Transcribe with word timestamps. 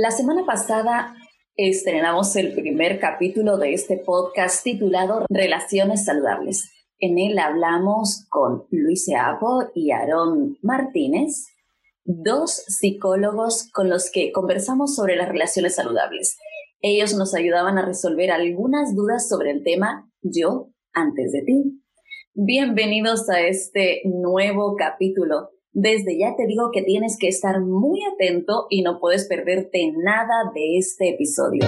La 0.00 0.12
semana 0.12 0.46
pasada 0.46 1.16
estrenamos 1.56 2.36
el 2.36 2.54
primer 2.54 3.00
capítulo 3.00 3.58
de 3.58 3.72
este 3.74 3.96
podcast 3.96 4.62
titulado 4.62 5.26
Relaciones 5.28 6.04
Saludables. 6.04 6.70
En 7.00 7.18
él 7.18 7.36
hablamos 7.36 8.24
con 8.30 8.62
Luis 8.70 9.08
Apo 9.12 9.64
y 9.74 9.90
Aarón 9.90 10.56
Martínez, 10.62 11.46
dos 12.04 12.62
psicólogos 12.68 13.68
con 13.72 13.90
los 13.90 14.12
que 14.12 14.30
conversamos 14.30 14.94
sobre 14.94 15.16
las 15.16 15.28
relaciones 15.28 15.74
saludables. 15.74 16.38
Ellos 16.80 17.14
nos 17.14 17.34
ayudaban 17.34 17.76
a 17.76 17.84
resolver 17.84 18.30
algunas 18.30 18.94
dudas 18.94 19.28
sobre 19.28 19.50
el 19.50 19.64
tema 19.64 20.08
Yo 20.22 20.68
antes 20.92 21.32
de 21.32 21.42
ti. 21.42 21.82
Bienvenidos 22.34 23.28
a 23.28 23.40
este 23.40 24.02
nuevo 24.04 24.76
capítulo 24.76 25.50
desde 25.80 26.18
ya 26.18 26.34
te 26.36 26.46
digo 26.46 26.70
que 26.72 26.82
tienes 26.82 27.16
que 27.20 27.28
estar 27.28 27.60
muy 27.60 28.00
atento 28.02 28.66
y 28.68 28.82
no 28.82 28.98
puedes 28.98 29.28
perderte 29.28 29.92
nada 29.96 30.50
de 30.52 30.76
este 30.76 31.10
episodio. 31.10 31.60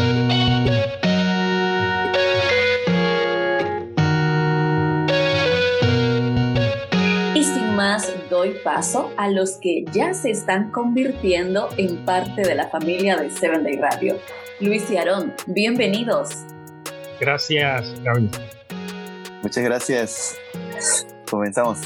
Y 7.36 7.44
sin 7.44 7.76
más, 7.76 8.12
doy 8.28 8.54
paso 8.64 9.12
a 9.16 9.28
los 9.28 9.58
que 9.58 9.84
ya 9.92 10.12
se 10.12 10.30
están 10.32 10.72
convirtiendo 10.72 11.68
en 11.76 12.04
parte 12.04 12.42
de 12.42 12.56
la 12.56 12.68
familia 12.68 13.16
de 13.16 13.30
Seven 13.30 13.62
Day 13.62 13.76
Radio. 13.76 14.16
Luis 14.58 14.90
y 14.90 14.96
Aarón, 14.96 15.32
bienvenidos. 15.46 16.30
Gracias, 17.20 17.94
Gaby. 18.02 18.28
Muchas 19.42 19.62
gracias 19.62 20.36
comenzamos. 21.30 21.78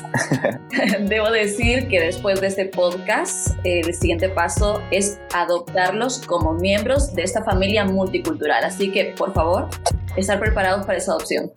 Debo 1.01 1.31
decir 1.31 1.89
que 1.89 2.01
después 2.01 2.41
de 2.41 2.49
este 2.49 2.65
podcast, 2.67 3.51
el 3.65 3.93
siguiente 3.95 4.29
paso 4.29 4.83
es 4.91 5.21
adoptarlos 5.33 6.25
como 6.27 6.55
miembros 6.55 7.15
de 7.15 7.23
esta 7.23 7.45
familia 7.45 7.85
multicultural. 7.85 8.65
Así 8.65 8.91
que, 8.91 9.15
por 9.17 9.33
favor, 9.33 9.69
estar 10.17 10.41
preparados 10.41 10.87
para 10.87 10.99
esa 10.99 11.13
adopción. 11.13 11.53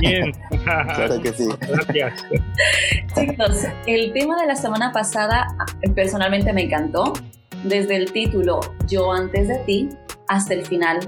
Bien. 0.00 0.32
claro 0.64 1.20
que 1.20 1.32
sí. 1.32 1.48
Gracias. 1.68 2.24
Chicos, 3.14 3.64
el 3.86 4.12
tema 4.12 4.40
de 4.40 4.46
la 4.46 4.56
semana 4.56 4.92
pasada 4.92 5.46
personalmente 5.94 6.52
me 6.52 6.64
encantó. 6.64 7.12
Desde 7.64 7.96
el 7.96 8.12
título 8.12 8.60
Yo 8.86 9.12
antes 9.12 9.48
de 9.48 9.58
ti 9.60 9.88
hasta 10.28 10.54
el 10.54 10.64
final 10.64 11.00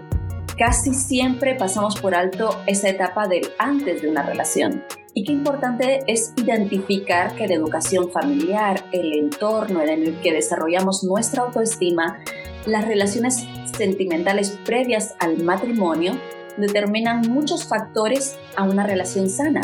casi 0.59 0.93
siempre 0.93 1.55
pasamos 1.55 2.01
por 2.01 2.15
alto 2.15 2.61
esa 2.67 2.89
etapa 2.89 3.29
del 3.29 3.49
antes 3.59 4.03
de 4.03 4.09
una 4.09 4.25
relación. 4.25 4.83
Y 5.19 5.25
qué 5.25 5.33
importante 5.33 6.05
es 6.07 6.33
identificar 6.37 7.35
que 7.35 7.49
la 7.49 7.55
educación 7.55 8.09
familiar, 8.13 8.85
el 8.93 9.13
entorno 9.15 9.83
en 9.83 9.89
el 9.89 10.21
que 10.21 10.33
desarrollamos 10.33 11.03
nuestra 11.03 11.43
autoestima, 11.43 12.21
las 12.67 12.87
relaciones 12.87 13.45
sentimentales 13.77 14.57
previas 14.65 15.17
al 15.19 15.43
matrimonio 15.43 16.13
determinan 16.57 17.23
muchos 17.23 17.67
factores 17.67 18.39
a 18.55 18.63
una 18.63 18.87
relación 18.87 19.29
sana. 19.29 19.63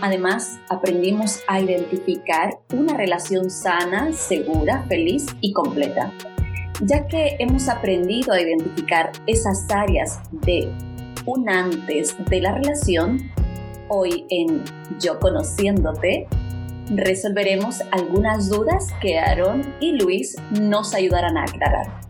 Además, 0.00 0.60
aprendimos 0.68 1.40
a 1.48 1.60
identificar 1.60 2.60
una 2.72 2.96
relación 2.96 3.50
sana, 3.50 4.12
segura, 4.12 4.84
feliz 4.86 5.26
y 5.40 5.52
completa 5.52 6.12
ya 6.82 7.06
que 7.06 7.36
hemos 7.38 7.68
aprendido 7.68 8.32
a 8.32 8.40
identificar 8.40 9.12
esas 9.26 9.68
áreas 9.70 10.20
de 10.44 10.72
un 11.26 11.48
antes 11.48 12.16
de 12.28 12.40
la 12.40 12.54
relación, 12.54 13.30
hoy 13.88 14.26
en 14.30 14.62
Yo 15.00 15.18
Conociéndote, 15.18 16.26
resolveremos 16.90 17.80
algunas 17.90 18.48
dudas 18.48 18.92
que 19.00 19.18
Aaron 19.18 19.74
y 19.80 19.92
Luis 19.92 20.36
nos 20.60 20.94
ayudarán 20.94 21.36
a 21.36 21.44
aclarar. 21.44 22.00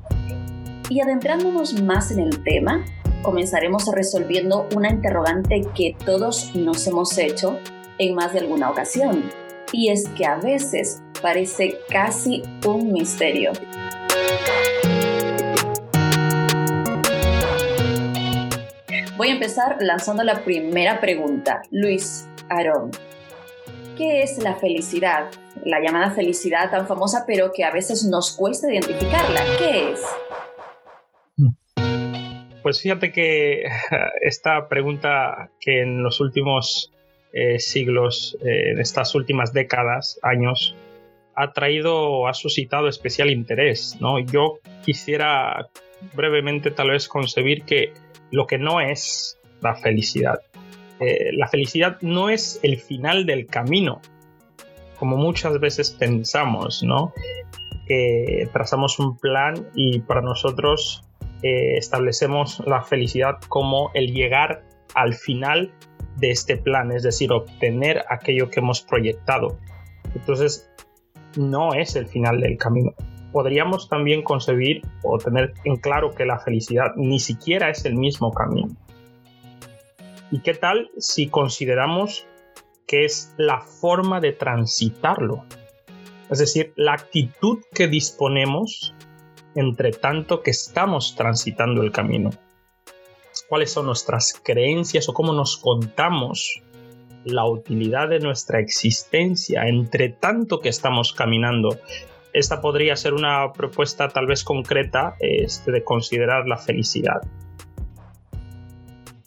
Y 0.90 1.00
adentrándonos 1.00 1.80
más 1.82 2.10
en 2.10 2.20
el 2.20 2.42
tema, 2.42 2.84
comenzaremos 3.22 3.86
resolviendo 3.92 4.68
una 4.74 4.90
interrogante 4.90 5.62
que 5.74 5.96
todos 6.04 6.54
nos 6.54 6.86
hemos 6.86 7.16
hecho 7.18 7.58
en 7.98 8.14
más 8.14 8.32
de 8.32 8.40
alguna 8.40 8.70
ocasión, 8.70 9.24
y 9.72 9.90
es 9.90 10.08
que 10.10 10.26
a 10.26 10.36
veces 10.36 11.02
parece 11.22 11.78
casi 11.88 12.42
un 12.66 12.92
misterio. 12.92 13.52
Voy 19.16 19.28
a 19.28 19.32
empezar 19.34 19.76
lanzando 19.78 20.24
la 20.24 20.42
primera 20.42 21.00
pregunta. 21.00 21.62
Luis, 21.70 22.28
Aarón, 22.48 22.90
¿qué 23.96 24.24
es 24.24 24.38
la 24.42 24.56
felicidad? 24.56 25.30
La 25.64 25.80
llamada 25.80 26.10
felicidad 26.10 26.68
tan 26.68 26.88
famosa, 26.88 27.24
pero 27.24 27.52
que 27.52 27.62
a 27.62 27.70
veces 27.70 28.04
nos 28.04 28.36
cuesta 28.36 28.72
identificarla. 28.72 29.40
¿Qué 29.56 29.92
es? 29.92 30.02
Pues 32.64 32.80
fíjate 32.80 33.12
que 33.12 33.62
esta 34.20 34.68
pregunta 34.68 35.50
que 35.60 35.82
en 35.82 36.02
los 36.02 36.20
últimos 36.20 36.92
eh, 37.32 37.60
siglos, 37.60 38.36
eh, 38.40 38.72
en 38.72 38.80
estas 38.80 39.14
últimas 39.14 39.52
décadas, 39.52 40.18
años, 40.22 40.74
ha 41.36 41.52
traído, 41.52 42.26
ha 42.26 42.34
suscitado 42.34 42.88
especial 42.88 43.30
interés. 43.30 43.96
¿no? 44.00 44.18
Yo 44.18 44.58
quisiera 44.84 45.68
brevemente 46.14 46.72
tal 46.72 46.90
vez 46.90 47.06
concebir 47.06 47.62
que 47.62 47.92
lo 48.34 48.46
que 48.46 48.58
no 48.58 48.80
es 48.80 49.38
la 49.60 49.76
felicidad. 49.76 50.40
Eh, 51.00 51.30
la 51.32 51.46
felicidad 51.48 51.98
no 52.02 52.28
es 52.28 52.58
el 52.62 52.78
final 52.78 53.26
del 53.26 53.46
camino, 53.46 54.00
como 54.98 55.16
muchas 55.16 55.58
veces 55.60 55.90
pensamos, 55.92 56.82
¿no? 56.82 57.12
Que 57.86 58.48
trazamos 58.52 58.98
un 58.98 59.16
plan 59.16 59.68
y 59.74 60.00
para 60.00 60.20
nosotros 60.20 61.04
eh, 61.42 61.76
establecemos 61.76 62.60
la 62.66 62.82
felicidad 62.82 63.38
como 63.48 63.90
el 63.94 64.12
llegar 64.12 64.64
al 64.94 65.14
final 65.14 65.72
de 66.16 66.30
este 66.30 66.56
plan, 66.56 66.90
es 66.90 67.02
decir, 67.04 67.32
obtener 67.32 68.04
aquello 68.08 68.50
que 68.50 68.60
hemos 68.60 68.82
proyectado. 68.82 69.58
Entonces, 70.14 70.70
no 71.36 71.74
es 71.74 71.94
el 71.96 72.06
final 72.06 72.40
del 72.40 72.56
camino 72.56 72.94
podríamos 73.34 73.88
también 73.88 74.22
concebir 74.22 74.82
o 75.02 75.18
tener 75.18 75.54
en 75.64 75.74
claro 75.74 76.14
que 76.14 76.24
la 76.24 76.38
felicidad 76.38 76.92
ni 76.94 77.18
siquiera 77.18 77.68
es 77.68 77.84
el 77.84 77.96
mismo 77.96 78.32
camino. 78.32 78.68
¿Y 80.30 80.38
qué 80.38 80.54
tal 80.54 80.88
si 80.98 81.26
consideramos 81.26 82.28
que 82.86 83.04
es 83.04 83.34
la 83.36 83.60
forma 83.60 84.20
de 84.20 84.30
transitarlo? 84.30 85.44
Es 86.30 86.38
decir, 86.38 86.74
la 86.76 86.92
actitud 86.92 87.58
que 87.74 87.88
disponemos 87.88 88.94
entre 89.56 89.90
tanto 89.90 90.40
que 90.40 90.52
estamos 90.52 91.16
transitando 91.16 91.82
el 91.82 91.90
camino. 91.90 92.30
¿Cuáles 93.48 93.72
son 93.72 93.86
nuestras 93.86 94.40
creencias 94.44 95.08
o 95.08 95.12
cómo 95.12 95.32
nos 95.32 95.56
contamos 95.56 96.62
la 97.24 97.44
utilidad 97.46 98.10
de 98.10 98.20
nuestra 98.20 98.60
existencia 98.60 99.66
entre 99.66 100.10
tanto 100.10 100.60
que 100.60 100.68
estamos 100.68 101.12
caminando 101.12 101.80
esta 102.34 102.60
podría 102.60 102.96
ser 102.96 103.14
una 103.14 103.52
propuesta 103.52 104.08
tal 104.08 104.26
vez 104.26 104.42
concreta 104.42 105.14
este, 105.20 105.70
de 105.70 105.84
considerar 105.84 106.46
la 106.46 106.58
felicidad. 106.58 107.22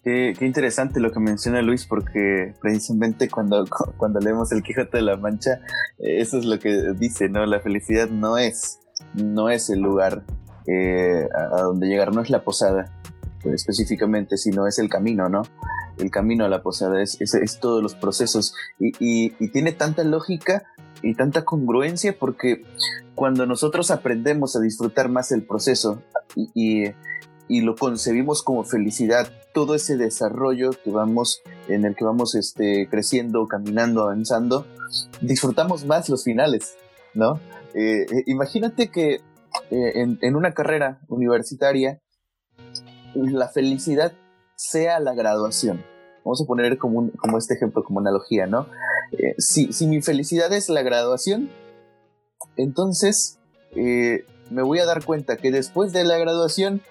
Qué, 0.04 0.36
interesante 0.42 1.00
lo 1.00 1.12
que 1.12 1.20
menciona 1.20 1.62
Luis, 1.62 1.86
porque 1.86 2.54
precisamente 2.62 3.30
cuando, 3.30 3.66
cuando 3.98 4.20
leemos 4.20 4.52
el 4.52 4.62
Quijote 4.62 4.98
de 4.98 5.04
la 5.04 5.18
Mancha, 5.18 5.62
eh, 6.00 6.22
eso 6.22 6.38
es 6.38 6.46
lo 6.46 6.60
que 6.60 6.94
dice, 6.98 7.30
¿no? 7.30 7.46
La 7.46 7.62
felicidad 7.62 8.10
no 8.10 8.38
es, 8.38 8.80
no 9.14 9.50
es 9.50 9.70
el 9.70 9.80
lugar 9.80 10.24
eh, 10.68 11.28
a, 11.34 11.62
donde 11.62 11.88
llegar, 11.88 12.14
no 12.14 12.22
es 12.22 12.30
la 12.30 12.44
posada 12.44 12.94
específicamente, 13.46 14.36
sino 14.36 14.68
es 14.68 14.80
el 14.80 14.90
camino, 14.90 15.30
¿no? 15.30 15.44
El 15.98 16.12
camino 16.12 16.44
a 16.44 16.50
la 16.50 16.62
posada, 16.62 17.02
es, 17.02 17.20
es, 17.22 17.60
todos 17.62 17.82
los 17.82 17.96
procesos. 17.96 18.54
y, 18.80 19.30
tiene 19.50 19.72
tanta 19.72 20.04
lógica 20.04 20.64
y 21.02 21.16
tanta 21.16 21.46
congruencia 21.46 22.18
porque 22.18 22.64
cuando 23.16 23.46
nosotros 23.46 23.92
aprendemos 23.92 24.56
a 24.56 24.60
disfrutar 24.60 25.10
más 25.10 25.32
el 25.32 25.44
proceso 25.44 26.02
y, 26.36 26.92
y, 27.48 27.62
lo 27.62 27.76
concebimos 27.76 28.44
como 28.44 28.64
felicidad, 28.64 29.32
todo 29.54 29.76
ese 29.76 29.98
desarrollo 29.98 30.72
que 30.84 30.92
vamos, 30.92 31.42
en 31.68 31.86
el 31.86 31.96
que 31.96 32.06
vamos 32.06 32.36
este, 32.36 32.88
creciendo, 32.90 33.48
caminando, 33.48 34.04
avanzando, 34.04 34.66
disfrutamos 35.22 35.86
más 35.86 36.10
los 36.10 36.24
finales, 36.24 36.76
¿no? 37.14 37.40
Eh, 37.74 38.02
eh, 38.04 38.24
imagínate 38.28 38.90
que 38.90 39.16
eh, 39.16 39.92
en, 39.96 40.20
en 40.22 40.36
una 40.36 40.54
carrera 40.54 41.00
universitaria, 41.08 42.02
la 43.16 43.48
felicidad 43.48 44.14
sea 44.56 45.00
la 45.00 45.16
graduación 45.16 45.84
Vamos 46.28 46.42
a 46.42 46.46
poner 46.46 46.78
como, 46.78 47.10
como 47.12 47.38
este 47.38 47.54
ejemplo, 47.54 47.86
como 47.86 48.02
analogía, 48.02 48.48
¿no? 48.48 48.68
Eh, 49.12 49.36
si, 49.38 49.70
mi 49.88 50.02
felicidad 50.02 50.52
es 50.54 50.70
la 50.70 50.82
graduación, 50.82 51.50
entonces 52.56 53.40
eh, 53.76 54.26
me 54.50 54.62
voy 54.62 54.80
a 54.80 54.86
dar 54.86 55.04
cuenta 55.04 55.38
que 55.38 55.52
después 55.52 55.94
de 55.94 56.04
la 56.04 56.18
graduación, 56.18 56.82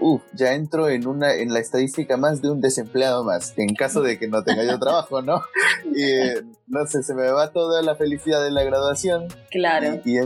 uff, 0.00 0.22
ya 0.34 0.54
entro 0.54 0.88
en, 0.88 1.06
una, 1.06 1.34
en 1.34 1.52
la 1.52 1.60
estadística 1.60 2.16
más 2.16 2.42
de 2.42 2.50
un 2.50 2.60
desempleado 2.60 3.24
más, 3.24 3.54
en 3.56 3.74
caso 3.74 4.02
de 4.02 4.18
que 4.18 4.28
no 4.28 4.44
tenga 4.44 4.64
yo 4.64 4.78
trabajo, 4.78 5.22
¿no? 5.22 5.42
Y, 5.94 6.02
eh, 6.02 6.42
no 6.66 6.86
sé, 6.86 7.02
se 7.02 7.14
me 7.14 7.30
va 7.30 7.52
toda 7.52 7.82
la 7.82 7.96
felicidad 7.96 8.42
de 8.42 8.50
la 8.50 8.64
graduación. 8.64 9.28
Claro. 9.50 10.00
Y, 10.04 10.18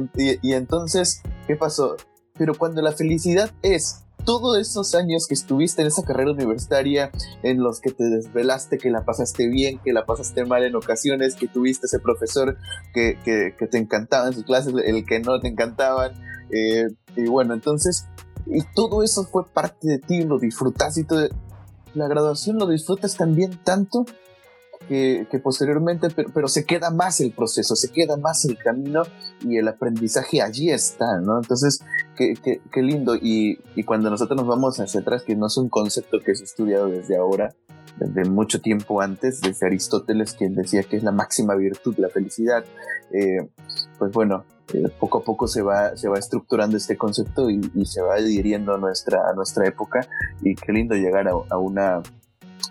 y 0.42 0.52
entonces, 0.54 1.22
¿qué 1.46 1.56
pasó? 1.56 1.96
pero 2.36 2.54
cuando 2.54 2.82
la 2.82 2.92
felicidad 2.92 3.50
es 3.62 4.04
todos 4.24 4.58
esos 4.58 4.94
años 4.94 5.26
que 5.26 5.34
estuviste 5.34 5.82
en 5.82 5.88
esa 5.88 6.02
carrera 6.02 6.32
universitaria, 6.32 7.10
en 7.42 7.62
los 7.62 7.80
que 7.80 7.90
te 7.90 8.04
desvelaste, 8.04 8.78
que 8.78 8.90
la 8.90 9.04
pasaste 9.04 9.48
bien, 9.48 9.78
que 9.84 9.92
la 9.92 10.06
pasaste 10.06 10.44
mal 10.44 10.64
en 10.64 10.74
ocasiones, 10.76 11.34
que 11.34 11.48
tuviste 11.48 11.86
ese 11.86 11.98
profesor 11.98 12.56
que, 12.92 13.16
te 13.70 13.78
encantaba 13.78 14.28
en 14.28 14.34
sus 14.34 14.44
clases, 14.44 14.74
el 14.84 15.04
que 15.04 15.20
no 15.20 15.40
te 15.40 15.48
encantaban, 15.48 16.12
eh, 16.50 16.88
y 17.16 17.26
bueno, 17.26 17.54
entonces, 17.54 18.06
y 18.46 18.62
todo 18.74 19.02
eso 19.02 19.24
fue 19.24 19.46
parte 19.46 19.88
de 19.88 19.98
ti, 19.98 20.22
lo 20.22 20.38
disfrutaste 20.38 21.00
y 21.00 21.04
todo. 21.04 21.28
La 21.94 22.08
graduación 22.08 22.58
lo 22.58 22.66
disfrutas 22.66 23.16
también 23.16 23.58
tanto 23.64 24.06
que, 24.92 25.38
posteriormente, 25.38 26.08
pero, 26.10 26.48
se 26.48 26.64
queda 26.64 26.90
más 26.90 27.20
el 27.20 27.32
proceso, 27.32 27.76
se 27.76 27.90
queda 27.90 28.16
más 28.16 28.44
el 28.44 28.58
camino 28.58 29.02
y 29.40 29.56
el 29.56 29.68
aprendizaje 29.68 30.42
allí 30.42 30.70
está, 30.70 31.18
¿no? 31.20 31.38
Entonces, 31.38 31.80
qué, 32.16 32.34
qué, 32.42 32.82
lindo. 32.82 33.16
Y, 33.16 33.58
y, 33.74 33.84
cuando 33.84 34.10
nosotros 34.10 34.36
nos 34.36 34.46
vamos 34.46 34.78
hacia 34.78 35.00
atrás, 35.00 35.22
que 35.22 35.34
no 35.34 35.46
es 35.46 35.56
un 35.56 35.68
concepto 35.68 36.20
que 36.20 36.32
ha 36.32 36.34
estudiado 36.34 36.88
desde 36.88 37.16
ahora, 37.16 37.54
desde 37.96 38.28
mucho 38.28 38.60
tiempo 38.60 39.00
antes, 39.00 39.40
desde 39.40 39.66
Aristóteles, 39.66 40.34
quien 40.34 40.54
decía 40.54 40.82
que 40.82 40.96
es 40.96 41.02
la 41.02 41.12
máxima 41.12 41.54
virtud, 41.54 41.94
la 41.98 42.08
felicidad, 42.08 42.64
eh, 43.12 43.48
pues 43.98 44.12
bueno, 44.12 44.44
eh, 44.72 44.88
poco 44.98 45.18
a 45.18 45.24
poco 45.24 45.46
se 45.46 45.62
va, 45.62 45.96
se 45.96 46.08
va 46.08 46.18
estructurando 46.18 46.76
este 46.76 46.96
concepto 46.96 47.50
y, 47.50 47.62
se 47.84 48.00
va 48.00 48.14
adhiriendo 48.14 48.74
a 48.74 48.78
nuestra, 48.78 49.28
a 49.28 49.34
nuestra 49.34 49.66
época 49.66 50.06
y 50.42 50.54
qué 50.54 50.72
lindo 50.72 50.94
llegar 50.94 51.28
a, 51.28 51.58
una 51.58 52.02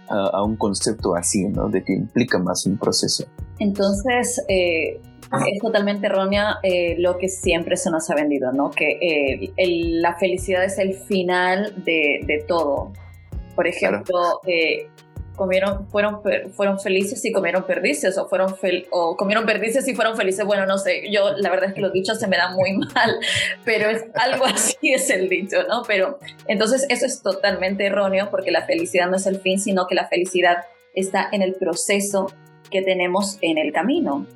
a, 0.09 0.43
un 0.43 0.55
concepto 0.55 1.15
así, 1.15 1.45
¿no? 1.47 1.69
De 1.69 1.83
que 1.83 1.93
implica 1.93 2.37
más 2.39 2.65
un 2.65 2.77
proceso. 2.77 3.25
Entonces, 3.59 4.43
eh, 4.47 4.99
es 5.47 5.59
totalmente 5.61 6.07
errónea 6.07 6.57
lo 6.97 7.17
que 7.17 7.29
siempre 7.29 7.77
se 7.77 7.89
nos 7.89 8.09
ha 8.09 8.15
vendido, 8.15 8.51
¿no? 8.51 8.69
Que 8.69 9.53
la 10.01 10.15
felicidad 10.17 10.65
es 10.65 10.77
el 10.77 10.93
final 10.93 11.73
de, 11.85 12.21
de 12.25 12.43
todo. 12.47 12.91
Por 13.55 13.67
ejemplo, 13.67 14.41
comieron, 15.41 15.87
fueron, 15.87 16.21
fueron 16.53 16.79
felices 16.79 17.25
y 17.25 17.31
comieron 17.31 17.65
perdices, 17.65 18.15
o, 18.19 18.27
fueron 18.27 18.53
o 18.91 19.15
comieron 19.17 19.43
perdices 19.43 19.87
y 19.87 19.95
fueron 19.95 20.15
felices. 20.15 20.45
Bueno, 20.45 20.67
no 20.67 20.77
sé, 20.77 21.11
yo 21.11 21.31
la 21.35 21.49
verdad 21.49 21.69
es 21.69 21.73
que 21.73 21.81
los 21.81 21.91
dichos 21.91 22.19
se 22.19 22.27
me 22.27 22.37
dan 22.37 22.53
muy 22.53 22.77
mal, 22.93 23.15
pero 23.65 23.89
es 23.89 24.05
algo 24.13 24.45
así 24.45 24.93
es 24.93 25.09
el 25.09 25.29
dicho, 25.29 25.63
¿no? 25.67 25.81
Pero 25.87 26.19
entonces 26.47 26.85
eso 26.89 27.07
es 27.07 27.23
totalmente 27.23 27.87
erróneo 27.87 28.29
porque 28.29 28.51
la 28.51 28.67
felicidad 28.67 29.09
no 29.09 29.15
es 29.15 29.25
el 29.25 29.39
fin, 29.39 29.59
sino 29.59 29.87
que 29.87 29.95
la 29.95 30.07
felicidad 30.07 30.57
está 30.93 31.27
en 31.31 31.41
el 31.41 31.55
proceso 31.55 32.31
que 32.69 32.83
tenemos 32.83 33.39
en 33.41 33.57
el 33.57 33.73
camino. 33.73 34.27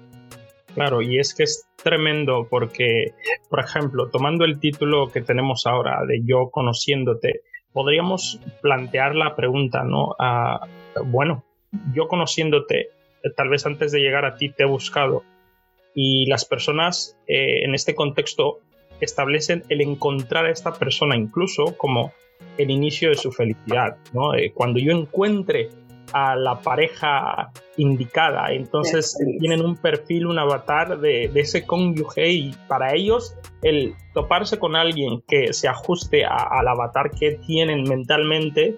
Claro, 0.74 1.04
y 1.04 1.20
es 1.20 1.36
que 1.36 1.44
es 1.44 1.68
tremendo 1.84 2.48
porque, 2.50 3.14
por 3.48 3.60
ejemplo, 3.60 4.10
tomando 4.10 4.44
el 4.44 4.60
título 4.60 5.12
que 5.12 5.22
tenemos 5.22 5.68
ahora 5.68 6.00
de 6.08 6.22
Yo 6.26 6.50
conociéndote, 6.50 7.42
podríamos 7.76 8.40
plantear 8.62 9.16
la 9.16 9.36
pregunta, 9.36 9.84
¿no? 9.84 10.16
bueno, 11.04 11.44
yo 11.94 12.08
conociéndote, 12.08 12.88
eh, 13.22 13.30
tal 13.36 13.50
vez 13.50 13.66
antes 13.66 13.92
de 13.92 14.00
llegar 14.00 14.24
a 14.24 14.38
ti 14.38 14.48
te 14.48 14.64
he 14.64 14.66
buscado 14.66 15.24
y 15.94 16.26
las 16.28 16.46
personas 16.46 17.18
eh, 17.28 17.66
en 17.66 17.76
este 17.76 17.94
contexto 17.94 18.60
establecen 19.02 19.64
el 19.68 19.82
encontrar 19.82 20.46
a 20.46 20.52
esta 20.52 20.74
persona 20.74 21.18
incluso 21.18 21.76
como 21.76 22.14
el 22.58 22.72
inicio 22.72 23.10
de 23.10 23.16
su 23.16 23.34
felicidad, 23.34 23.98
¿no? 24.14 24.34
Eh, 24.34 24.54
cuando 24.54 24.80
yo 24.80 24.94
encuentre 24.94 25.68
a 26.14 26.36
la 26.36 26.60
pareja 26.60 27.52
indicada. 27.78 28.52
Entonces 28.52 29.18
tienen 29.40 29.64
un 29.64 29.76
perfil, 29.76 30.28
un 30.28 30.40
avatar 30.40 31.00
de, 31.00 31.32
ese 31.36 31.66
cónyuge 31.66 32.30
y 32.32 32.56
para 32.68 32.94
ellos 32.94 33.36
el 33.62 33.96
toparse 34.14 34.58
con 34.58 34.76
alguien 34.76 35.22
que 35.28 35.54
se 35.54 35.68
ajuste 35.68 36.26
al 36.26 36.68
avatar 36.68 37.12
que 37.12 37.40
tienen 37.46 37.84
mentalmente 37.84 38.76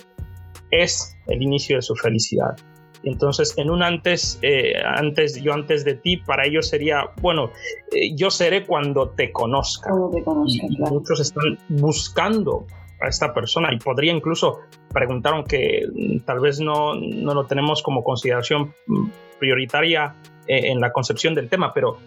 es 0.71 1.17
el 1.27 1.41
inicio 1.41 1.77
de 1.77 1.81
su 1.81 1.95
felicidad. 1.95 2.55
Entonces, 3.03 3.53
en 3.57 3.69
un 3.69 3.83
antes, 3.83 4.39
eh, 4.41 4.73
antes, 4.83 5.41
yo 5.41 5.53
antes 5.53 5.85
de 5.85 5.95
ti, 5.95 6.17
para 6.17 6.45
ellos 6.45 6.67
sería, 6.67 7.05
bueno, 7.21 7.51
eh, 7.91 8.15
yo 8.15 8.29
seré 8.31 8.65
cuando 8.65 9.09
te 9.09 9.31
conozca. 9.31 9.91
Muchos 9.93 11.19
están 11.19 11.57
buscando 11.69 12.65
a 13.01 13.07
esta 13.07 13.33
persona 13.33 13.73
y 13.73 13.77
podría 13.77 14.11
incluso 14.11 14.59
preguntar, 14.91 15.33
aunque 15.33 15.87
mm, 15.93 16.19
tal 16.19 16.39
vez 16.39 16.59
no, 16.59 16.95
no 16.95 17.33
lo 17.33 17.45
tenemos 17.45 17.81
como 17.81 18.03
consideración 18.03 18.73
mm, 18.87 19.09
prioritaria 19.39 20.15
eh, 20.47 20.71
en 20.71 20.79
la 20.79 20.91
concepción 20.91 21.35
del 21.35 21.49
tema, 21.49 21.73
pero 21.73 21.97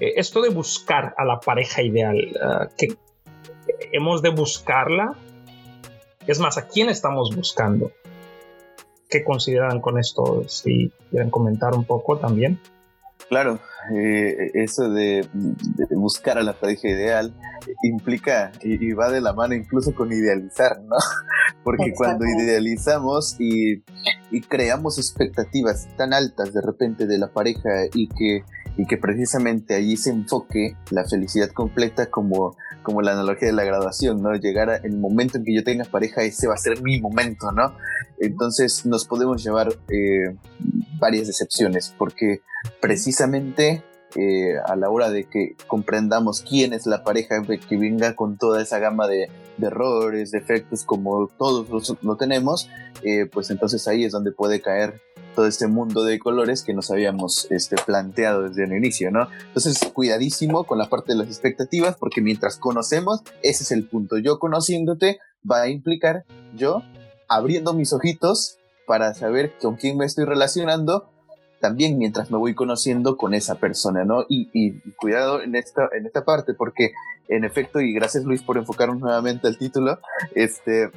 esto 0.00 0.40
de 0.40 0.50
buscar 0.50 1.12
a 1.16 1.24
la 1.24 1.40
pareja 1.40 1.82
ideal, 1.82 2.16
que 2.76 2.94
hemos 3.90 4.22
de 4.22 4.28
buscarla 4.28 5.16
es 6.28 6.38
más, 6.40 6.58
¿a 6.58 6.68
quién 6.68 6.90
estamos 6.90 7.34
buscando? 7.34 7.90
¿Qué 9.08 9.24
consideran 9.24 9.80
con 9.80 9.98
esto? 9.98 10.44
Si 10.46 10.92
quieren 11.10 11.30
comentar 11.30 11.74
un 11.74 11.84
poco 11.86 12.18
también. 12.18 12.60
Claro, 13.30 13.60
eh, 13.94 14.50
eso 14.54 14.90
de, 14.90 15.26
buscar 15.90 16.38
a 16.38 16.42
la 16.42 16.58
pareja 16.58 16.88
ideal 16.88 17.34
implica 17.82 18.52
y, 18.62 18.92
va 18.92 19.10
de 19.10 19.20
la 19.20 19.32
mano 19.32 19.54
incluso 19.54 19.94
con 19.94 20.12
idealizar, 20.12 20.80
¿no? 20.82 20.96
Porque 21.64 21.92
cuando 21.96 22.24
idealizamos 22.26 23.36
y, 23.38 23.82
y, 24.30 24.40
creamos 24.42 24.98
expectativas 24.98 25.88
tan 25.96 26.12
altas 26.12 26.52
de 26.52 26.60
repente 26.60 27.06
de 27.06 27.18
la 27.18 27.28
pareja 27.28 27.86
y 27.94 28.08
que, 28.08 28.44
y 28.76 28.86
que 28.86 28.96
precisamente 28.96 29.74
allí 29.74 29.96
se 29.96 30.10
enfoque 30.10 30.76
la 30.90 31.04
felicidad 31.04 31.50
completa 31.50 32.06
como 32.06 32.56
como 32.88 33.02
la 33.02 33.12
analogía 33.12 33.48
de 33.48 33.54
la 33.54 33.64
graduación, 33.64 34.22
¿no? 34.22 34.34
Llegar 34.34 34.80
el 34.82 34.96
momento 34.96 35.36
en 35.36 35.44
que 35.44 35.54
yo 35.54 35.62
tenga 35.62 35.84
pareja, 35.84 36.22
ese 36.22 36.48
va 36.48 36.54
a 36.54 36.56
ser 36.56 36.80
mi 36.80 36.98
momento, 36.98 37.52
¿no? 37.52 37.74
Entonces 38.18 38.86
nos 38.86 39.04
podemos 39.04 39.44
llevar 39.44 39.68
eh, 39.90 40.34
varias 40.98 41.26
decepciones, 41.26 41.94
porque 41.98 42.40
precisamente 42.80 43.84
eh, 44.16 44.54
a 44.66 44.74
la 44.74 44.88
hora 44.88 45.10
de 45.10 45.24
que 45.24 45.54
comprendamos 45.66 46.40
quién 46.40 46.72
es 46.72 46.86
la 46.86 47.04
pareja 47.04 47.42
que 47.42 47.76
venga 47.76 48.16
con 48.16 48.38
toda 48.38 48.62
esa 48.62 48.78
gama 48.78 49.06
de, 49.06 49.28
errores, 49.60 50.30
defectos, 50.30 50.84
como 50.84 51.28
todos 51.36 51.98
lo 52.00 52.16
tenemos, 52.16 52.70
eh, 53.02 53.26
pues 53.26 53.50
entonces 53.50 53.86
ahí 53.86 54.04
es 54.04 54.12
donde 54.12 54.32
puede 54.32 54.62
caer 54.62 55.02
todo 55.38 55.46
este 55.46 55.68
mundo 55.68 56.02
de 56.02 56.18
colores 56.18 56.64
que 56.64 56.74
nos 56.74 56.90
habíamos 56.90 57.46
este, 57.52 57.76
planteado 57.86 58.48
desde 58.48 58.64
el 58.64 58.72
inicio, 58.72 59.12
¿no? 59.12 59.28
Entonces, 59.46 59.78
cuidadísimo 59.94 60.64
con 60.64 60.78
la 60.78 60.88
parte 60.88 61.12
de 61.12 61.18
las 61.18 61.28
expectativas, 61.28 61.94
porque 61.96 62.20
mientras 62.20 62.58
conocemos, 62.58 63.22
ese 63.44 63.62
es 63.62 63.70
el 63.70 63.86
punto. 63.86 64.18
Yo 64.18 64.40
conociéndote 64.40 65.20
va 65.48 65.62
a 65.62 65.68
implicar 65.68 66.24
yo 66.56 66.82
abriendo 67.28 67.72
mis 67.72 67.92
ojitos 67.92 68.58
para 68.84 69.14
saber 69.14 69.52
con 69.62 69.76
quién 69.76 69.96
me 69.96 70.06
estoy 70.06 70.24
relacionando, 70.24 71.08
también 71.60 71.98
mientras 71.98 72.32
me 72.32 72.38
voy 72.38 72.56
conociendo 72.56 73.16
con 73.16 73.32
esa 73.32 73.60
persona, 73.60 74.04
¿no? 74.04 74.24
Y, 74.28 74.80
cuidado 74.96 75.40
en 75.40 75.54
esta, 75.54 75.88
en 75.96 76.04
esta 76.04 76.24
parte, 76.24 76.52
porque 76.52 76.94
en 77.28 77.44
efecto, 77.44 77.80
y 77.80 77.92
gracias 77.92 78.24
Luis 78.24 78.42
por 78.42 78.58
enfocarnos 78.58 78.98
nuevamente 78.98 79.46
al 79.46 79.56
título, 79.56 80.00
este, 80.34 80.90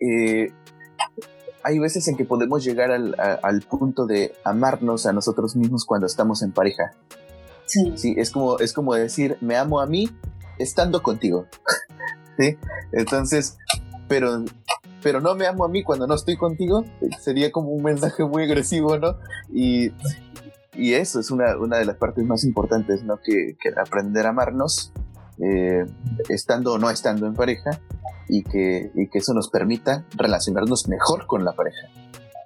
eh, 0.00 0.52
hay 1.66 1.80
veces 1.80 2.06
en 2.06 2.16
que 2.16 2.24
podemos 2.24 2.62
llegar 2.62 2.92
al, 2.92 3.62
punto 3.62 4.06
de 4.06 4.36
amarnos 4.44 5.04
a 5.04 5.12
nosotros 5.12 5.56
mismos 5.56 5.84
cuando 5.84 6.06
estamos 6.06 6.42
en 6.42 6.52
pareja. 6.52 6.94
Sí. 7.64 7.92
sí. 7.96 8.14
es 8.16 8.30
como, 8.30 8.60
es 8.60 8.72
como 8.72 8.94
decir, 8.94 9.36
me 9.40 9.56
amo 9.56 9.80
a 9.80 9.86
mí 9.86 10.08
estando 10.58 11.02
contigo. 11.02 11.46
¿Sí? 12.38 12.56
Entonces, 12.92 13.58
pero, 14.06 14.44
pero 15.02 15.20
no 15.20 15.34
me 15.34 15.48
amo 15.48 15.64
a 15.64 15.68
mí 15.68 15.82
cuando 15.82 16.06
no 16.06 16.14
estoy 16.14 16.36
contigo, 16.36 16.84
sería 17.20 17.50
como 17.50 17.70
un 17.70 17.82
mensaje 17.82 18.22
muy 18.24 18.44
agresivo, 18.44 18.96
¿no? 18.98 19.16
Y, 19.52 19.90
y 20.72 20.94
eso 20.94 21.18
es 21.18 21.32
una, 21.32 21.56
una, 21.56 21.78
de 21.78 21.84
las 21.84 21.96
partes 21.96 22.24
más 22.24 22.44
importantes, 22.44 23.02
¿no? 23.02 23.18
Que, 23.20 23.56
que 23.60 23.70
aprender 23.76 24.24
a 24.26 24.28
amarnos, 24.28 24.92
eh, 25.42 25.84
estando 26.28 26.74
o 26.74 26.78
no 26.78 26.90
estando 26.90 27.26
en 27.26 27.34
pareja, 27.34 27.80
y 28.28 28.42
que, 28.42 28.90
y 28.94 29.08
que 29.08 29.18
eso 29.18 29.32
nos 29.34 29.50
permita 29.50 30.04
relacionarnos 30.16 30.88
mejor 30.88 31.26
con 31.26 31.44
la 31.44 31.52
pareja. 31.52 31.88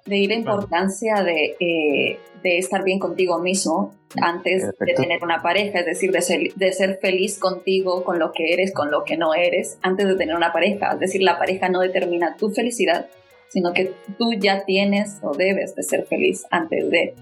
De 0.05 0.17
ir 0.17 0.29
la 0.29 0.35
importancia 0.35 1.23
de, 1.23 1.55
eh, 1.59 2.19
de 2.43 2.57
estar 2.57 2.83
bien 2.83 2.99
contigo 2.99 3.39
mismo 3.39 3.93
antes 4.21 4.63
de 4.63 4.93
tener 4.93 5.23
una 5.23 5.41
pareja, 5.41 5.79
es 5.79 5.85
decir, 5.85 6.11
de 6.11 6.21
ser, 6.21 6.53
de 6.55 6.73
ser 6.73 6.99
feliz 7.01 7.39
contigo, 7.39 8.03
con 8.03 8.19
lo 8.19 8.31
que 8.31 8.53
eres, 8.53 8.73
con 8.73 8.91
lo 8.91 9.03
que 9.03 9.17
no 9.17 9.33
eres, 9.33 9.77
antes 9.81 10.07
de 10.07 10.15
tener 10.15 10.35
una 10.35 10.51
pareja. 10.51 10.93
Es 10.93 10.99
decir, 10.99 11.21
la 11.21 11.37
pareja 11.37 11.69
no 11.69 11.79
determina 11.79 12.35
tu 12.35 12.49
felicidad, 12.51 13.07
sino 13.49 13.73
que 13.73 13.93
tú 14.17 14.33
ya 14.33 14.65
tienes 14.65 15.17
o 15.21 15.33
debes 15.33 15.75
de 15.75 15.83
ser 15.83 16.05
feliz 16.05 16.45
antes 16.51 16.89
de, 16.89 17.15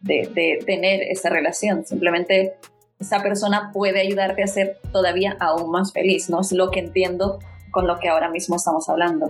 de, 0.00 0.28
de 0.34 0.58
tener 0.66 1.02
esa 1.02 1.30
relación. 1.30 1.86
Simplemente 1.86 2.54
esa 2.98 3.22
persona 3.22 3.70
puede 3.72 4.00
ayudarte 4.00 4.42
a 4.42 4.46
ser 4.46 4.78
todavía 4.92 5.36
aún 5.40 5.70
más 5.70 5.92
feliz, 5.92 6.30
¿no? 6.30 6.40
Es 6.40 6.52
lo 6.52 6.70
que 6.70 6.80
entiendo 6.80 7.38
con 7.70 7.86
lo 7.86 7.98
que 7.98 8.08
ahora 8.08 8.30
mismo 8.30 8.56
estamos 8.56 8.88
hablando. 8.88 9.26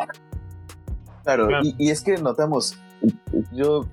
Claro, 1.25 1.49
Y, 1.63 1.91
es 1.91 2.03
que 2.03 2.19
notamos, 2.19 2.79
yo 3.53 3.87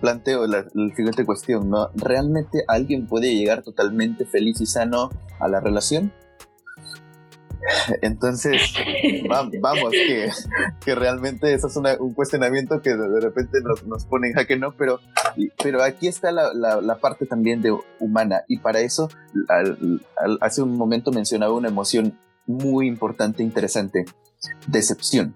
planteo 0.00 0.46
la, 0.46 0.64
siguiente 0.96 1.24
cuestión, 1.26 1.68
¿no? 1.68 1.90
¿Realmente 1.94 2.64
alguien 2.68 3.06
puede 3.06 3.34
llegar 3.34 3.62
totalmente 3.62 4.24
feliz 4.24 4.60
y 4.60 4.66
sano 4.66 5.10
a 5.38 5.48
la 5.48 5.60
relación? 5.60 6.12
Entonces, 8.02 8.74
vamos, 9.28 9.90
que, 10.84 10.94
realmente 10.94 11.54
eso 11.54 11.68
es 11.68 11.76
un 11.76 12.14
cuestionamiento 12.14 12.80
que 12.82 12.90
de, 12.90 13.20
repente 13.20 13.58
nos, 13.62 13.84
nos, 13.86 14.04
pone 14.04 14.28
en 14.28 14.34
jaque, 14.34 14.56
¿no? 14.56 14.74
Pero, 14.76 15.00
pero 15.62 15.82
aquí 15.82 16.08
está 16.08 16.30
la, 16.32 16.52
la, 16.52 16.96
parte 16.96 17.26
también 17.26 17.62
de 17.62 17.76
humana 18.00 18.44
y 18.48 18.58
para 18.58 18.80
eso, 18.80 19.08
hace 20.40 20.62
un 20.62 20.76
momento 20.76 21.10
mencionaba 21.10 21.54
una 21.54 21.68
emoción 21.68 22.18
muy 22.46 22.86
importante, 22.86 23.42
interesante, 23.42 24.04
decepción. 24.66 25.34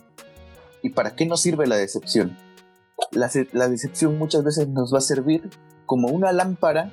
¿Y 0.82 0.90
para 0.90 1.14
qué 1.14 1.26
nos 1.26 1.40
sirve 1.40 1.66
la 1.66 1.76
decepción? 1.76 2.36
La, 3.10 3.30
la 3.52 3.68
decepción 3.68 4.18
muchas 4.18 4.44
veces 4.44 4.68
nos 4.68 4.92
va 4.92 4.98
a 4.98 5.02
servir 5.02 5.48
como 5.86 6.08
una 6.08 6.32
lámpara 6.32 6.90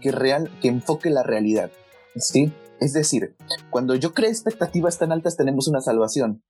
que, 0.00 0.10
real, 0.10 0.50
que 0.60 0.68
enfoque 0.68 1.10
la 1.10 1.22
realidad. 1.22 1.70
¿sí? 2.16 2.52
Es 2.82 2.94
decir, 2.94 3.36
cuando 3.70 3.94
yo 3.94 4.12
creo 4.12 4.28
expectativas 4.28 4.98
tan 4.98 5.12
altas 5.12 5.36
tenemos 5.36 5.68
una 5.68 5.80
salvación. 5.80 6.42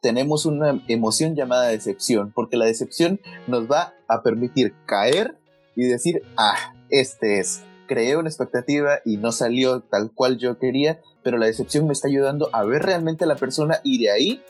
Tenemos 0.00 0.46
una 0.46 0.82
emoción 0.88 1.36
llamada 1.36 1.68
decepción, 1.68 2.32
porque 2.34 2.56
la 2.56 2.64
decepción 2.64 3.20
nos 3.46 3.70
va 3.70 3.92
a 4.08 4.22
permitir 4.22 4.74
caer 4.86 5.38
y 5.76 5.84
decir, 5.84 6.22
ah, 6.38 6.74
este 6.88 7.38
es. 7.38 7.60
Creé 7.86 8.16
una 8.16 8.30
expectativa 8.30 9.00
y 9.04 9.18
no 9.18 9.30
salió 9.30 9.80
tal 9.82 10.10
cual 10.14 10.38
yo 10.38 10.58
quería, 10.58 11.02
pero 11.22 11.36
la 11.36 11.44
decepción 11.44 11.86
me 11.86 11.92
está 11.92 12.08
ayudando 12.08 12.48
a 12.54 12.64
ver 12.64 12.84
realmente 12.84 13.24
a 13.24 13.28
la 13.28 13.36
persona 13.36 13.80
y 13.84 14.02
de 14.02 14.10
ahí, 14.10 14.42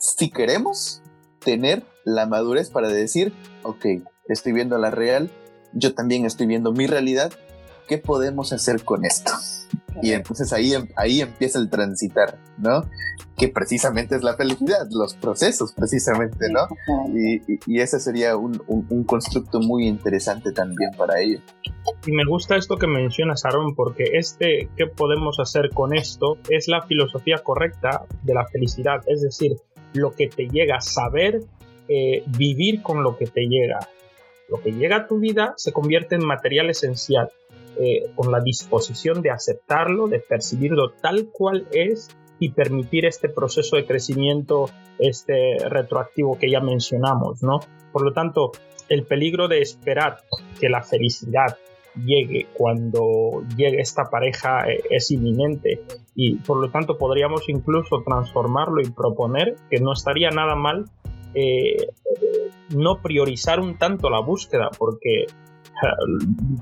si 0.00 0.30
queremos 0.30 1.00
tener 1.38 1.84
la 2.04 2.26
madurez 2.26 2.70
para 2.70 2.88
decir, 2.88 3.32
ok, 3.62 3.86
estoy 4.26 4.50
viendo 4.50 4.78
la 4.78 4.90
real, 4.90 5.30
yo 5.74 5.94
también 5.94 6.24
estoy 6.24 6.48
viendo 6.48 6.72
mi 6.72 6.88
realidad, 6.88 7.32
¿qué 7.86 7.98
podemos 7.98 8.52
hacer 8.52 8.82
con 8.82 9.04
esto? 9.04 9.30
Y 10.02 10.12
entonces 10.12 10.52
ahí, 10.52 10.72
ahí 10.96 11.20
empieza 11.20 11.58
el 11.58 11.70
transitar, 11.70 12.38
¿no? 12.58 12.84
Que 13.36 13.48
precisamente 13.48 14.16
es 14.16 14.22
la 14.22 14.36
felicidad, 14.36 14.86
los 14.90 15.14
procesos 15.14 15.72
precisamente, 15.72 16.46
¿no? 16.50 16.68
Y, 17.14 17.80
ese 17.80 18.00
sería 18.00 18.36
un, 18.36 18.58
constructo 19.04 19.60
muy 19.60 19.86
interesante 19.86 20.52
también 20.52 20.90
para 20.96 21.20
ello. 21.20 21.40
Y 22.06 22.12
me 22.12 22.24
gusta 22.24 22.56
esto 22.56 22.76
que 22.76 22.86
mencionas, 22.86 23.44
Aaron, 23.44 23.74
porque 23.74 24.04
este, 24.12 24.68
¿qué 24.76 24.86
podemos 24.86 25.38
hacer 25.38 25.70
con 25.72 25.94
esto? 25.94 26.38
Es 26.48 26.68
la 26.68 26.82
filosofía 26.82 27.38
correcta 27.38 28.04
de 28.22 28.34
la 28.34 28.46
felicidad, 28.46 29.02
es 29.06 29.22
decir, 29.22 29.56
lo 29.92 30.12
que 30.12 30.28
te 30.28 30.48
llega, 30.48 30.80
saber 30.80 31.40
eh, 31.88 32.24
vivir 32.36 32.82
con 32.82 33.02
lo 33.02 33.16
que 33.16 33.26
te 33.26 33.42
llega. 33.42 33.78
Lo 34.48 34.60
que 34.60 34.72
llega 34.72 34.96
a 34.96 35.06
tu 35.06 35.18
vida 35.18 35.54
se 35.56 35.72
convierte 35.72 36.14
en 36.14 36.24
material 36.24 36.70
esencial 36.70 37.30
eh, 37.78 38.10
con 38.14 38.30
la 38.32 38.40
disposición 38.40 39.22
de 39.22 39.30
aceptarlo, 39.30 40.08
de 40.08 40.20
percibirlo 40.20 40.92
tal 40.92 41.28
cual 41.32 41.66
es 41.72 42.08
y 42.38 42.50
permitir 42.50 43.06
este 43.06 43.28
proceso 43.28 43.76
de 43.76 43.86
crecimiento 43.86 44.70
este 44.98 45.58
retroactivo 45.68 46.38
que 46.38 46.50
ya 46.50 46.60
mencionamos, 46.60 47.42
¿no? 47.42 47.60
Por 47.92 48.02
lo 48.02 48.12
tanto, 48.12 48.52
el 48.88 49.04
peligro 49.04 49.48
de 49.48 49.60
esperar 49.60 50.18
que 50.60 50.68
la 50.68 50.82
felicidad 50.82 51.56
llegue 52.04 52.46
cuando 52.52 53.42
llegue 53.56 53.80
esta 53.80 54.04
pareja 54.10 54.68
eh, 54.70 54.82
es 54.90 55.10
inminente 55.10 55.80
y 56.14 56.36
por 56.36 56.58
lo 56.58 56.70
tanto 56.70 56.98
podríamos 56.98 57.48
incluso 57.48 58.02
transformarlo 58.02 58.82
y 58.82 58.90
proponer 58.90 59.56
que 59.70 59.80
no 59.80 59.92
estaría 59.92 60.30
nada 60.30 60.54
mal 60.54 60.84
eh, 61.34 61.88
no 62.70 63.00
priorizar 63.00 63.60
un 63.60 63.78
tanto 63.78 64.10
la 64.10 64.20
búsqueda 64.20 64.70
porque 64.76 65.26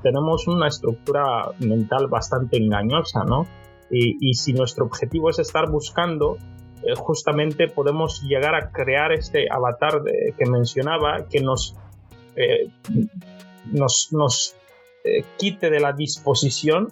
tenemos 0.03 0.47
una 0.47 0.67
estructura 0.67 1.51
mental 1.59 2.07
bastante 2.07 2.57
engañosa, 2.57 3.23
¿no? 3.23 3.47
Y, 3.89 4.33
si 4.33 4.51
nuestro 4.51 4.85
objetivo 4.85 5.29
es 5.29 5.39
estar 5.39 5.69
buscando, 5.69 6.37
eh, 6.83 6.95
justamente 6.95 7.67
podemos 7.67 8.23
llegar 8.23 8.55
a 8.55 8.71
crear 8.71 9.11
este 9.13 9.47
avatar 9.49 10.01
que 10.37 10.45
mencionaba 10.49 11.27
que 11.29 11.39
nos, 11.39 11.75
eh, 12.35 12.69
nos, 13.71 14.55
eh, 15.03 15.23
quite 15.37 15.69
de 15.69 15.79
la 15.79 15.93
disposición 15.93 16.91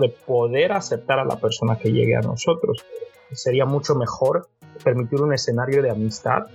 de 0.00 0.08
poder 0.08 0.72
aceptar 0.72 1.18
a 1.18 1.24
la 1.24 1.36
persona 1.36 1.76
que 1.76 1.92
llegue 1.92 2.16
a 2.16 2.20
nosotros. 2.20 2.84
Sería 3.32 3.64
mucho 3.64 3.94
mejor 3.94 4.48
permitir 4.84 5.20
un 5.20 5.32
escenario 5.32 5.82
de 5.82 5.90
amistad, 5.90 6.46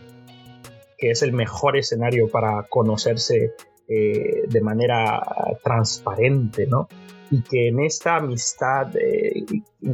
que 0.97 1.11
es 1.11 1.21
el 1.21 1.33
mejor 1.33 1.77
escenario 1.77 2.27
para 2.27 2.65
conocerse 2.69 3.53
eh, 3.87 4.43
de 4.49 4.61
manera 4.61 5.21
transparente, 5.63 6.67
¿no? 6.67 6.89
Y 7.31 7.41
que 7.41 7.69
en 7.69 7.79
esta 7.79 8.17
amistad, 8.17 8.95
eh, 8.97 9.45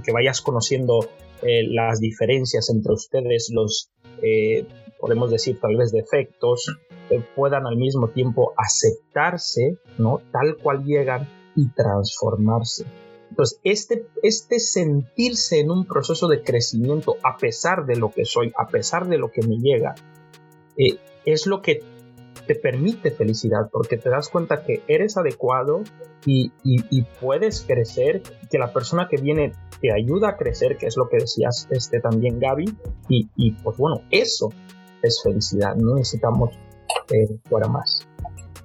que 0.03 0.12
vayas 0.12 0.41
conociendo 0.41 1.10
eh, 1.41 1.63
las 1.67 2.00
diferencias 2.00 2.69
entre 2.69 2.93
ustedes, 2.93 3.51
los, 3.53 3.91
podemos 5.00 5.29
decir, 5.29 5.60
tal 5.60 5.75
vez 5.75 5.91
defectos, 5.91 6.75
puedan 7.36 7.67
al 7.67 7.75
mismo 7.75 8.10
tiempo 8.10 8.53
aceptarse, 8.57 9.77
¿no? 9.98 10.22
Tal 10.31 10.57
cual 10.57 10.86
llegan 10.86 11.27
y 11.55 11.69
transformarse. 11.69 12.86
Entonces, 13.29 13.60
este, 13.63 14.07
este 14.22 14.60
sentirse 14.60 15.60
en 15.60 15.69
un 15.69 15.86
proceso 15.86 16.27
de 16.27 16.41
crecimiento 16.41 17.17
a 17.24 17.38
pesar 17.38 17.86
de 17.86 17.95
lo 17.95 18.12
que 18.12 18.25
soy, 18.25 18.53
a 18.57 18.67
pesar 18.67 19.07
de 19.07 19.17
lo 19.17 19.31
que 19.31 19.41
me 19.41 19.57
llega, 19.57 19.95
es 21.25 21.48
lo 21.48 21.62
que 21.62 21.82
te 22.48 22.56
permite 22.56 23.12
felicidad 23.12 23.70
porque 23.72 23.98
te 23.98 24.10
das 24.10 24.30
cuenta 24.30 24.63
que 24.63 24.84
eres 24.88 25.18
adecuado 25.18 25.82
y, 26.25 26.51
puedes 27.20 27.62
crecer, 27.62 28.22
que 28.50 28.58
la 28.58 28.72
persona 28.72 29.08
que 29.10 29.18
viene 29.18 29.51
te 29.82 29.92
ayuda 29.92 30.30
a 30.30 30.38
crecer, 30.38 30.77
que 30.77 30.88
es 30.88 30.98
lo 30.98 31.10
que 31.10 31.18
decías 31.18 31.68
este, 31.70 32.00
también 32.00 32.39
Gaby, 32.39 32.65
y, 33.10 33.51
pues 33.63 33.77
bueno, 33.77 34.01
eso 34.12 34.50
es 35.01 35.22
felicidad, 35.22 35.75
no 35.75 35.96
necesitamos 35.96 36.51
eh, 37.12 37.38
fuera 37.50 37.68
más. 37.68 38.08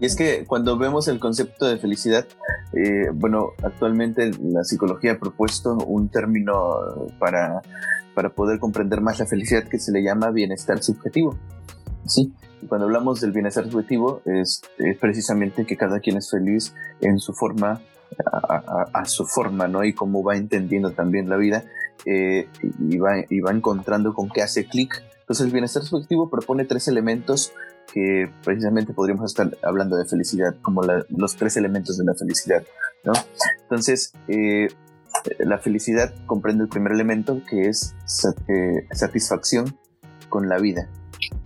Y 0.00 0.06
es 0.06 0.14
que 0.14 0.44
cuando 0.46 0.78
vemos 0.78 1.08
el 1.08 1.18
concepto 1.18 1.66
de 1.66 1.78
felicidad, 1.78 2.24
eh, 2.72 3.10
bueno, 3.12 3.50
actualmente 3.62 4.30
la 4.40 4.62
psicología 4.62 5.12
ha 5.12 5.18
propuesto 5.18 5.76
un 5.76 6.08
término 6.08 7.08
para, 7.18 7.62
para 8.14 8.30
poder 8.30 8.60
comprender 8.60 9.00
más 9.00 9.18
la 9.18 9.26
felicidad 9.26 9.64
que 9.64 9.80
se 9.80 9.90
le 9.90 10.04
llama 10.04 10.30
bienestar 10.30 10.80
subjetivo. 10.84 11.36
¿Sí? 12.08 12.32
cuando 12.66 12.86
hablamos 12.86 13.20
del 13.20 13.32
bienestar 13.32 13.70
subjetivo, 13.70 14.22
es, 14.24 14.62
precisamente 15.00 15.64
que 15.64 15.76
cada 15.76 16.00
quien 16.00 16.16
es 16.16 16.30
feliz 16.30 16.74
en 17.00 17.18
su 17.18 17.32
forma, 17.32 17.80
a, 18.92 19.04
su 19.04 19.26
forma, 19.26 19.68
¿no? 19.68 19.84
Y 19.84 19.92
cómo 19.92 20.24
va 20.24 20.36
entendiendo 20.36 20.92
también 20.92 21.28
la 21.28 21.36
vida 21.36 21.64
eh, 22.04 22.48
y, 22.80 22.98
va, 22.98 23.24
y 23.28 23.40
va 23.40 23.52
encontrando 23.52 24.14
con 24.14 24.28
qué 24.28 24.42
hace 24.42 24.66
clic. 24.66 25.02
Entonces, 25.20 25.46
el 25.46 25.52
bienestar 25.52 25.82
subjetivo 25.82 26.30
propone 26.30 26.64
tres 26.64 26.88
elementos 26.88 27.52
que 27.92 28.30
precisamente 28.44 28.92
podríamos 28.92 29.30
estar 29.30 29.56
hablando 29.62 29.96
de 29.96 30.04
felicidad, 30.04 30.56
como 30.62 30.82
los 30.82 31.36
tres 31.36 31.56
elementos 31.56 31.96
de 31.98 32.04
la 32.04 32.14
felicidad, 32.14 32.62
¿no? 33.04 33.12
Entonces, 33.62 34.12
eh, 34.26 34.68
la 35.38 35.58
felicidad 35.58 36.12
comprende 36.26 36.64
el 36.64 36.68
primer 36.68 36.92
elemento 36.92 37.40
que 37.48 37.68
es 37.68 37.94
eh, 38.48 38.86
satisfacción 38.92 39.78
con 40.28 40.48
la 40.48 40.58
vida 40.58 40.88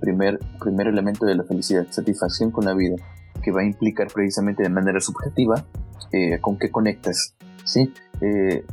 primer, 0.01 0.39
primer 0.61 0.87
elemento 0.87 1.27
de 1.27 1.35
la 1.35 1.45
felicidad, 1.45 1.87
satisfacción 1.91 2.51
con 2.51 2.65
la 2.65 2.75
vida, 2.75 2.97
que 3.43 3.51
va 3.51 3.63
a 3.63 3.65
implicar 3.65 4.09
precisamente 4.13 4.63
de 4.63 4.69
manera 4.69 5.01
subjetiva 5.01 5.65
eh, 6.13 6.39
con 6.41 6.59
qué 6.59 6.71
conectas, 6.71 7.35
¿sí? 7.65 7.93
Eh, 8.21 8.65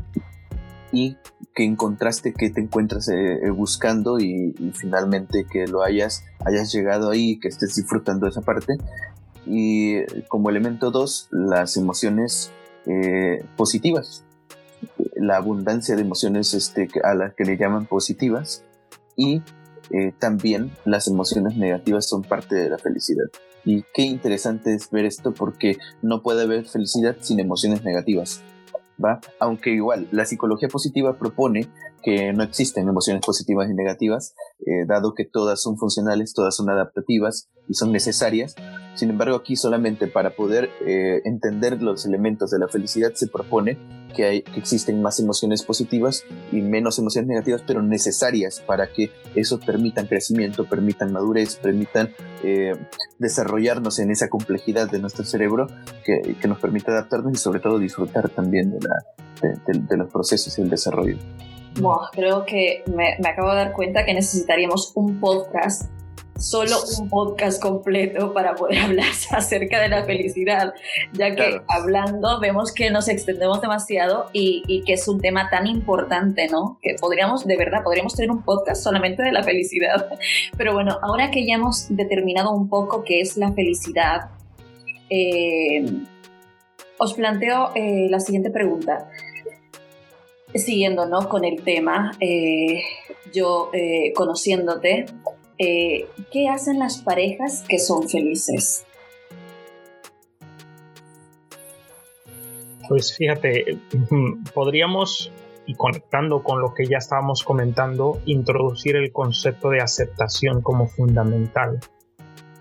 y 0.92 1.18
que 1.56 1.64
encontraste 1.64 2.34
que 2.34 2.50
te 2.50 2.62
encuentras 2.62 3.10
eh, 3.10 3.50
buscando 3.52 4.20
y, 4.20 4.54
finalmente 4.76 5.46
que 5.50 5.68
lo 5.68 5.84
hayas, 5.84 6.26
hayas 6.46 6.72
llegado 6.72 7.10
ahí, 7.10 7.40
que 7.40 7.48
estés 7.48 7.76
disfrutando 7.76 8.28
esa 8.28 8.42
parte. 8.42 8.78
Y 9.46 10.04
como 10.28 10.50
elemento 10.50 10.92
dos, 10.92 11.28
las 11.32 11.78
emociones 11.78 12.52
positivas, 13.56 14.24
la 15.16 15.38
abundancia 15.38 15.96
de 15.96 16.02
emociones 16.02 16.54
este, 16.54 16.90
a 17.04 17.14
las 17.14 17.36
que 17.36 17.46
le 17.46 17.58
llaman 17.58 17.86
positivas 17.86 18.64
y 19.16 19.42
eh, 19.92 20.14
también 20.18 20.72
las 20.86 21.08
emociones 21.08 21.58
negativas 21.58 22.08
son 22.08 22.24
parte 22.24 22.56
de 22.56 22.70
la 22.70 22.78
felicidad. 22.78 23.26
Y 23.66 23.84
qué 23.94 24.04
interesante 24.04 24.74
es 24.74 24.90
ver 24.90 25.06
esto 25.06 25.34
porque 25.34 25.78
no 26.02 26.22
puede 26.22 26.44
haber 26.44 26.66
felicidad 26.66 27.18
sin 27.20 27.40
emociones 27.40 27.84
negativas. 27.84 28.42
¿va? 29.04 29.20
Aunque 29.40 29.72
igual 29.72 30.08
la 30.12 30.26
psicología 30.26 30.68
positiva 30.68 31.18
propone 31.18 31.68
que 32.04 32.32
no 32.34 32.44
existen 32.44 32.88
emociones 32.88 33.22
positivas 33.26 33.70
y 33.70 33.74
negativas, 33.74 34.34
eh, 34.66 34.86
dado 34.88 35.14
que 35.14 35.26
todas 35.26 35.62
son 35.62 35.78
funcionales, 35.78 36.34
todas 36.34 36.56
son 36.56 36.70
adaptativas 36.70 37.50
y 37.68 37.74
son 37.74 37.92
necesarias. 37.92 38.56
Sin 38.96 39.10
embargo, 39.10 39.36
aquí 39.36 39.56
solamente 39.56 40.08
para 40.08 40.36
poder 40.36 40.70
eh, 40.86 41.22
entender 41.26 41.82
los 41.82 42.06
elementos 42.06 42.52
de 42.52 42.60
la 42.60 42.68
felicidad 42.68 43.14
se 43.14 43.28
propone 43.28 43.78
que, 44.16 44.26
hay, 44.26 44.42
que 44.42 44.60
existen 44.60 45.02
más 45.02 45.20
emociones 45.20 45.64
positivas 45.64 46.26
y 46.52 46.62
menos 46.62 47.00
emociones 47.00 47.28
negativas, 47.28 47.64
pero 47.66 47.82
necesarias 47.82 48.62
para 48.66 48.92
que 48.92 49.12
eso 49.36 49.60
permitan 49.60 50.08
crecimiento, 50.08 50.66
permitan 50.66 51.12
madurez, 51.12 51.56
permitan 51.58 52.14
eh, 52.44 52.74
desarrollarnos 53.18 54.00
en 54.00 54.12
esa 54.12 54.30
complejidad 54.30 54.90
de 54.90 55.00
nuestro 55.00 55.26
cerebro 55.26 55.68
que, 56.06 56.36
nos 56.48 56.60
permite 56.60 56.90
adaptarnos 56.90 57.34
y 57.34 57.38
sobre 57.38 57.60
todo 57.60 57.78
disfrutar 57.78 58.30
también 58.30 58.72
de, 58.72 58.80
la, 58.80 59.04
de 59.68 59.98
los 59.98 60.12
procesos 60.12 60.58
y 60.58 60.62
el 60.64 60.70
desarrollo. 60.70 61.18
creo 62.12 62.46
que 62.46 62.84
me, 62.88 63.16
me, 63.22 63.30
acabo 63.30 63.52
de 63.52 63.58
dar 63.58 63.74
cuenta 63.74 64.04
que 64.06 64.16
necesitaríamos 64.16 64.94
un 64.96 65.20
podcast 65.20 65.92
solo 66.40 66.76
un 67.00 67.10
podcast 67.10 67.62
completo 67.62 68.34
para 68.34 68.56
poder 68.56 68.80
hablar 68.84 69.12
acerca 69.32 69.82
de 69.82 69.90
la 69.90 70.04
felicidad, 70.06 70.74
ya 71.14 71.36
que 71.36 71.62
hablando 71.68 72.40
vemos 72.40 72.72
que 72.72 72.90
nos 72.90 73.08
extendemos 73.08 73.62
demasiado 73.62 74.30
y, 74.34 74.64
y, 74.68 74.84
que 74.84 74.94
es 74.94 75.08
un 75.08 75.20
tema 75.20 75.50
tan 75.50 75.68
importante, 75.68 76.48
¿no? 76.48 76.80
Que 76.82 76.96
podríamos, 77.00 77.46
de 77.46 77.58
verdad, 77.58 77.84
podríamos 77.84 78.16
tener 78.16 78.32
un 78.32 78.44
podcast 78.44 78.84
solamente 78.84 79.24
de 79.24 79.32
la 79.32 79.44
felicidad. 79.44 80.08
Pero 80.58 80.74
bueno, 80.74 80.98
ahora 81.02 81.30
que 81.32 81.46
ya 81.46 81.56
hemos 81.56 81.88
determinado 81.90 82.52
un 82.52 82.70
poco 82.70 83.04
qué 83.04 83.22
es 83.22 83.38
la 83.38 83.52
felicidad, 83.52 84.30
eh, 85.10 85.86
os 86.98 87.14
planteo 87.14 87.72
eh, 87.76 88.08
la 88.10 88.20
siguiente 88.20 88.50
pregunta. 88.50 89.10
Siguiendo 90.54 91.06
¿no? 91.06 91.30
con 91.30 91.46
el 91.46 91.62
tema, 91.64 92.12
eh, 92.20 92.82
yo 93.32 93.70
conociéndote, 94.16 95.06
eh, 95.60 96.08
¿qué 96.32 96.48
hacen 96.48 96.80
las 96.80 97.00
parejas 97.02 97.66
que 97.68 97.80
son 97.80 98.08
felices? 98.08 98.86
Pues 102.88 103.16
fíjate, 103.16 103.78
podríamos, 104.54 105.32
y 105.66 105.76
conectando 105.76 106.42
con 106.44 106.62
lo 106.62 106.74
que 106.74 106.88
ya 106.88 106.98
estábamos 106.98 107.44
comentando, 107.44 108.22
introducir 108.26 108.96
el 108.96 109.12
concepto 109.12 109.70
de 109.70 109.82
aceptación 109.82 110.62
como 110.62 110.88
fundamental. 110.88 111.80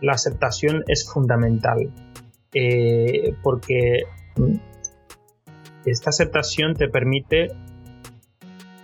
La 0.02 0.12
aceptación 0.12 0.82
es 0.88 1.08
fundamental 1.10 1.90
eh, 2.52 3.34
porque 3.42 4.02
esta 5.86 6.10
aceptación 6.10 6.74
te 6.74 6.88
permite 6.88 7.48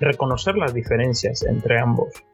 reconocer 0.00 0.56
las 0.56 0.72
diferencias 0.72 1.42
entre 1.42 1.80
ambos 1.80 2.24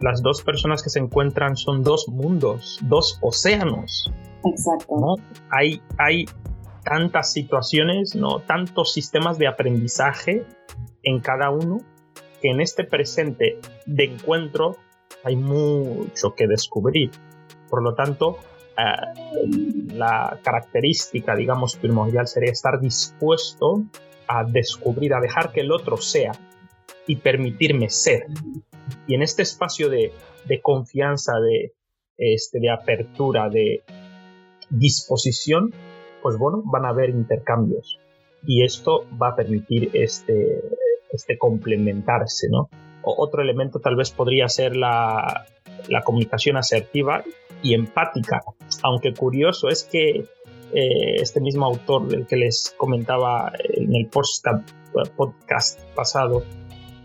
las 0.00 0.22
dos 0.22 0.42
personas 0.42 0.82
que 0.82 0.90
se 0.90 0.98
encuentran 0.98 1.56
son 1.56 1.82
dos 1.82 2.08
mundos, 2.08 2.78
dos 2.82 3.18
océanos. 3.20 4.10
Exacto. 4.44 4.96
¿no? 4.98 5.16
Hay, 5.50 5.82
hay 5.98 6.24
tantas 6.84 7.32
situaciones, 7.32 8.14
¿no? 8.14 8.40
tantos 8.40 8.92
sistemas 8.92 9.38
de 9.38 9.46
aprendizaje 9.46 10.44
en 11.02 11.20
cada 11.20 11.50
uno, 11.50 11.78
que 12.40 12.50
en 12.50 12.60
este 12.60 12.84
presente 12.84 13.58
de 13.84 14.04
encuentro 14.04 14.76
hay 15.22 15.36
mucho 15.36 16.34
que 16.34 16.46
descubrir. 16.46 17.10
Por 17.68 17.82
lo 17.82 17.94
tanto, 17.94 18.38
eh, 18.78 19.94
la 19.94 20.38
característica, 20.42 21.36
digamos, 21.36 21.76
primordial 21.76 22.26
sería 22.26 22.50
estar 22.50 22.80
dispuesto 22.80 23.82
a 24.26 24.44
descubrir, 24.44 25.12
a 25.12 25.20
dejar 25.20 25.52
que 25.52 25.60
el 25.60 25.72
otro 25.72 25.98
sea 25.98 26.32
y 27.10 27.16
permitirme 27.16 27.90
ser. 27.90 28.26
Y 29.08 29.16
en 29.16 29.22
este 29.22 29.42
espacio 29.42 29.88
de, 29.88 30.12
confianza, 30.62 31.40
de, 31.40 31.72
este, 32.16 32.60
de 32.60 32.70
apertura, 32.70 33.48
de 33.48 33.82
disposición, 34.68 35.74
pues 36.22 36.38
bueno, 36.38 36.62
van 36.64 36.84
a 36.84 36.90
haber 36.90 37.10
intercambios. 37.10 37.98
Y 38.46 38.62
esto 38.62 39.06
va 39.20 39.30
a 39.30 39.34
permitir 39.34 39.90
este, 39.92 40.62
este 41.10 41.36
complementarse, 41.36 42.48
¿no? 42.48 42.70
otro 43.02 43.42
elemento 43.42 43.80
tal 43.80 43.96
vez 43.96 44.10
podría 44.10 44.46
ser 44.48 44.76
la, 44.76 45.46
comunicación 46.04 46.58
asertiva 46.58 47.24
y 47.60 47.74
empática. 47.74 48.42
Aunque 48.84 49.14
curioso 49.14 49.68
es 49.68 49.82
que 49.82 50.26
eh, 50.72 51.14
este 51.20 51.40
mismo 51.40 51.66
autor 51.66 52.06
del 52.06 52.28
que 52.28 52.36
les 52.36 52.72
comentaba 52.76 53.50
en 53.74 53.96
el 53.96 54.08
podcast 54.08 55.80
pasado 55.96 56.44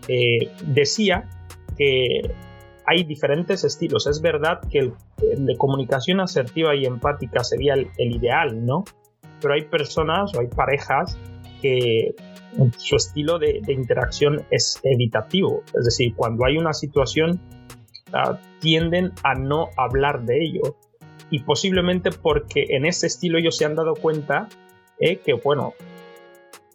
eh, 0.08 0.50
decía 0.64 1.28
que 1.76 2.30
hay 2.86 3.04
diferentes 3.04 3.64
estilos. 3.64 4.06
Es 4.06 4.20
verdad 4.20 4.60
que 4.70 4.78
el, 4.78 4.92
de 5.18 5.56
comunicación 5.56 6.20
asertiva 6.20 6.74
y 6.74 6.86
empática 6.86 7.42
sería 7.42 7.74
el, 7.74 7.88
ideal, 7.98 8.64
¿no? 8.64 8.84
Pero 9.40 9.54
hay 9.54 9.62
personas 9.62 10.34
o 10.34 10.40
hay 10.40 10.46
parejas 10.46 11.18
que 11.60 12.14
su 12.78 12.96
estilo 12.96 13.38
de, 13.38 13.60
interacción 13.68 14.44
es 14.50 14.80
evitativo. 14.82 15.62
Es 15.74 15.84
decir, 15.84 16.14
cuando 16.14 16.46
hay 16.46 16.56
una 16.56 16.72
situación 16.72 17.40
ah, 18.12 18.38
tienden 18.60 19.12
a 19.24 19.34
no 19.34 19.68
hablar 19.76 20.24
de 20.24 20.44
ello. 20.44 20.76
Y 21.28 21.40
posiblemente 21.40 22.10
porque 22.12 22.66
en 22.68 22.86
ese 22.86 23.08
estilo 23.08 23.38
ellos 23.38 23.56
se 23.56 23.64
han 23.64 23.74
dado 23.74 23.94
cuenta 23.94 24.48
eh, 25.00 25.16
que, 25.16 25.32
bueno, 25.34 25.74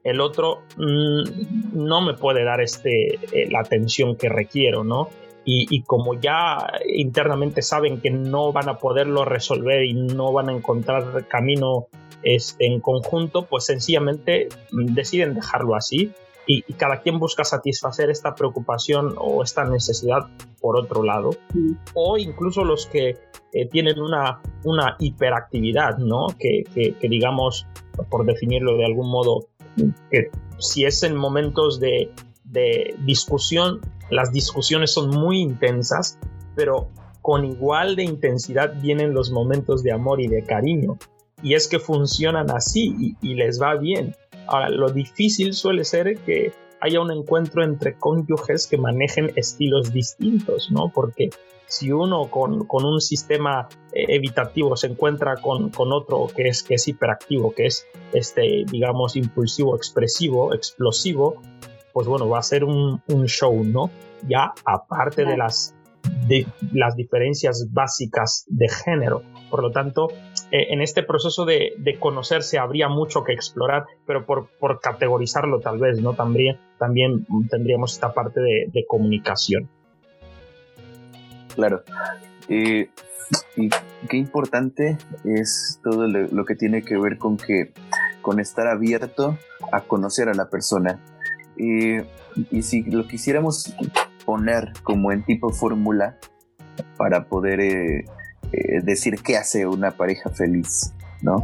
el 0.04 0.22
otro 0.22 0.64
mm, 0.78 1.84
no 1.86 2.02
me 2.02 2.14
puede 2.14 2.44
dar 2.44 2.62
este, 2.62 3.16
eh, 3.16 3.50
la 3.50 3.60
atención 3.60 4.16
que 4.16 4.30
requiero, 4.30 4.84
¿no? 4.84 5.10
Y, 5.44 5.82
como 5.82 6.14
ya 6.14 6.72
internamente 6.94 7.64
saben 7.64 8.00
que 8.00 8.12
no 8.12 8.54
van 8.54 8.70
a 8.70 8.78
poderlo 8.78 9.26
resolver 9.26 9.84
y 9.84 9.96
no 9.96 10.32
van 10.32 10.50
a 10.50 10.54
encontrar 10.54 11.28
camino 11.28 11.88
este, 12.22 12.68
en 12.68 12.80
conjunto, 12.80 13.48
pues 13.48 13.66
sencillamente 13.66 14.50
deciden 14.72 15.34
dejarlo 15.34 15.74
así 15.76 16.14
y, 16.46 16.74
cada 16.74 17.02
quien 17.02 17.20
busca 17.20 17.44
satisfacer 17.44 18.10
esta 18.10 18.36
preocupación 18.36 19.16
o 19.18 19.44
esta 19.44 19.64
necesidad 19.66 20.28
por 20.60 20.78
otro 20.78 21.04
lado. 21.04 21.32
O 21.94 22.18
incluso 22.18 22.64
los 22.66 22.86
que 22.88 23.18
eh, 23.54 23.68
tienen 23.70 24.00
una, 24.00 24.42
una 24.64 24.96
hiperactividad, 25.00 25.98
¿no? 25.98 26.28
Que, 26.40 26.64
que, 26.74 27.08
digamos, 27.08 27.68
por 28.10 28.26
definirlo 28.26 28.78
de 28.78 28.86
algún 28.86 29.10
modo, 29.10 29.48
que 30.10 30.30
si 30.60 30.86
es 30.86 31.04
en 31.04 31.16
momentos 31.16 31.80
de, 31.80 32.12
discusión, 33.06 33.80
las 34.10 34.32
discusiones 34.32 34.94
son 34.94 35.10
muy 35.10 35.40
intensas, 35.40 36.20
pero 36.56 36.90
con 37.22 37.46
igual 37.46 37.96
de 37.96 38.04
intensidad 38.04 38.74
vienen 38.82 39.14
los 39.14 39.32
momentos 39.32 39.84
de 39.84 39.92
amor 39.92 40.20
y 40.20 40.28
de 40.28 40.44
cariño. 40.44 40.98
Y 41.44 41.56
es 41.56 41.68
que 41.68 41.80
funcionan 41.80 42.52
así 42.52 43.16
y, 43.22 43.34
les 43.36 43.62
va 43.62 43.76
bien. 43.76 44.16
Ahora, 44.48 44.70
lo 44.70 44.90
difícil 44.90 45.54
suele 45.54 45.86
ser 45.86 46.18
que 46.20 46.52
haya 46.82 47.00
un 47.00 47.12
encuentro 47.12 47.64
entre 47.64 47.94
cónyuges 47.96 48.68
que 48.68 48.78
manejen 48.78 49.32
estilos 49.36 49.94
distintos, 49.94 50.70
¿no? 50.72 50.92
Porque 50.94 51.30
si 51.72 51.90
uno 51.90 52.30
con, 52.30 52.68
un 52.70 53.00
sistema 53.00 53.70
eh, 53.94 54.04
evitativo 54.10 54.76
se 54.76 54.88
encuentra 54.88 55.38
con, 55.38 55.72
otro 55.74 56.28
que 56.36 56.50
es, 56.50 56.64
que 56.64 56.74
es 56.74 56.86
hiperactivo, 56.90 57.54
que 57.56 57.68
es, 57.68 57.88
este, 58.12 58.66
digamos, 58.70 59.16
impulsivo, 59.16 59.78
expresivo, 59.78 60.54
explosivo, 60.54 61.42
pues 61.94 62.08
bueno, 62.08 62.28
va 62.28 62.40
a 62.40 62.44
ser 62.44 62.66
un, 62.66 63.02
show, 63.26 63.64
¿no? 63.64 63.90
Ya 64.28 64.52
aparte 64.66 65.24
de 65.24 65.38
las, 65.38 65.74
de 66.28 66.46
las 66.74 66.98
diferencias 66.98 67.66
básicas 67.72 68.44
de 68.50 68.68
género. 68.68 69.24
Por 69.50 69.62
lo 69.62 69.72
tanto, 69.72 70.10
eh, 70.52 70.68
en 70.72 70.82
este 70.82 71.04
proceso 71.04 71.46
de, 71.46 71.72
conocerse 72.02 72.60
habría 72.60 72.90
mucho 72.90 73.24
que 73.24 73.32
explorar, 73.32 73.86
pero 74.06 74.26
por, 74.26 74.50
categorizarlo 74.82 75.62
tal 75.62 75.80
vez, 75.80 76.02
¿no? 76.02 76.16
También, 76.16 76.60
también 76.78 77.26
tendríamos 77.50 77.94
esta 77.94 78.14
parte 78.14 78.42
de 78.42 78.86
comunicación. 78.86 79.70
Claro. 81.56 81.84
y 82.48 82.90
qué 84.10 84.18
importante 84.18 84.98
es 85.24 85.80
todo 85.84 86.08
lo, 86.08 86.46
que 86.46 86.56
tiene 86.56 86.82
que 86.82 86.98
ver 86.98 87.18
con 87.18 87.38
que 87.38 87.74
con 88.22 88.40
estar 88.40 88.68
abierto 88.68 89.38
a 89.72 89.82
conocer 89.82 90.30
a 90.30 90.34
la 90.34 90.50
persona. 90.50 91.00
y 91.58 92.62
si 92.62 92.84
lo 92.84 93.08
quisiéramos 93.08 93.76
poner 94.26 94.72
como 94.84 95.12
en 95.12 95.24
tipo 95.24 95.50
fórmula 95.50 96.18
para 96.98 97.26
poder 97.28 97.60
eh, 97.60 98.06
eh, 98.52 98.82
decir 98.84 99.16
qué 99.24 99.38
hace 99.38 99.66
una 99.66 99.92
pareja 99.92 100.30
feliz, 100.30 100.94
¿no? 101.22 101.44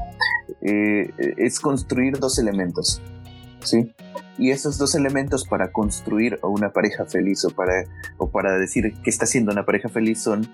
Eh, 0.62 1.10
es 1.38 1.60
construir 1.60 2.20
dos 2.20 2.40
elementos, 2.40 3.02
¿sí? 3.62 3.94
Y 4.38 4.52
esos 4.52 4.78
dos 4.78 4.94
elementos 4.96 5.48
para 5.48 5.72
construir 5.72 6.40
una 6.44 6.72
pareja 6.72 7.06
feliz 7.06 7.44
o 7.46 7.50
para, 7.50 7.86
o 8.18 8.30
para 8.30 8.58
decir 8.58 8.94
que 9.04 9.10
está 9.10 9.26
siendo 9.26 9.52
una 9.52 9.66
pareja 9.66 9.90
feliz 9.90 10.22
son 10.22 10.48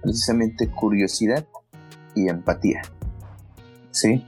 precisamente 0.00 0.68
curiosidad 0.68 1.46
y 2.14 2.28
empatía. 2.28 2.82
¿Sí? 3.90 4.24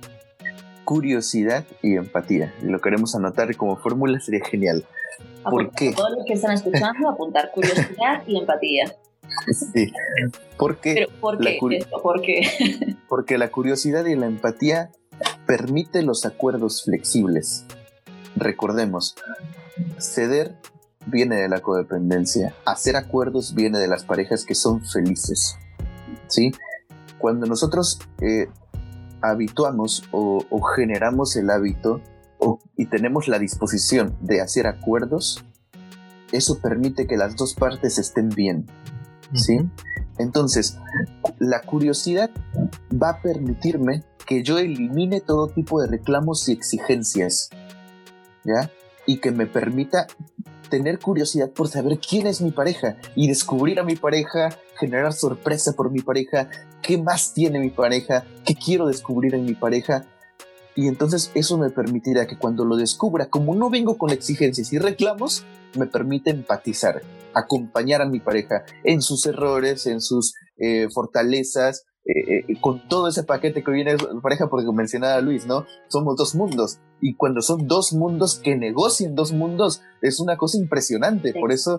Curiosidad 0.85 1.65
y 1.83 1.97
empatía. 1.97 2.53
Y 2.63 2.67
lo 2.67 2.81
queremos 2.81 3.15
anotar 3.15 3.57
como 3.57 3.77
fórmula, 3.77 4.21
sería 4.21 4.45
genial. 4.45 4.85
¿Por 5.43 5.71
qué? 5.71 5.93
Todos 5.93 6.11
los 6.19 6.27
que 6.27 6.35
están 6.35 6.53
escuchando, 6.53 7.09
apuntar 7.11 7.51
curiosidad 7.53 8.23
y 8.27 8.39
empatía. 8.39 8.95
Sí. 9.73 9.93
¿Por 10.59 10.79
qué? 10.79 11.07
¿Por 11.21 11.39
qué? 11.39 11.59
¿Por 12.03 12.21
qué? 12.21 12.97
Porque 13.09 13.39
la 13.39 13.51
curiosidad 13.51 14.05
y 14.07 14.17
la 14.17 14.27
empatía 14.27 14.91
permite 15.47 16.03
los 16.03 16.27
acuerdos 16.27 16.85
flexibles 16.85 17.65
Recordemos, 18.37 19.15
ceder 19.99 20.57
viene 21.07 21.37
de 21.37 21.49
la 21.49 21.61
codependencia, 21.61 22.55
hacer 22.65 22.97
acuerdos 22.97 23.55
viene 23.55 23.79
de 23.79 23.89
las 23.89 24.05
parejas 24.05 24.45
que 24.45 24.55
son 24.55 24.85
felices. 24.85 25.57
¿sí? 26.29 26.53
Cuando 27.19 27.47
nosotros 27.47 27.99
eh, 28.21 28.49
habituamos 29.21 30.05
o, 30.13 30.45
generamos 30.75 31.37
el 31.37 31.51
hábito 31.51 32.01
y 32.77 32.87
tenemos 32.87 33.29
la 33.29 33.39
disposición 33.39 34.17
de 34.21 34.41
hacer 34.41 34.67
acuerdos, 34.67 35.45
eso 36.33 36.59
permite 36.61 37.07
que 37.07 37.17
las 37.17 37.37
dos 37.37 37.55
partes 37.55 37.99
estén 37.99 38.29
bien. 38.31 38.67
¿Sí? 39.35 39.59
Entonces, 40.19 40.79
la 41.39 41.63
curiosidad 41.63 42.31
va 42.91 43.11
a 43.11 43.23
permitirme 43.23 44.05
que 44.27 44.43
yo 44.43 44.59
elimine 44.59 45.21
todo 45.21 45.49
tipo 45.49 45.81
de 45.81 45.89
reclamos 45.89 46.49
y 46.49 46.53
exigencias. 46.53 47.51
¿Ya? 48.45 48.71
Y 49.07 49.19
que 49.19 49.31
me 49.31 49.47
permita 49.47 50.07
tener 50.71 50.99
curiosidad 50.99 51.51
por 51.51 51.69
saber 51.69 51.99
quién 51.99 52.27
es 52.27 52.41
mi 52.41 52.53
pareja 52.53 52.97
y 53.15 53.29
descubrir 53.29 53.81
a 53.81 53.85
mi 53.85 53.97
pareja, 53.97 54.51
generar 54.79 55.13
sorpresa 55.13 55.73
por 55.73 55.91
mi 55.91 56.01
pareja, 56.01 56.49
qué 56.81 56.97
más 56.97 57.35
tiene 57.35 57.59
mi 57.59 57.71
pareja, 57.71 58.25
qué 58.47 58.55
quiero 58.55 58.87
descubrir 58.87 59.35
en 59.35 59.45
mi 59.45 59.55
pareja. 59.55 60.07
Y 60.75 60.87
entonces 60.87 61.31
eso 61.35 61.59
me 61.59 61.71
permitirá 61.71 62.27
que 62.27 62.39
cuando 62.39 62.65
lo 62.65 62.77
descubra, 62.77 63.27
como 63.27 63.55
no 63.55 63.69
vengo 63.69 63.99
con 63.99 64.11
exigencias 64.11 64.73
y 64.73 64.79
reclamos, 64.79 65.45
me 65.77 65.87
permite 65.87 66.31
empatizar, 66.31 67.03
acompañar 67.35 68.01
a 68.01 68.07
mi 68.07 68.21
pareja 68.21 68.65
en 68.85 69.03
sus 69.03 69.27
errores, 69.27 69.87
en 69.87 70.01
sus 70.01 70.35
eh, 70.57 70.89
fortalezas, 70.91 71.85
eh, 72.11 72.45
eh, 72.49 72.61
con 72.61 72.89
todo 72.89 73.07
ese 73.07 73.23
paquete 73.23 73.63
que 73.63 73.71
viene 73.71 73.97
pareja, 74.21 74.49
porque 74.49 74.67
mencionaba 74.73 75.21
Luis, 75.21 75.47
¿no? 75.47 75.65
Somos 75.89 76.17
dos 76.17 76.35
mundos. 76.35 76.81
Y 77.01 77.15
cuando 77.15 77.41
son 77.41 77.69
dos 77.69 77.93
mundos 77.93 78.41
que 78.43 78.57
negocian 78.57 79.15
dos 79.15 79.33
mundos, 79.33 79.81
es 80.03 80.19
una 80.19 80.37
cosa 80.37 80.59
impresionante. 80.59 81.33
Por 81.33 81.53
eso 81.53 81.79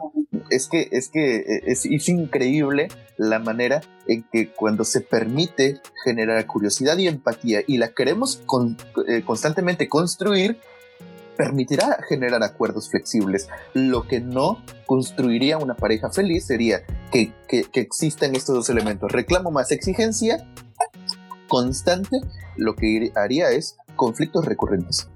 es 0.49 0.69
que, 0.69 0.87
es 0.91 1.09
que 1.09 1.37
eh, 1.37 1.63
es, 1.65 1.85
es, 1.85 2.07
increíble 2.07 2.87
la 3.17 3.39
manera 3.39 3.81
en 4.07 4.23
que 4.31 4.51
cuando 4.53 4.85
se 4.85 5.01
permite 5.01 5.81
generar 6.05 6.45
curiosidad 6.47 6.97
y 6.97 7.07
empatía 7.07 7.61
y 7.67 7.77
la 7.77 7.89
queremos 7.89 8.41
con, 8.45 8.77
constantemente 9.25 9.89
construir, 9.89 10.57
permitirá 11.37 11.97
generar 12.07 12.43
acuerdos 12.43 12.89
flexibles. 12.89 13.49
Lo 13.73 14.07
que 14.07 14.19
no 14.19 14.63
construiría 14.85 15.57
una 15.57 15.75
pareja 15.75 16.11
feliz 16.11 16.45
sería 16.45 16.81
que, 17.11 17.33
que, 17.47 17.65
existan 17.73 18.35
estos 18.35 18.55
dos 18.55 18.69
elementos. 18.69 19.11
Reclamo 19.11 19.51
más 19.51 19.71
exigencia 19.71 20.47
constante, 21.47 22.21
lo 22.57 22.75
que 22.75 23.11
haría 23.15 23.49
es 23.51 23.77
conflictos 23.95 24.45
recurrentes. 24.45 25.09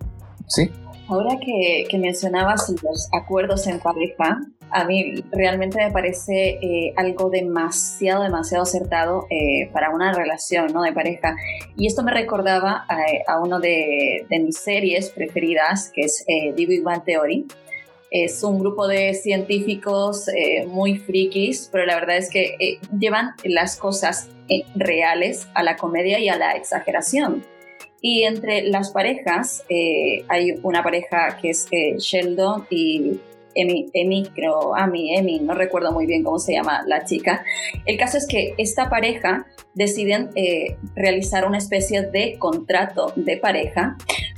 ¿Sí? 0.47 0.71
Ahora 1.07 1.37
que, 1.39 1.85
que 1.89 1.97
mencionabas 1.97 2.69
los 2.69 3.07
acuerdos 3.13 3.67
en 3.67 3.79
pareja, 3.79 4.41
a 4.71 4.83
mí 4.85 5.23
realmente 5.31 5.77
me 5.77 5.91
parece 5.91 6.59
eh, 6.61 6.93
algo 6.97 7.29
demasiado, 7.29 8.23
demasiado 8.23 8.63
acertado 8.63 9.27
eh, 9.29 9.69
para 9.71 9.89
una 9.89 10.11
relación 10.13 10.73
¿no? 10.73 10.81
de 10.81 10.91
pareja. 10.91 11.35
Y 11.77 11.87
esto 11.87 12.03
me 12.03 12.11
recordaba 12.11 12.85
a, 13.27 13.39
una 13.39 13.59
de, 13.59 14.25
mis 14.29 14.57
series 14.57 15.09
preferidas, 15.09 15.91
que 15.93 16.01
es 16.01 16.23
eh, 16.27 16.53
The 16.55 16.65
Big 16.65 16.83
Bang 16.83 17.03
Theory. 17.03 17.45
Es 18.11 18.43
un 18.43 18.59
grupo 18.59 18.87
de 18.87 19.13
científicos 19.13 20.27
eh, 20.29 20.65
muy 20.67 20.97
frikis, 20.97 21.69
pero 21.71 21.85
la 21.85 21.95
verdad 21.95 22.17
es 22.17 22.29
que 22.29 22.55
eh, 22.59 22.79
llevan 22.97 23.31
las 23.43 23.77
cosas 23.77 24.29
reales 24.75 25.47
a 25.53 25.63
la 25.63 25.75
comedia 25.75 26.19
y 26.19 26.29
a 26.29 26.37
la 26.37 26.51
exageración. 26.51 27.43
Y 27.99 28.23
entre 28.23 28.63
las 28.63 28.91
parejas, 28.91 29.63
hay 30.27 30.59
una 30.61 30.83
pareja 30.83 31.39
que 31.41 31.49
es 31.49 31.67
Sheldon 31.71 32.67
y 32.69 33.19
Emi, 33.55 33.89
Emi, 33.93 34.25
creo, 34.35 34.75
Ami, 34.75 35.17
Emi, 35.17 35.39
no 35.39 35.53
recuerdo 35.53 35.91
muy 35.91 36.05
bien 36.05 36.23
cómo 36.23 36.39
se 36.39 36.53
llama 36.53 36.83
la 36.85 37.05
chica. 37.05 37.43
El 37.85 37.97
caso 37.97 38.17
es 38.17 38.27
que 38.27 38.53
esta 38.57 38.89
pareja 38.89 39.47
deciden 39.73 40.29
eh, 40.35 40.77
realizar 40.95 41.47
una 41.47 41.57
especie 41.57 42.03
de 42.03 42.37
contrato 42.37 43.13
de 43.15 43.37
pareja, 43.37 43.97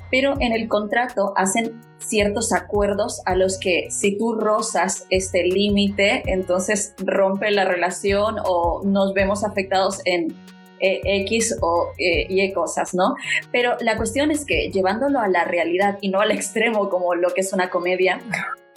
pero 0.09 0.35
en 0.39 0.53
el 0.53 0.67
contrato 0.67 1.33
hacen 1.35 1.81
ciertos 1.99 2.53
acuerdos 2.53 3.21
a 3.25 3.35
los 3.35 3.57
que 3.59 3.87
si 3.89 4.17
tú 4.17 4.33
rozas 4.33 5.05
este 5.09 5.43
límite, 5.43 6.23
entonces 6.27 6.93
rompe 6.99 7.51
la 7.51 7.65
relación 7.65 8.35
o 8.45 8.81
nos 8.85 9.13
vemos 9.13 9.43
afectados 9.43 9.99
en 10.05 10.33
eh, 10.79 11.01
X 11.23 11.57
o 11.61 11.91
eh, 11.97 12.27
Y 12.29 12.53
cosas, 12.53 12.93
¿no? 12.93 13.15
Pero 13.51 13.75
la 13.81 13.97
cuestión 13.97 14.31
es 14.31 14.45
que 14.45 14.69
llevándolo 14.71 15.19
a 15.19 15.27
la 15.27 15.43
realidad 15.43 15.97
y 16.01 16.09
no 16.09 16.21
al 16.21 16.31
extremo 16.31 16.89
como 16.89 17.15
lo 17.15 17.31
que 17.31 17.41
es 17.41 17.51
una 17.51 17.69
comedia, 17.69 18.21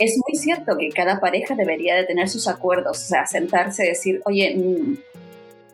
es 0.00 0.18
muy 0.26 0.36
cierto 0.36 0.76
que 0.78 0.88
cada 0.88 1.20
pareja 1.20 1.54
debería 1.54 1.94
de 1.94 2.04
tener 2.04 2.28
sus 2.28 2.48
acuerdos, 2.48 2.98
o 2.98 3.06
sea, 3.08 3.26
sentarse 3.26 3.84
y 3.84 3.88
decir, 3.88 4.22
oye, 4.24 4.56
mm, 4.56 4.96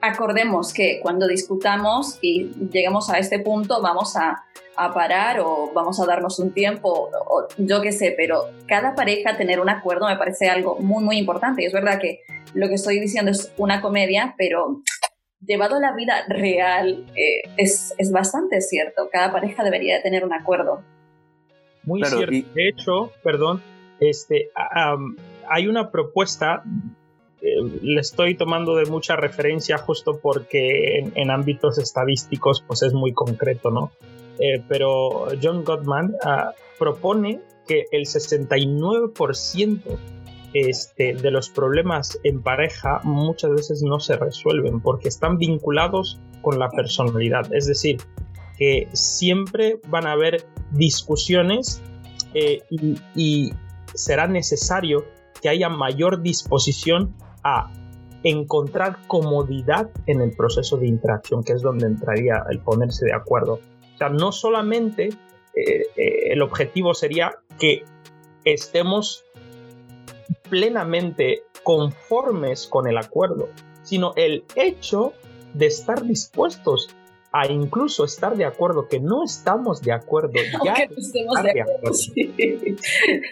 acordemos 0.01 0.75
que 0.75 0.99
cuando 1.01 1.27
discutamos 1.29 2.19
y 2.21 2.51
lleguemos 2.73 3.09
a 3.09 3.19
este 3.19 3.39
punto 3.39 3.81
vamos 3.81 4.17
a, 4.17 4.45
a 4.77 4.93
parar 4.93 5.41
o 5.41 5.71
vamos 5.73 6.01
a 6.01 6.07
darnos 6.07 6.39
un 6.39 6.53
tiempo, 6.53 7.11
o, 7.29 7.47
yo 7.57 7.81
qué 7.81 7.93
sé, 7.93 8.15
pero 8.17 8.51
cada 8.67 8.95
pareja 8.95 9.37
tener 9.37 9.61
un 9.61 9.69
acuerdo 9.69 10.07
me 10.07 10.17
parece 10.17 10.49
algo 10.49 10.77
muy, 10.81 11.03
muy 11.03 11.19
importante. 11.19 11.62
Y 11.62 11.67
es 11.67 11.73
verdad 11.73 12.01
que 12.01 12.21
lo 12.53 12.69
que 12.69 12.75
estoy 12.75 13.01
diciendo 13.01 13.31
es 13.31 13.53
una 13.57 13.81
comedia, 13.81 14.35
pero 14.37 14.83
llevado 15.41 15.77
a 15.77 15.81
la 15.81 15.95
vida 15.95 16.25
real 16.29 17.07
eh, 17.15 17.49
es, 17.57 17.95
es, 17.97 18.11
bastante 18.11 18.61
cierto. 18.61 19.09
Cada 19.11 19.33
pareja 19.33 19.62
debería 19.62 19.97
de 19.97 20.03
tener 20.03 20.25
un 20.25 20.33
acuerdo. 20.33 20.83
Muy 21.85 22.03
cierto. 22.05 22.31
De 22.55 22.69
hecho, 22.69 23.12
perdón, 23.23 23.62
este, 24.01 24.51
hay 25.49 25.69
una 25.69 25.91
propuesta, 25.91 26.63
eh, 27.41 27.63
le 27.83 28.01
estoy 28.01 28.35
tomando 28.35 28.77
de 28.77 28.87
mucha 28.87 29.17
referencia 29.17 29.79
justo 29.79 30.19
porque 30.21 31.11
en, 31.15 31.31
ámbitos 31.31 31.79
estadísticos 31.79 32.63
pues 32.67 32.83
es 32.83 32.93
muy 32.93 33.13
concreto, 33.13 33.71
¿no? 33.71 33.93
Eh, 34.39 34.63
pero 34.69 35.29
John 35.43 35.65
Gottman 35.65 36.15
ah, 36.25 36.53
propone 36.79 37.41
que 37.67 37.87
el 37.91 38.03
69% 38.03 39.81
este, 40.53 41.15
de 41.15 41.31
los 41.31 41.51
problemas 41.51 42.19
en 42.23 42.43
pareja 42.43 43.01
muchas 43.03 43.51
veces 43.51 43.83
no 43.83 44.01
se 44.01 44.17
resuelven 44.17 44.81
porque 44.81 45.09
están 45.09 45.39
vinculados 45.39 46.21
con 46.43 46.59
la 46.59 46.71
personalidad. 46.71 47.53
Es 47.53 47.67
decir, 47.67 47.99
que 48.57 48.89
siempre 48.93 49.81
van 49.89 50.07
a 50.07 50.13
haber 50.13 50.47
discusiones 50.73 51.83
eh, 52.35 52.63
y, 53.15 53.53
será 53.97 54.27
necesario 54.27 55.05
que 55.41 55.49
haya 55.49 55.69
mayor 55.69 56.23
disposición 56.23 57.15
a 57.43 57.71
encontrar 58.23 58.99
comodidad 59.07 59.91
en 60.07 60.21
el 60.21 60.35
proceso 60.35 60.77
de 60.77 60.89
interacción, 60.89 61.45
que 61.45 61.53
es 61.53 61.63
donde 61.63 61.87
entraría 61.87 62.45
el 62.51 62.61
ponerse 62.61 63.07
de 63.07 63.15
acuerdo. 63.15 63.61
O 63.95 63.99
sea, 63.99 64.09
no 64.09 64.33
solamente 64.33 65.09
eh, 65.55 65.87
eh, 65.97 66.33
el 66.33 66.43
objetivo 66.43 66.95
sería 66.95 67.37
que 67.59 67.85
estemos 68.45 69.25
plenamente 70.49 71.45
conformes 71.63 72.67
con 72.67 72.89
el 72.89 72.99
acuerdo, 72.99 73.49
sino 73.83 74.13
el 74.17 74.45
hecho 74.55 75.13
de 75.55 75.67
estar 75.67 76.03
dispuestos 76.05 76.89
a 77.33 77.47
incluso 77.47 78.05
estar 78.05 78.37
de 78.37 78.45
acuerdo 78.45 78.89
que 78.89 79.01
no 79.01 79.25
estamos 79.25 79.83
de 79.83 79.93
acuerdo 79.93 80.33
ya 80.65 80.75
de 80.75 81.61
acuerdo. 81.61 81.99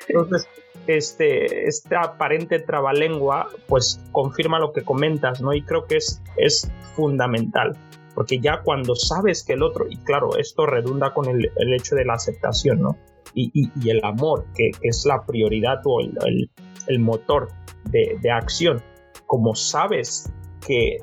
entonces 0.09 0.47
este 0.87 1.67
esta 1.67 2.01
aparente 2.01 2.59
trabalengua 2.61 3.49
pues 3.69 4.01
confirma 4.13 4.59
lo 4.59 4.73
que 4.73 4.83
comentas 4.83 5.41
no 5.41 5.53
y 5.53 5.63
creo 5.63 5.87
que 5.87 5.97
es 5.97 6.23
es 6.37 6.71
fundamental 6.95 7.77
porque 8.15 8.39
ya 8.39 8.63
cuando 8.63 8.95
sabes 8.95 9.45
que 9.45 9.55
el 9.55 9.63
otro 9.63 9.87
y 9.89 9.97
claro 9.99 10.37
esto 10.39 10.67
redunda 10.67 11.13
con 11.15 11.29
el, 11.29 11.51
el 11.57 11.75
hecho 11.75 11.95
de 11.95 12.05
la 12.05 12.15
aceptación 12.15 12.83
no 12.83 12.97
y, 13.35 13.51
y, 13.55 13.91
el 13.91 14.05
amor 14.05 14.47
que, 14.55 14.71
que, 14.71 14.89
es 14.89 15.05
la 15.07 15.25
prioridad 15.27 15.81
o 15.85 16.01
el, 16.01 16.17
el, 16.25 16.51
el 16.87 16.99
motor 17.01 17.49
de, 17.91 18.17
de 18.21 18.31
acción. 18.31 18.83
Como 19.27 19.55
sabes 19.55 20.31
que 20.67 20.99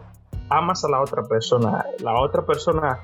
amas 0.50 0.84
a 0.84 0.90
la 0.90 1.02
otra 1.02 1.24
persona, 1.24 1.86
la 2.00 2.20
otra 2.22 2.46
persona 2.46 3.00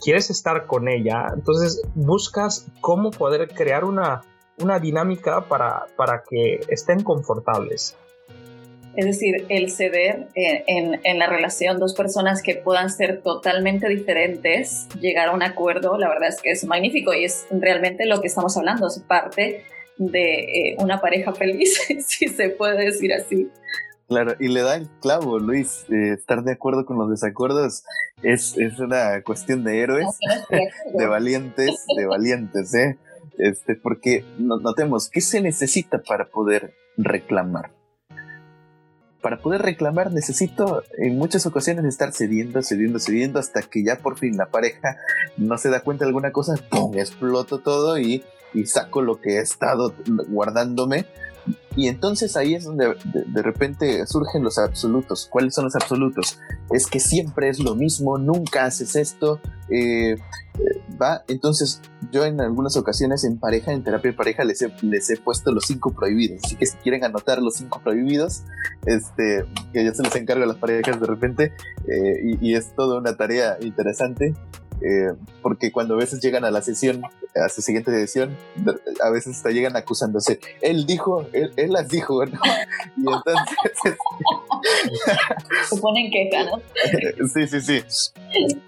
quieres 0.00 0.30
estar 0.30 0.66
con 0.66 0.88
ella, 0.88 1.26
entonces 1.34 1.82
buscas 1.94 2.70
cómo 2.80 3.10
poder 3.10 3.48
crear 3.48 3.84
una, 3.84 4.22
una 4.60 4.78
dinámica 4.78 5.42
para, 5.48 5.86
para 5.96 6.22
que 6.28 6.60
estén 6.68 7.02
confortables. 7.02 7.96
Es 8.96 9.04
decir, 9.04 9.46
el 9.48 9.70
ceder 9.70 10.26
en, 10.34 11.00
en, 11.04 11.18
la 11.18 11.28
relación, 11.28 11.78
dos 11.78 11.94
personas 11.94 12.42
que 12.42 12.56
puedan 12.56 12.90
ser 12.90 13.22
totalmente 13.22 13.88
diferentes, 13.88 14.88
llegar 15.00 15.28
a 15.28 15.32
un 15.32 15.42
acuerdo, 15.42 15.96
la 15.98 16.08
verdad 16.08 16.30
es 16.30 16.42
que 16.42 16.50
es 16.50 16.64
magnífico 16.64 17.14
y 17.14 17.24
es 17.24 17.46
realmente 17.50 18.06
lo 18.06 18.20
que 18.20 18.26
estamos 18.26 18.56
hablando, 18.56 18.88
es 18.88 18.98
parte 18.98 19.62
de 19.98 20.70
eh, 20.70 20.76
una 20.78 21.00
pareja 21.00 21.32
feliz, 21.32 21.80
si 22.06 22.28
se 22.28 22.50
puede 22.50 22.86
decir 22.86 23.12
así. 23.12 23.48
Claro, 24.08 24.34
y 24.40 24.48
le 24.48 24.62
da 24.62 24.76
el 24.76 24.88
clavo, 25.00 25.38
Luis. 25.38 25.84
Eh, 25.90 26.14
estar 26.14 26.42
de 26.42 26.52
acuerdo 26.52 26.86
con 26.86 26.96
los 26.98 27.10
desacuerdos 27.10 27.84
es, 28.22 28.56
es 28.56 28.78
una 28.78 29.22
cuestión 29.22 29.64
de 29.64 29.80
héroes, 29.80 30.06
de 30.94 31.06
valientes, 31.06 31.84
de 31.94 32.06
valientes, 32.06 32.74
¿eh? 32.74 32.96
Este, 33.38 33.76
porque 33.76 34.24
notemos, 34.38 35.08
¿qué 35.08 35.20
se 35.20 35.40
necesita 35.40 36.02
para 36.02 36.26
poder 36.26 36.74
reclamar? 36.96 37.72
para 39.20 39.38
poder 39.38 39.62
reclamar 39.62 40.12
necesito 40.12 40.84
en 40.96 41.18
muchas 41.18 41.44
ocasiones 41.44 41.84
estar 41.84 42.12
cediendo, 42.12 42.62
cediendo, 42.62 43.00
cediendo 43.00 43.40
hasta 43.40 43.62
que 43.62 43.82
ya 43.82 43.98
por 43.98 44.16
fin 44.16 44.36
la 44.36 44.46
pareja 44.46 44.96
no 45.36 45.58
se 45.58 45.70
da 45.70 45.80
cuenta 45.80 46.04
de 46.04 46.10
alguna 46.10 46.30
cosa, 46.30 46.54
¡pum! 46.70 46.96
exploto 46.96 47.58
todo 47.58 47.98
y, 47.98 48.22
y 48.54 48.66
saco 48.66 49.02
lo 49.02 49.20
que 49.20 49.38
he 49.38 49.40
estado 49.40 49.92
guardándome 50.28 51.06
y 51.76 51.88
entonces 51.88 52.36
ahí 52.36 52.54
es 52.54 52.64
donde 52.64 52.96
de, 53.04 53.42
repente 53.42 54.04
surgen 54.06 54.42
los 54.42 54.58
absolutos. 54.58 55.28
¿Cuáles 55.30 55.54
son 55.54 55.64
los 55.64 55.76
absolutos? 55.76 56.40
Es 56.70 56.86
que 56.86 56.98
siempre 56.98 57.48
es 57.48 57.60
lo 57.60 57.74
mismo, 57.74 58.18
nunca 58.18 58.64
haces 58.64 58.96
esto. 58.96 59.40
Eh, 59.70 60.16
¿Va? 61.00 61.22
Entonces 61.28 61.80
yo 62.10 62.24
en 62.24 62.40
algunas 62.40 62.76
ocasiones 62.76 63.24
en 63.24 63.38
pareja, 63.38 63.72
en 63.72 63.84
terapia 63.84 64.10
de 64.10 64.16
pareja, 64.16 64.44
les 64.44 64.60
he, 64.62 64.72
les 64.82 65.08
he 65.10 65.16
puesto 65.16 65.52
los 65.52 65.64
cinco 65.66 65.92
prohibidos. 65.92 66.40
Así 66.44 66.56
que 66.56 66.66
si 66.66 66.76
quieren 66.78 67.04
anotar 67.04 67.40
los 67.40 67.54
cinco 67.54 67.80
prohibidos, 67.82 68.42
este, 68.86 69.44
que 69.72 69.84
yo 69.84 69.94
se 69.94 70.02
los 70.02 70.14
encargo 70.16 70.44
a 70.44 70.46
las 70.46 70.56
parejas 70.56 71.00
de 71.00 71.06
repente, 71.06 71.52
eh, 71.86 72.20
y, 72.24 72.50
y 72.50 72.54
es 72.54 72.74
toda 72.74 72.98
una 72.98 73.16
tarea 73.16 73.58
interesante. 73.60 74.34
Eh, 74.80 75.12
porque 75.42 75.72
cuando 75.72 75.94
a 75.94 75.98
veces 75.98 76.20
llegan 76.20 76.44
a 76.44 76.50
la 76.50 76.62
sesión, 76.62 77.02
a 77.34 77.48
su 77.48 77.62
siguiente 77.62 77.90
sesión, 77.90 78.36
a 79.02 79.10
veces 79.10 79.36
hasta 79.36 79.50
llegan 79.50 79.76
acusándose. 79.76 80.40
Él 80.60 80.86
dijo, 80.86 81.26
él, 81.32 81.52
las 81.72 81.88
dijo, 81.88 82.24
¿no? 82.24 82.40
Y 82.96 83.00
entonces. 83.00 83.96
se 85.68 85.76
ponen 85.80 86.10
queja, 86.10 86.44
¿no? 86.44 86.62
sí, 87.28 87.46
sí, 87.48 87.60
sí. 87.60 87.82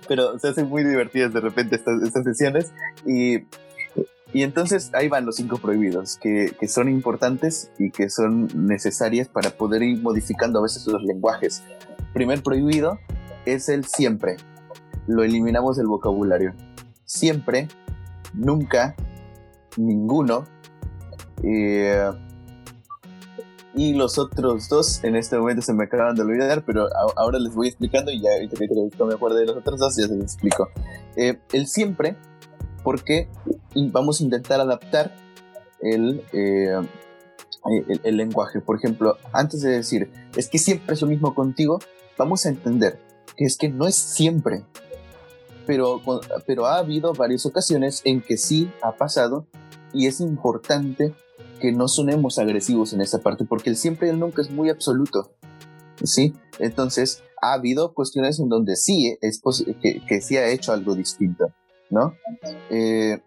Pero 0.09 0.39
se 0.39 0.49
hacen 0.49 0.69
muy 0.69 0.85
divertidas 0.85 1.33
de 1.33 1.41
repente 1.41 1.77
estas, 1.77 2.03
estas 2.03 2.25
sesiones 2.25 2.73
y. 3.07 3.45
Y 4.33 4.45
entonces 4.45 4.93
ahí 4.95 5.09
van 5.09 5.27
los 5.27 5.35
cinco 5.35 5.59
prohibidos, 5.59 6.17
que, 6.17 6.53
que, 6.61 6.69
son 6.69 6.89
importantes 6.89 7.73
y 7.81 7.91
que 7.91 8.09
son 8.09 8.49
necesarias 8.55 9.27
para 9.27 9.51
poder 9.51 9.83
ir 9.83 10.01
modificando 10.01 10.61
a 10.61 10.63
veces 10.63 10.87
los 10.87 11.03
lenguajes. 11.03 11.65
Primer 12.15 12.41
prohibido 12.41 13.01
es 13.45 13.69
el 13.69 13.87
siempre 13.87 14.37
lo 15.11 15.25
eliminamos 15.25 15.77
del 15.77 15.89
vocabulario. 15.89 16.55
Siempre, 17.05 17.69
nunca, 18.33 18.95
ninguno. 19.77 20.45
Eh, 21.43 22.11
y 23.75 23.95
los 23.95 24.19
otros 24.19 24.69
dos 24.69 25.03
en 25.05 25.17
este 25.17 25.39
momento 25.39 25.63
se 25.63 25.73
me 25.73 25.85
acaban 25.85 26.15
de 26.15 26.23
olvidar, 26.23 26.65
pero 26.65 26.89
ahora 27.17 27.39
les 27.39 27.55
voy 27.55 27.69
explicando 27.69 28.11
y 28.11 28.21
ya 28.21 28.31
que 28.39 29.05
me 29.05 29.15
acuerdo 29.15 29.37
de 29.37 29.47
los 29.47 29.57
otros 29.57 29.79
dos 29.79 29.97
ya 29.97 30.07
se 30.07 30.15
los 30.15 30.25
explico. 30.25 30.69
Eh, 31.17 31.39
el 31.53 31.67
siempre, 31.67 32.17
porque 32.83 33.29
vamos 33.93 34.21
a 34.21 34.25
intentar 34.25 34.61
adaptar 34.61 35.15
eh, 35.83 35.95
el, 36.33 38.01
el, 38.05 38.17
lenguaje. 38.17 38.61
Por 38.61 38.77
ejemplo, 38.77 39.17
antes 39.33 39.63
de 39.63 39.71
decir, 39.71 40.11
es 40.37 40.49
que 40.49 40.59
siempre 40.59 40.95
es 40.95 41.03
lo 41.03 41.09
mismo 41.09 41.35
contigo, 41.35 41.79
vamos 42.19 42.47
a 42.47 42.49
entender 42.51 43.01
que 43.37 43.45
es 43.45 43.57
que 43.57 43.69
no 43.69 43.87
es 43.87 43.95
siempre, 43.95 44.65
pero, 45.71 46.03
pero 46.47 46.67
ha 46.67 46.79
habido 46.79 47.13
varias 47.15 47.47
ocasiones 47.47 48.03
en 48.05 48.23
que 48.23 48.37
sí 48.37 48.73
ha 48.83 48.97
pasado 48.97 49.47
y 49.93 50.09
es 50.09 50.21
importante 50.21 51.15
que 51.61 51.71
no 51.71 51.87
sonemos 51.87 52.41
agresivos 52.41 52.93
en 52.93 53.03
esa 53.03 53.21
parte 53.21 53.45
porque 53.45 53.71
el 53.71 53.77
siempre 53.77 54.09
y 54.09 54.11
el 54.11 54.19
nunca 54.19 54.43
es 54.43 54.51
muy 54.51 54.69
absoluto. 54.69 55.31
¿Sí? 56.03 56.35
Entonces, 56.59 57.23
ha 57.41 57.53
habido 57.53 57.95
cuestiones 57.95 58.41
en 58.41 58.49
donde 58.49 58.75
sí 58.75 59.17
es 59.21 59.41
que, 59.81 60.05
que 60.05 60.21
sí 60.21 60.37
ha 60.37 60.49
hecho 60.49 60.73
algo 60.73 60.97
distinto, 60.97 61.53
¿no? 61.89 62.17
Eh, 62.69 63.21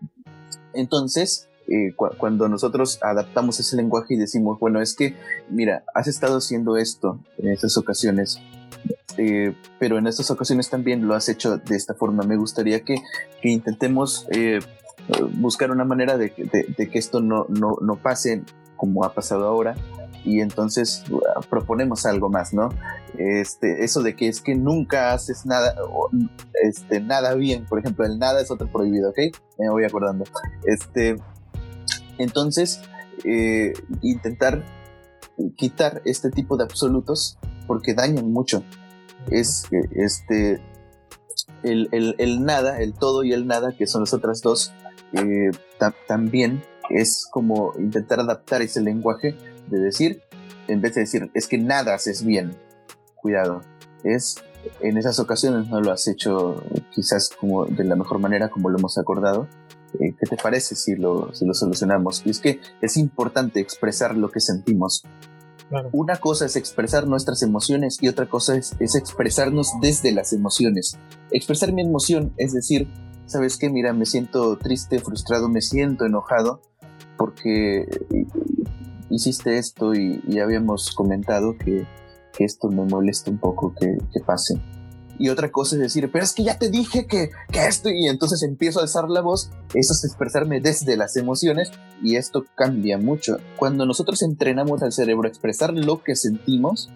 entonces, 0.73 1.47
eh, 1.67 1.95
cuando 1.95 2.49
nosotros 2.49 2.99
adaptamos 3.01 3.57
ese 3.61 3.77
lenguaje 3.77 4.15
y 4.15 4.17
decimos, 4.17 4.59
bueno, 4.59 4.81
es 4.81 4.95
que, 4.95 5.15
mira, 5.49 5.85
has 5.95 6.07
estado 6.07 6.39
haciendo 6.39 6.75
esto 6.75 7.21
en 7.37 7.51
estas 7.51 7.77
ocasiones, 7.77 8.37
eh, 9.17 9.55
pero 9.79 9.97
en 9.97 10.07
estas 10.07 10.31
ocasiones 10.31 10.69
también 10.69 11.07
lo 11.07 11.15
has 11.15 11.29
hecho 11.29 11.57
de 11.57 11.75
esta 11.75 11.93
forma. 11.93 12.23
Me 12.23 12.35
gustaría 12.35 12.81
que, 12.81 12.95
que 13.41 13.49
intentemos 13.49 14.27
eh, 14.31 14.59
buscar 15.33 15.71
una 15.71 15.85
manera 15.85 16.17
de, 16.17 16.31
que 16.31 16.89
esto 16.93 17.21
no, 17.21 17.45
no, 17.49 17.77
no, 17.81 17.95
pase 17.97 18.43
como 18.77 19.03
ha 19.03 19.13
pasado 19.13 19.47
ahora 19.47 19.75
y 20.25 20.39
entonces 20.39 21.03
uh, 21.11 21.19
proponemos 21.49 22.05
algo 22.05 22.29
más, 22.29 22.53
¿no? 22.53 22.69
Este, 23.17 23.83
eso 23.83 24.01
de 24.01 24.15
que 24.15 24.27
es 24.27 24.41
que 24.41 24.55
nunca 24.55 25.13
haces 25.13 25.45
nada, 25.45 25.75
este, 26.63 27.01
nada 27.01 27.33
bien, 27.35 27.65
por 27.65 27.79
ejemplo, 27.79 28.05
el 28.05 28.17
nada 28.17 28.41
es 28.41 28.49
otro 28.49 28.71
prohibido, 28.71 29.09
¿ok? 29.09 29.19
Me 29.59 29.69
voy 29.69 29.83
acordando. 29.83 30.23
Este, 30.65 31.17
entonces, 32.17 32.81
eh, 33.25 33.73
intentar 34.01 34.63
quitar 35.57 36.01
este 36.05 36.29
tipo 36.29 36.57
de 36.57 36.63
absolutos 36.63 37.37
porque 37.67 37.93
dañan 37.93 38.31
mucho 38.31 38.63
es 39.29 39.67
este 39.91 40.61
el, 41.63 42.15
el, 42.17 42.43
nada, 42.43 42.81
el 42.81 42.93
todo 42.93 43.23
y 43.23 43.33
el 43.33 43.47
nada, 43.47 43.73
que 43.77 43.87
son 43.87 44.01
las 44.01 44.13
otras 44.13 44.41
dos, 44.41 44.73
eh, 45.13 45.51
también 46.07 46.63
es 46.89 47.25
como 47.31 47.73
intentar 47.77 48.19
adaptar 48.19 48.61
ese 48.61 48.81
lenguaje 48.81 49.35
de 49.69 49.79
decir, 49.79 50.21
en 50.67 50.81
vez 50.81 50.95
de 50.95 51.01
decir, 51.01 51.31
es 51.33 51.47
que 51.47 51.57
nada 51.57 51.93
haces 51.93 52.25
bien, 52.25 52.57
cuidado, 53.15 53.61
es 54.03 54.43
en 54.81 54.97
esas 54.97 55.19
ocasiones 55.19 55.69
no 55.69 55.81
lo 55.81 55.91
has 55.91 56.07
hecho 56.07 56.63
quizás 56.93 57.29
como 57.29 57.65
de 57.65 57.83
la 57.83 57.95
mejor 57.95 58.19
manera 58.19 58.49
como 58.49 58.69
lo 58.69 58.77
hemos 58.77 58.97
acordado. 58.97 59.47
Eh, 59.99 60.15
¿Qué 60.17 60.25
te 60.25 60.37
parece 60.37 60.75
si 60.75 60.95
lo, 60.95 61.33
si 61.35 61.45
lo 61.45 61.53
solucionamos? 61.53 62.25
Y 62.25 62.31
es 62.31 62.39
que 62.39 62.59
es 62.81 62.97
importante 62.97 63.59
expresar 63.59 64.15
lo 64.15 64.31
que 64.31 64.39
sentimos, 64.39 65.03
una 65.91 66.17
cosa 66.17 66.45
es 66.45 66.55
expresar 66.55 67.07
nuestras 67.07 67.41
emociones 67.43 67.97
y 68.01 68.07
otra 68.07 68.27
cosa 68.27 68.55
es, 68.55 68.75
expresarnos 68.79 69.71
desde 69.81 70.11
las 70.11 70.33
emociones. 70.33 70.97
Expresar 71.31 71.71
mi 71.73 71.81
emoción 71.81 72.33
es 72.37 72.53
decir, 72.53 72.87
¿sabes 73.25 73.57
qué? 73.57 73.69
Mira, 73.69 73.93
me 73.93 74.05
siento 74.05 74.57
triste, 74.57 74.99
frustrado, 74.99 75.49
me 75.49 75.61
siento 75.61 76.05
enojado 76.05 76.61
porque 77.17 77.87
hiciste 79.09 79.57
esto 79.57 79.93
y, 79.93 80.39
habíamos 80.39 80.91
comentado 80.91 81.55
que, 81.57 81.85
esto 82.39 82.67
me 82.69 82.83
molesta 82.83 83.29
un 83.29 83.37
poco 83.37 83.73
que, 83.79 83.97
pase 84.25 84.59
y 85.19 85.29
otra 85.29 85.51
cosa 85.51 85.75
es 85.75 85.81
decir, 85.81 86.09
pero 86.11 86.23
es 86.23 86.33
que 86.33 86.43
ya 86.43 86.57
te 86.57 86.69
dije 86.69 87.05
que, 87.05 87.29
que 87.51 87.65
esto, 87.67 87.89
y 87.89 88.07
entonces 88.07 88.43
empiezo 88.43 88.79
a 88.79 88.83
alzar 88.83 89.09
la 89.09 89.21
voz, 89.21 89.49
eso 89.73 89.93
es 89.93 90.03
expresarme 90.03 90.59
desde 90.59 90.97
las 90.97 91.15
emociones 91.17 91.71
y 92.01 92.15
esto 92.15 92.45
cambia 92.55 92.97
mucho. 92.97 93.37
Cuando 93.57 93.85
nosotros 93.85 94.21
entrenamos 94.21 94.81
al 94.83 94.91
cerebro 94.91 95.27
a 95.27 95.29
expresar 95.29 95.73
lo 95.73 96.03
que 96.03 96.15
sentimos, 96.15 96.89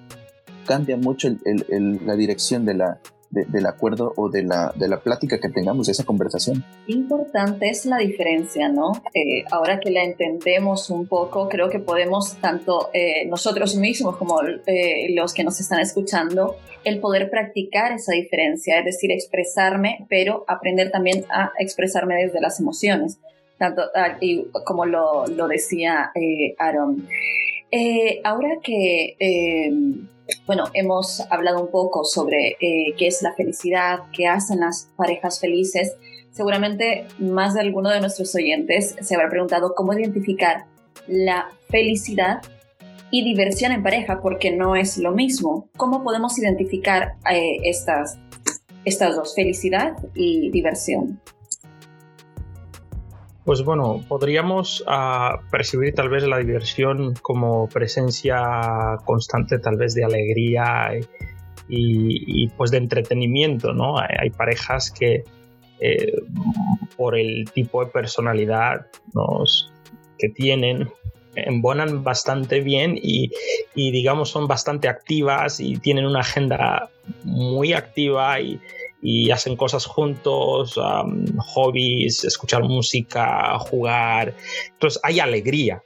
cambia 0.66 0.98
mucho 0.98 1.30
la 1.46 2.16
dirección 2.16 2.66
de 2.66 2.74
la, 2.74 3.00
del 3.30 3.66
acuerdo 3.66 4.14
o 4.16 4.30
de 4.30 4.44
la, 4.44 4.74
de 4.76 4.88
plática 4.98 5.40
que 5.40 5.50
tengamos, 5.50 5.88
de 5.88 5.92
esa 5.92 6.06
conversación. 6.06 6.64
Importante 6.88 7.70
es 7.70 7.86
la 7.86 7.98
diferencia, 7.98 8.70
¿no? 8.70 8.92
Eh, 9.14 9.44
ahora 9.52 9.80
que 9.80 9.92
la 9.92 10.04
entendemos 10.04 10.90
un 10.90 11.08
poco, 11.08 11.50
creo 11.50 11.70
que 11.70 11.80
podemos, 11.80 12.38
tanto 12.38 12.90
eh, 12.94 13.26
nosotros 13.28 13.76
mismos 13.76 14.18
como 14.18 14.42
eh, 14.66 15.14
los 15.14 15.34
que 15.34 15.44
nos 15.44 15.60
están 15.60 15.80
escuchando, 15.82 16.58
el 16.84 17.00
poder 17.00 17.30
practicar 17.30 17.92
esa 17.92 18.14
diferencia, 18.14 18.80
es 18.80 18.86
decir, 18.86 19.12
expresarme, 19.12 20.06
pero 20.10 20.46
aprender 20.48 20.90
también 20.90 21.26
a 21.30 21.52
expresarme 21.60 22.16
desde 22.24 22.40
las 22.40 22.60
emociones, 22.60 23.20
tanto 23.58 23.84
ah, 23.96 24.18
y 24.22 24.46
como 24.66 24.86
lo, 24.86 25.28
lo 25.28 25.48
decía 25.48 26.12
Aaron. 26.60 27.08
Ahora 28.24 28.60
que 28.64 29.16
bueno, 30.46 30.66
hemos 30.74 31.22
hablado 31.30 31.62
un 31.62 31.72
poco 31.72 32.04
sobre 32.04 32.58
eh, 32.60 32.94
qué 32.98 33.08
es 33.08 33.22
la 33.22 33.34
felicidad, 33.34 34.00
qué 34.14 34.28
hacen 34.28 34.60
las 34.60 34.90
parejas 34.96 35.40
felices. 35.40 35.96
Seguramente 36.32 37.06
más 37.20 37.54
de 37.54 37.62
alguno 37.62 37.90
de 37.90 38.00
nuestros 38.00 38.34
oyentes 38.36 38.96
se 39.00 39.16
habrá 39.16 39.30
preguntado 39.30 39.74
cómo 39.76 39.94
identificar 39.94 40.66
la 41.08 41.50
felicidad 41.70 42.42
y 43.10 43.24
diversión 43.24 43.72
en 43.72 43.84
pareja, 43.84 44.20
porque 44.22 44.52
no 44.52 44.76
es 44.76 44.98
lo 44.98 45.14
mismo. 45.14 45.70
¿Cómo 45.78 46.04
podemos 46.04 46.38
identificar 46.38 47.14
eh, 47.32 47.58
estas, 47.64 48.20
estas 48.84 49.16
dos, 49.16 49.34
felicidad 49.34 49.94
y 50.14 50.52
diversión? 50.52 51.22
Pues 53.48 53.64
bueno, 53.64 54.04
podríamos 54.10 54.84
ah, 54.88 55.40
percibir 55.50 55.96
tal 55.96 56.10
vez 56.10 56.28
la 56.28 56.40
diversión 56.40 57.14
como 57.22 57.70
presencia 57.70 58.98
constante 59.06 59.58
tal 59.58 59.78
vez 59.78 59.94
de 59.94 60.04
alegría 60.04 60.90
y, 61.70 62.50
pues 62.58 62.72
de 62.72 62.80
entretenimiento, 62.80 63.72
¿no? 63.72 64.00
Hay, 64.00 64.32
parejas 64.32 64.92
que 64.92 65.24
eh, 65.80 66.12
por 66.98 67.18
el 67.18 67.50
tipo 67.54 67.86
de 67.86 67.90
personalidad 67.90 68.88
que 70.20 70.28
tienen 70.28 70.90
embonan 71.34 72.04
bastante 72.04 72.60
bien 72.60 73.00
y, 73.02 73.32
y, 73.74 73.92
digamos 73.92 74.30
son 74.30 74.48
bastante 74.48 74.90
activas 74.90 75.62
y 75.62 75.78
tienen 75.78 76.06
una 76.06 76.20
agenda 76.20 76.90
muy 77.24 77.72
activa 77.72 78.42
y, 78.42 78.60
y 79.10 79.32
hacen 79.32 79.56
cosas 79.56 79.86
juntos, 79.86 80.78
hobbies, 81.38 82.26
escuchar 82.26 82.64
música, 82.64 83.58
jugar. 83.58 84.34
Entonces 84.74 85.00
hay 85.02 85.22
alegría. 85.22 85.82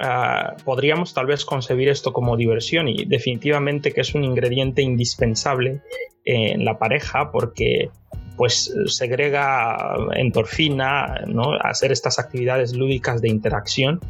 ah, 0.00 0.56
podríamos 0.64 1.14
tal 1.14 1.26
vez 1.26 1.44
concebir 1.44 1.88
esto 1.88 2.12
como 2.12 2.36
diversión 2.36 2.88
y 2.88 3.04
definitivamente 3.04 3.92
que 3.92 4.00
es 4.00 4.16
un 4.16 4.24
ingrediente 4.24 4.82
indispensable 4.82 5.80
en 6.24 6.64
la 6.64 6.76
pareja 6.76 7.30
porque 7.30 7.90
pues 8.36 8.74
segrega 8.86 9.94
endorfina, 10.16 11.20
¿no? 11.28 11.52
hacer 11.62 11.92
estas 11.92 12.18
actividades 12.18 12.74
lúdicas 12.74 13.22
de 13.22 13.28
interacción 13.28 14.00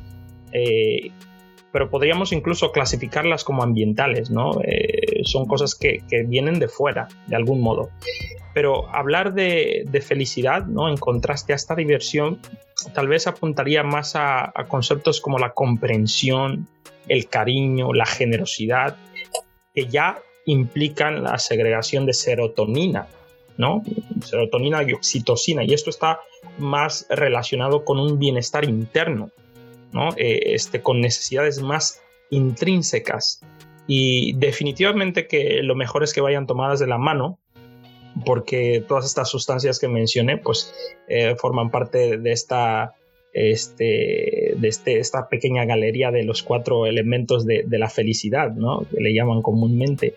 eh, 0.53 1.11
pero 1.73 1.89
podríamos 1.89 2.33
incluso 2.33 2.73
clasificarlas 2.73 3.45
como 3.45 3.63
ambientales, 3.63 4.31
¿no? 4.31 4.61
Eh, 4.65 5.23
son 5.25 5.47
cosas 5.47 5.75
que, 5.75 6.03
vienen 6.27 6.59
de 6.59 6.69
fuera, 6.69 7.09
de 7.27 7.37
algún 7.37 7.61
modo. 7.61 7.91
Pero 8.53 8.89
hablar 8.95 9.35
de, 9.35 9.87
felicidad, 10.05 10.67
¿no? 10.67 10.89
En 10.89 10.97
contraste 10.97 11.53
a 11.53 11.57
esta 11.57 11.75
diversión, 11.75 12.41
tal 12.95 13.09
vez 13.09 13.27
apuntaría 13.27 13.83
más 13.83 14.17
a, 14.17 14.53
conceptos 14.69 15.21
como 15.21 15.39
la 15.39 15.53
comprensión, 15.53 16.67
el 17.07 17.29
cariño, 17.29 17.93
la 17.93 18.07
generosidad, 18.07 18.97
que 19.75 19.87
ya 19.87 20.19
implican 20.47 21.23
la 21.23 21.39
segregación 21.39 22.07
de 22.07 22.15
serotonina, 22.15 23.07
¿no? 23.57 23.85
Serotonina 24.25 24.83
y 24.83 24.93
oxitocina, 24.93 25.63
y 25.63 25.73
esto 25.73 25.91
está 25.91 26.21
más 26.59 27.07
relacionado 27.09 27.85
con 27.85 28.01
un 28.01 28.19
bienestar 28.19 28.65
interno, 28.65 29.31
eh, 30.17 30.41
este, 30.55 30.83
con 30.83 31.01
necesidades 31.01 31.61
más 31.61 32.03
intrínsecas. 32.31 33.41
Y 33.87 34.35
definitivamente 34.35 35.27
que 35.27 35.63
lo 35.63 35.75
mejor 35.75 36.05
es 36.05 36.13
que 36.13 36.21
vayan 36.21 36.47
tomadas 36.47 36.79
de 36.79 36.87
la 36.87 36.99
mano, 36.99 37.39
porque 38.25 38.85
todas 38.87 39.05
estas 39.05 39.29
sustancias 39.29 39.79
que 39.79 39.89
mencioné, 39.89 40.37
pues 40.37 40.75
eh, 41.09 41.35
forman 41.37 41.71
parte 41.71 42.19
de 42.19 42.33
esta, 42.33 42.95
este, 43.33 44.55
de 44.57 44.69
este, 44.69 44.99
esta 44.99 45.29
pequeña 45.29 45.65
galería 45.65 46.11
de 46.11 46.25
los 46.25 46.43
cuatro 46.43 46.87
elementos 46.87 47.47
de, 47.47 47.65
la 47.69 47.89
felicidad, 47.89 48.53
¿no? 48.53 48.87
Que 48.91 49.01
le 49.01 49.15
llaman 49.15 49.43
comúnmente. 49.43 50.15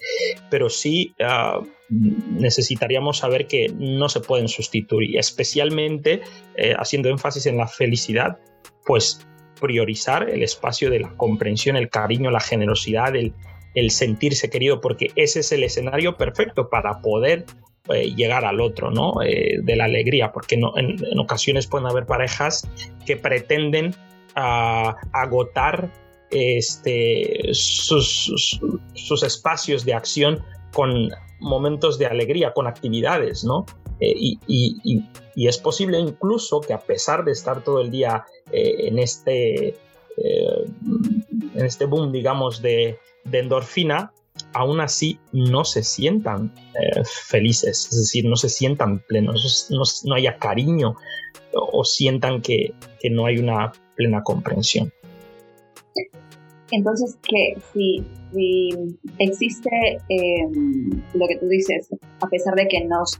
Pero 0.50 0.70
sí 0.70 1.14
ah, 1.24 1.62
necesitaríamos 1.90 3.20
saber 3.20 3.48
que 3.48 3.72
no 3.78 4.10
se 4.10 4.20
pueden 4.20 4.48
sustituir, 4.48 5.18
especialmente 5.18 6.22
eh, 6.56 6.74
haciendo 6.78 7.10
énfasis 7.10 7.46
en 7.46 7.58
la 7.58 7.68
felicidad, 7.68 8.38
pues 8.86 9.26
priorizar 9.63 10.30
el 10.30 10.43
espacio 10.43 10.89
de 10.89 10.99
la 10.99 11.15
comprensión, 11.15 11.78
el 11.78 11.89
cariño, 11.89 12.30
la 12.32 12.41
generosidad, 12.41 13.15
el, 13.15 13.34
sentirse 13.91 14.49
querido, 14.49 14.82
porque 14.82 15.12
ese 15.15 15.39
es 15.39 15.54
el 15.54 15.63
escenario 15.63 16.17
perfecto 16.17 16.69
para 16.69 16.99
poder 16.99 17.45
eh, 17.88 18.13
llegar 18.13 18.43
al 18.43 18.60
otro, 18.60 18.91
¿no? 18.91 19.21
Eh, 19.23 19.60
de 19.63 19.76
la 19.78 19.86
alegría, 19.86 20.34
porque 20.34 20.58
no, 20.58 20.78
en, 20.78 20.97
ocasiones 21.17 21.65
pueden 21.67 21.88
haber 21.88 22.06
parejas 22.06 22.67
que 23.06 23.15
pretenden 23.15 23.95
ah, 24.36 24.97
agotar 25.13 25.89
este, 26.30 27.54
sus, 27.54 28.60
sus, 28.93 29.23
espacios 29.23 29.86
de 29.86 29.93
acción 29.93 30.43
con 30.73 31.10
momentos 31.39 31.97
de 31.97 32.08
alegría, 32.08 32.52
con 32.52 32.67
actividades, 32.67 33.45
¿no? 33.45 33.65
Eh, 34.04 34.38
y, 34.48 35.04
es 35.36 35.58
posible 35.58 36.00
incluso 36.00 36.62
que 36.62 36.74
a 36.74 36.80
pesar 36.80 37.24
de 37.24 37.32
estar 37.32 37.63
todo 37.63 37.82
el 37.82 37.89
día 37.89 38.26
eh, 38.52 38.88
en, 38.88 39.00
este, 39.00 39.70
eh, 39.70 40.66
en 41.56 41.66
este 41.66 41.86
boom, 41.86 42.12
digamos, 42.12 42.62
de, 42.62 43.00
endorfina, 43.32 44.13
aún 44.54 44.80
así 44.80 45.20
no 45.32 45.63
se 45.66 45.84
sientan 45.84 46.54
felices, 47.28 47.88
es 47.92 47.98
decir, 47.98 48.26
no 48.26 48.36
se 48.36 48.50
sientan 48.50 49.00
plenos, 49.00 49.70
no, 49.70 50.16
haya 50.16 50.38
cariño 50.38 50.96
o, 51.54 51.84
sientan 51.84 52.42
que 52.42 52.76
no 53.10 53.26
hay 53.26 53.38
una 53.38 53.72
plena 53.96 54.22
comprensión. 54.24 54.92
Entonces, 56.74 57.18
que 57.22 57.56
si, 57.72 58.04
existe 59.20 59.70
em, 60.10 60.90
lo 61.14 61.28
que 61.28 61.38
tú 61.38 61.48
dices, 61.48 61.88
a 62.20 62.28
pesar 62.28 62.56
de 62.56 62.68
que 62.68 62.84
nos 62.86 63.20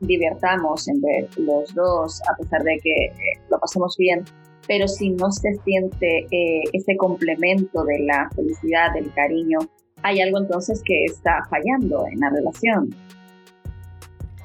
divertamos 0.00 0.88
entre 0.88 1.28
los 1.36 1.72
dos, 1.72 2.20
a 2.28 2.36
pesar 2.36 2.62
de 2.64 2.78
que 2.82 2.90
eh, 2.90 3.40
lo 3.48 3.60
pasemos 3.60 3.96
bien, 3.96 4.24
pero 4.66 4.88
si 4.88 5.10
no 5.10 5.30
se 5.30 5.54
siente 5.64 6.26
eh, 6.32 6.62
ese 6.72 6.96
complemento 6.96 7.84
de 7.84 8.00
la 8.00 8.28
felicidad, 8.34 8.92
del 8.94 9.12
cariño, 9.14 9.58
hay 10.02 10.20
algo 10.20 10.38
entonces 10.38 10.82
que 10.84 11.04
está 11.04 11.46
fallando 11.48 12.04
en 12.10 12.18
la 12.18 12.30
relación. 12.30 12.94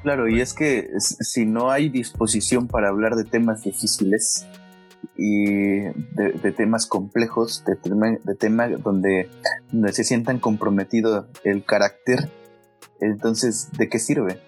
Claro, 0.04 0.28
y 0.28 0.40
es 0.40 0.54
que 0.54 0.88
si 1.00 1.48
no 1.48 1.72
hay 1.72 1.90
disposición 1.90 2.68
para 2.68 2.90
hablar 2.90 3.16
de 3.16 3.24
temas 3.24 3.64
difíciles, 3.64 4.46
y 5.18 5.82
de, 5.82 6.52
temas 6.56 6.88
complejos, 6.88 7.64
de, 7.66 8.20
de 8.24 8.36
temas 8.36 8.72
donde, 8.84 9.30
se 9.92 10.04
sientan 10.04 10.40
comprometido 10.40 11.28
el 11.44 11.64
carácter, 11.64 12.30
entonces, 13.00 13.70
¿de 13.78 13.90
qué 13.90 14.00
sirve? 14.00 14.40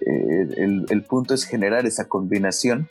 Eh, 0.00 0.48
el, 0.56 0.86
el, 0.88 1.04
punto 1.04 1.34
es 1.34 1.44
generar 1.44 1.86
esa 1.86 2.06
combinación 2.06 2.88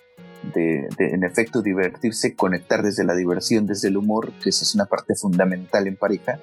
de, 0.53 0.87
de, 0.97 1.09
en 1.11 1.23
efecto, 1.23 1.61
divertirse, 1.61 2.35
conectar 2.35 2.83
desde 2.83 3.03
la 3.03 3.15
diversión, 3.15 3.65
desde 3.65 3.89
el 3.89 3.97
humor, 3.97 4.31
que 4.41 4.49
esa 4.49 4.63
es 4.63 4.75
una 4.75 4.85
parte 4.85 5.15
fundamental 5.15 5.87
en 5.87 5.95
pareja, 5.95 6.39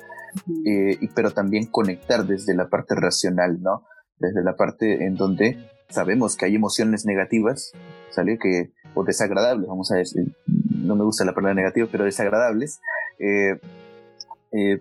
eh, 0.67 0.99
pero 1.15 1.31
también 1.31 1.67
conectar 1.67 2.27
desde 2.27 2.55
la 2.55 2.69
parte 2.69 2.95
racional, 2.95 3.61
¿no? 3.63 3.85
Desde 4.19 4.43
la 4.43 4.57
parte 4.57 5.05
en 5.05 5.17
donde 5.17 5.59
sabemos 5.89 6.37
que 6.37 6.47
hay 6.47 6.55
emociones 6.55 7.05
negativas, 7.05 7.73
¿sale? 8.11 8.39
Que, 8.39 8.73
o 8.95 9.05
desagradables, 9.05 9.69
vamos 9.69 9.91
a 9.93 9.97
decir, 9.97 10.35
no 10.83 10.97
me 10.97 11.05
gusta 11.05 11.25
la 11.25 11.33
palabra 11.33 11.55
negativa, 11.55 11.89
pero 11.91 12.05
desagradables, 12.05 12.81
eh, 13.19 13.59
eh, 14.53 14.81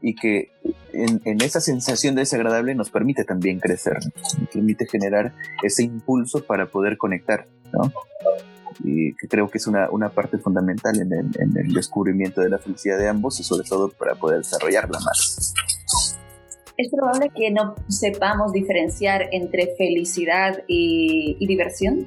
y 0.00 0.14
que 0.14 0.50
en, 0.92 1.40
esa 1.40 1.60
sensación 1.60 2.14
desagradable 2.14 2.74
nos 2.74 2.90
permite 2.90 3.24
también 3.24 3.60
crecer, 3.60 3.98
nos 4.14 4.48
permite 4.52 4.86
generar 4.86 5.32
ese 5.62 5.82
impulso 5.84 6.44
para 6.44 6.66
poder 6.66 6.98
conectar, 6.98 7.46
¿no? 7.72 7.92
Y 8.84 9.14
creo 9.14 9.48
que 9.48 9.56
es 9.56 9.66
una, 9.66 9.88
parte 10.10 10.36
fundamental 10.38 11.00
en 11.00 11.12
el, 11.12 11.30
en 11.38 11.56
el 11.56 11.72
descubrimiento 11.72 12.42
de 12.42 12.50
la 12.50 12.58
felicidad 12.58 12.98
de 12.98 13.08
ambos 13.08 13.40
y 13.40 13.42
sobre 13.42 13.66
todo 13.66 13.88
para 13.88 14.14
poder 14.14 14.38
desarrollarla 14.38 14.98
más 15.00 15.54
es 16.76 16.90
probable 16.90 17.30
que 17.34 17.50
no 17.50 17.74
sepamos 17.88 18.52
diferenciar 18.52 19.28
entre 19.32 19.74
felicidad 19.76 20.62
y 20.66 21.44
diversión. 21.46 22.06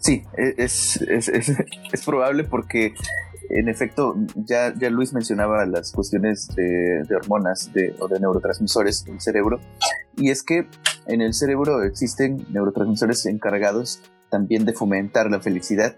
Sí, 0.00 0.24
e, 0.36 0.54
es, 0.56 1.00
es, 1.02 1.28
es, 1.92 2.04
probable 2.04 2.44
porque 2.44 2.94
en 3.50 3.68
efecto, 3.68 4.16
ya, 4.34 4.74
ya 4.74 4.90
Luis 4.90 5.12
mencionaba 5.12 5.66
las 5.66 5.92
cuestiones 5.92 6.48
de, 6.56 7.04
hormonas 7.14 7.72
de, 7.72 7.94
o 7.98 8.08
de 8.08 8.18
neurotransmisores 8.20 9.04
del 9.04 9.20
cerebro, 9.20 9.60
y 10.16 10.30
es 10.30 10.42
que 10.42 10.66
en 11.06 11.20
el 11.20 11.34
cerebro 11.34 11.82
existen 11.82 12.46
neurotransmisores 12.50 13.26
encargados 13.26 14.00
también 14.30 14.64
de 14.64 14.72
fomentar 14.72 15.30
la 15.30 15.40
felicidad, 15.40 15.96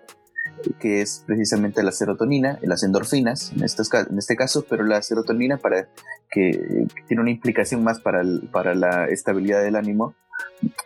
que 0.81 1.01
es 1.01 1.25
precisamente 1.27 1.83
la 1.83 1.93
serotonina 1.93 2.59
las 2.62 2.83
endorfinas, 2.83 3.53
en 3.53 3.65
este, 3.65 3.83
en 4.09 4.19
este 4.19 4.37
caso, 4.37 4.65
pero 4.69 4.85
la 4.85 5.03
serotonina 5.03 5.59
para 5.59 5.88
que, 6.31 6.87
tiene 7.07 7.21
una 7.21 7.31
implicación 7.31 7.85
más 7.85 8.01
para, 8.01 8.23
para 8.51 8.75
la 8.75 9.07
estabilidad 9.07 9.62
del 9.62 9.77
ánimo, 9.77 10.15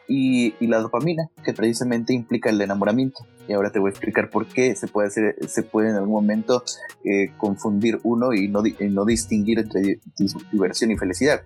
y, 0.08 0.54
la 0.66 0.80
dopamina, 0.80 1.30
que 1.44 1.52
precisamente 1.52 2.12
implica 2.12 2.50
el 2.50 2.60
enamoramiento. 2.60 3.26
Y 3.48 3.52
ahora 3.52 3.70
te 3.70 3.78
voy 3.78 3.88
a 3.88 3.90
explicar 3.90 4.30
por 4.30 4.46
qué 4.46 4.74
se 4.74 4.88
puede, 4.88 5.08
hacer, 5.08 5.36
se 5.48 5.62
puede 5.62 5.90
en 5.90 5.96
algún 5.96 6.12
momento 6.12 6.62
eh, 7.04 7.32
confundir 7.36 8.00
uno 8.02 8.32
y 8.32 8.48
no, 8.48 8.62
no 8.90 9.04
distinguir 9.04 9.58
entre 9.58 10.00
diversión 10.52 10.90
y 10.90 10.96
felicidad. 10.96 11.42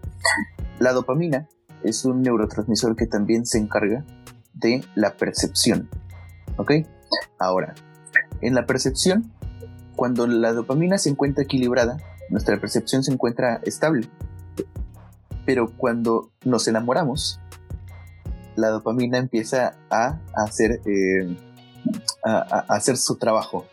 La 0.79 0.93
dopamina 0.93 1.49
es 1.83 2.05
un 2.05 2.23
neurotransmisor 2.23 2.97
que 2.97 3.07
también 3.07 3.47
se 3.47 3.59
encarga 3.59 4.05
de 4.55 4.85
la 4.95 5.17
percepción. 5.17 5.89
¿Ok? 6.57 6.73
Ahora, 7.39 7.75
en 8.41 8.55
la 8.55 8.67
percepción, 8.67 9.33
cuando 9.97 10.27
la 10.27 10.53
dopamina 10.53 10.99
se 10.99 11.11
encuentra 11.11 11.45
equilibrada, 11.45 11.99
nuestra 12.31 12.59
percepción 12.61 13.03
se 13.03 13.13
encuentra 13.13 13.61
estable. 13.65 14.09
Pero 15.45 15.73
cuando 15.77 16.31
nos 16.45 16.69
enamoramos, 16.69 17.41
la 18.57 18.69
dopamina 18.69 19.19
empieza 19.19 19.77
a 19.91 20.21
hacer, 20.35 20.81
eh, 20.87 21.37
a, 22.25 22.65
hacer 22.69 22.97
su 22.97 23.17
trabajo. 23.17 23.67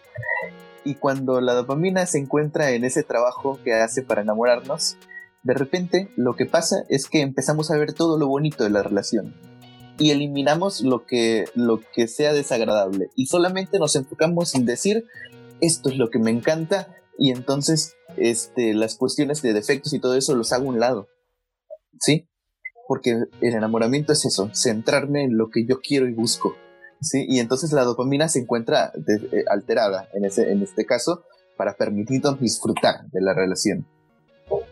Y 0.84 0.96
cuando 0.96 1.42
la 1.42 1.54
dopamina 1.54 2.06
se 2.06 2.20
encuentra 2.20 2.72
en 2.72 2.86
ese 2.86 3.04
trabajo 3.04 3.60
que 3.64 3.74
hace 3.74 4.04
para 4.04 4.22
enamorarnos, 4.22 4.98
de 5.44 5.54
repente 5.54 6.12
lo 6.16 6.36
que 6.36 6.46
pasa 6.46 6.84
es 6.90 7.08
que 7.08 7.22
empezamos 7.22 7.72
a 7.72 7.78
ver 7.78 7.94
todo 7.94 8.18
lo 8.18 8.28
bonito 8.28 8.64
de 8.64 8.70
la 8.70 8.84
relación 8.84 9.36
y 10.00 10.12
eliminamos 10.12 10.82
lo 10.82 11.06
que, 11.06 11.46
lo 11.56 11.82
que 11.94 12.08
sea 12.08 12.34
desagradable 12.34 13.10
y 13.16 13.26
solamente 13.28 13.80
nos 13.80 13.96
enfocamos 13.96 14.54
en 14.56 14.66
decir 14.66 15.06
esto 15.60 15.90
es 15.90 15.98
lo 15.98 16.10
que 16.10 16.20
me 16.20 16.32
encanta 16.32 16.96
y 17.18 17.32
entonces 17.32 17.96
este, 18.16 18.74
las 18.74 18.96
cuestiones 18.96 19.42
de 19.42 19.54
defectos 19.54 19.94
y 19.94 20.00
todo 20.00 20.16
eso 20.16 20.36
los 20.36 20.54
hago 20.54 20.66
a 20.66 20.70
un 20.70 20.80
lado. 20.80 21.08
¿Sí? 22.00 22.30
Porque 22.88 23.24
el 23.42 23.54
enamoramiento 23.54 24.14
es 24.14 24.26
eso, 24.26 24.50
centrarme 24.54 25.24
en 25.24 25.38
lo 25.38 25.50
que 25.50 25.66
yo 25.66 25.80
quiero 25.82 26.08
y 26.08 26.14
busco. 26.14 26.56
¿sí? 27.02 27.26
Y 27.28 27.40
entonces 27.40 27.72
la 27.74 27.84
dopamina 27.84 28.28
se 28.30 28.40
encuentra 28.40 28.92
eh, 28.96 29.44
alterada 29.50 30.08
en, 30.14 30.26
ese, 30.26 30.52
en 30.52 30.62
este 30.62 30.86
caso 30.86 31.24
para 31.58 31.76
permitirnos 31.76 32.40
disfrutar 32.40 33.08
de 33.12 33.22
la 33.22 33.34
relación. 33.34 33.88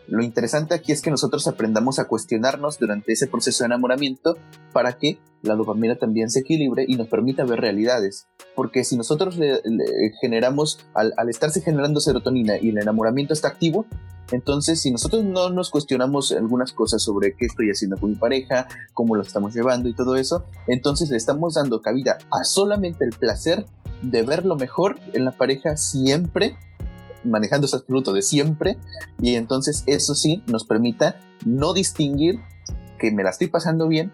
Lo 0.07 0.23
interesante 0.23 0.75
aquí 0.75 0.91
es 0.91 1.01
que 1.01 1.09
nosotros 1.09 1.47
aprendamos 1.47 1.99
a 1.99 2.07
cuestionarnos 2.07 2.77
durante 2.77 3.13
ese 3.13 3.27
proceso 3.27 3.63
de 3.63 3.67
enamoramiento 3.67 4.37
para 4.71 4.93
que 4.93 5.19
la 5.41 5.55
dopamina 5.55 5.95
también 5.95 6.29
se 6.29 6.39
equilibre 6.39 6.85
y 6.87 6.95
nos 6.95 7.07
permita 7.07 7.43
ver 7.43 7.61
realidades. 7.61 8.27
Porque 8.55 8.83
si 8.83 8.97
nosotros 8.97 9.37
generamos, 10.21 10.79
al, 10.93 11.13
al, 11.17 11.29
estarse 11.29 11.61
generando 11.61 11.99
serotonina 11.99 12.57
y 12.57 12.69
el 12.69 12.77
enamoramiento 12.77 13.33
está 13.33 13.47
activo, 13.47 13.85
entonces 14.31 14.81
si 14.81 14.91
nosotros 14.91 15.23
no 15.23 15.49
nos 15.49 15.69
cuestionamos 15.69 16.31
algunas 16.31 16.71
cosas 16.71 17.01
sobre 17.01 17.35
qué 17.35 17.45
estoy 17.45 17.69
haciendo 17.69 17.97
con 17.97 18.11
mi 18.11 18.15
pareja, 18.15 18.67
cómo 18.93 19.15
lo 19.15 19.21
estamos 19.21 19.53
llevando 19.53 19.87
y 19.89 19.93
todo 19.93 20.15
eso, 20.15 20.45
entonces 20.67 21.09
le 21.09 21.17
estamos 21.17 21.55
dando 21.55 21.81
cabida 21.81 22.17
a 22.31 22.43
solamente 22.43 23.05
el 23.05 23.11
placer 23.11 23.65
de 24.01 24.23
ver 24.23 24.45
lo 24.45 24.55
mejor 24.55 24.99
en 25.13 25.25
la 25.25 25.31
pareja 25.31 25.77
siempre 25.77 26.57
manejando 27.25 27.65
ese 27.65 27.77
absoluto 27.77 28.13
de 28.13 28.21
siempre 28.21 28.77
y 29.21 29.35
entonces 29.35 29.83
eso 29.87 30.15
sí 30.15 30.43
nos 30.47 30.65
permita 30.65 31.19
no 31.45 31.73
distinguir 31.73 32.39
que 32.99 33.11
me 33.11 33.23
la 33.23 33.29
estoy 33.29 33.47
pasando 33.47 33.87
bien, 33.87 34.11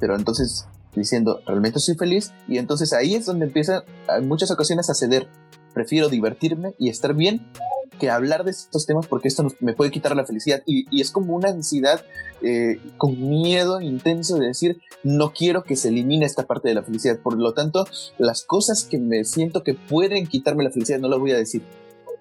pero 0.00 0.16
entonces 0.16 0.66
diciendo 0.94 1.40
realmente 1.46 1.80
soy 1.80 1.96
feliz 1.96 2.32
y 2.48 2.58
entonces 2.58 2.92
ahí 2.92 3.14
es 3.14 3.26
donde 3.26 3.46
empieza 3.46 3.84
en 4.08 4.28
muchas 4.28 4.50
ocasiones 4.50 4.90
a 4.90 4.94
ceder. 4.94 5.28
Prefiero 5.72 6.08
divertirme 6.08 6.74
y 6.78 6.88
estar 6.88 7.14
bien 7.14 7.50
que 7.98 8.10
hablar 8.10 8.44
de 8.44 8.50
estos 8.50 8.86
temas 8.86 9.06
porque 9.06 9.28
esto 9.28 9.46
me 9.60 9.72
puede 9.72 9.90
quitar 9.90 10.14
la 10.16 10.24
felicidad 10.24 10.62
y, 10.66 11.00
es 11.00 11.10
como 11.10 11.34
una 11.34 11.50
ansiedad 11.50 12.04
eh, 12.42 12.78
con 12.96 13.28
miedo 13.28 13.80
intenso 13.80 14.36
de 14.36 14.48
decir 14.48 14.80
no 15.02 15.32
quiero 15.32 15.64
que 15.64 15.76
se 15.76 15.88
elimine 15.88 16.26
esta 16.26 16.46
parte 16.46 16.68
de 16.68 16.74
la 16.74 16.82
felicidad 16.82 17.18
por 17.20 17.38
lo 17.38 17.54
tanto 17.54 17.86
las 18.18 18.44
cosas 18.44 18.84
que 18.84 18.98
me 18.98 19.24
siento 19.24 19.62
que 19.62 19.74
pueden 19.74 20.26
quitarme 20.26 20.64
la 20.64 20.70
felicidad 20.70 20.98
no 20.98 21.08
las 21.08 21.18
voy 21.18 21.32
a 21.32 21.36
decir 21.36 21.62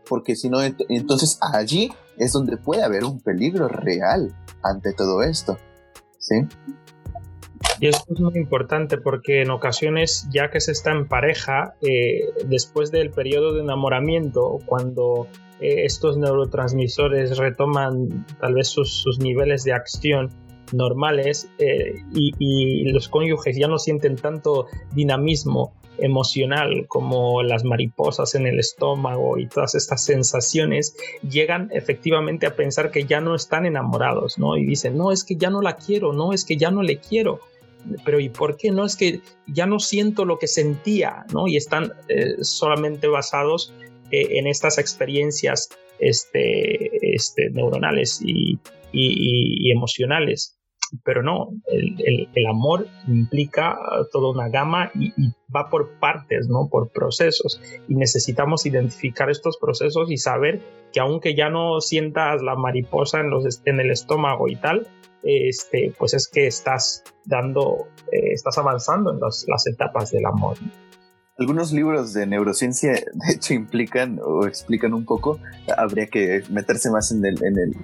porque 0.07 0.35
si 0.35 0.49
no, 0.49 0.59
entonces 0.61 1.39
allí 1.41 1.91
es 2.17 2.33
donde 2.33 2.57
puede 2.57 2.83
haber 2.83 3.03
un 3.03 3.19
peligro 3.21 3.67
real 3.67 4.35
ante 4.61 4.93
todo 4.93 5.23
esto. 5.23 5.57
¿Sí? 6.19 6.35
Y 7.79 7.87
esto 7.87 8.13
es 8.13 8.19
muy 8.19 8.35
importante 8.35 8.97
porque 8.97 9.41
en 9.41 9.49
ocasiones, 9.49 10.27
ya 10.31 10.49
que 10.49 10.61
se 10.61 10.71
está 10.71 10.91
en 10.91 11.07
pareja, 11.07 11.75
eh, 11.81 12.29
después 12.45 12.91
del 12.91 13.11
periodo 13.11 13.53
de 13.53 13.61
enamoramiento, 13.61 14.59
cuando 14.65 15.27
eh, 15.59 15.85
estos 15.85 16.17
neurotransmisores 16.17 17.37
retoman 17.37 18.25
tal 18.39 18.53
vez 18.53 18.67
sus, 18.67 18.91
sus 18.91 19.19
niveles 19.19 19.63
de 19.63 19.73
acción 19.73 20.29
normales 20.71 21.49
eh, 21.59 21.95
y, 22.13 22.31
y, 22.39 22.91
los 22.91 23.07
cónyuges 23.07 23.57
ya 23.57 23.67
no 23.67 23.77
sienten 23.77 24.15
tanto 24.15 24.67
dinamismo 24.93 25.73
emocional 25.97 26.85
como 26.87 27.43
las 27.43 27.63
mariposas 27.63 28.35
en 28.35 28.47
el 28.47 28.59
estómago 28.59 29.37
y 29.37 29.47
todas 29.47 29.75
estas 29.75 30.03
sensaciones 30.03 30.95
llegan 31.27 31.69
efectivamente 31.71 32.45
a 32.45 32.55
pensar 32.55 32.91
que 32.91 33.05
ya 33.05 33.21
no 33.21 33.35
están 33.35 33.65
enamorados, 33.65 34.37
¿no? 34.37 34.57
Y 34.57 34.65
dicen, 34.65 34.97
no, 34.97 35.11
es 35.11 35.23
que 35.23 35.35
ya 35.35 35.49
no 35.49 35.61
la 35.61 35.75
quiero, 35.75 36.13
no, 36.13 36.33
es 36.33 36.45
que 36.45 36.57
ya 36.57 36.71
no 36.71 36.81
le 36.81 36.99
quiero. 36.99 37.39
Pero 38.05 38.19
¿y 38.19 38.29
por 38.29 38.55
qué? 38.55 38.71
No 38.71 38.85
es 38.85 38.95
que 38.95 39.19
ya 39.45 39.65
no 39.65 39.79
siento 39.79 40.23
lo 40.25 40.39
que 40.39 40.47
sentía, 40.47 41.25
¿no? 41.33 41.47
Y 41.47 41.57
están 41.57 41.91
eh, 42.07 42.35
solamente 42.41 43.07
basados 43.07 43.73
eh, 44.11 44.39
en 44.39 44.47
estas 44.47 44.77
experiencias 44.77 45.69
este, 45.99 47.13
este, 47.15 47.49
neuronales 47.49 48.21
y, 48.23 48.57
y 48.91 49.71
emocionales 49.71 50.57
pero 51.03 51.23
no, 51.23 51.49
el, 51.67 52.29
el, 52.33 52.45
amor 52.47 52.87
implica 53.07 53.77
toda 54.11 54.31
una 54.31 54.49
gama 54.49 54.91
y, 54.95 55.11
va 55.55 55.69
por 55.69 55.99
partes, 55.99 56.47
¿no? 56.49 56.67
Por 56.69 56.89
procesos. 56.89 57.61
Y 57.87 57.95
necesitamos 57.95 58.65
identificar 58.65 59.29
estos 59.29 59.57
procesos 59.57 60.09
y 60.09 60.17
saber 60.17 60.61
que 60.91 60.99
aunque 60.99 61.35
ya 61.35 61.49
no 61.49 61.79
sientas 61.79 62.41
la 62.41 62.55
mariposa 62.55 63.19
en, 63.19 63.29
los, 63.29 63.61
en 63.65 63.79
el 63.79 63.91
estómago 63.91 64.47
y 64.47 64.55
tal, 64.55 64.87
este, 65.23 65.93
pues 65.97 66.13
es 66.13 66.27
que 66.27 66.47
estás 66.47 67.03
dando, 67.25 67.87
eh, 68.11 68.33
estás 68.33 68.57
avanzando 68.57 69.11
en 69.11 69.19
las 69.19 69.67
etapas 69.67 70.11
del 70.11 70.25
amor. 70.25 70.57
Algunos 71.37 71.71
libros 71.71 72.13
de 72.13 72.27
neurociencia, 72.27 72.91
de 73.13 73.33
hecho, 73.33 73.53
implican 73.53 74.19
o 74.23 74.45
explican 74.45 74.93
un 74.93 75.05
poco, 75.05 75.39
habría 75.77 76.07
que 76.07 76.43
meterse 76.49 76.91
más 76.91 77.11
en 77.11 77.25
el, 77.25 77.43
en 77.43 77.57
el, 77.57 77.75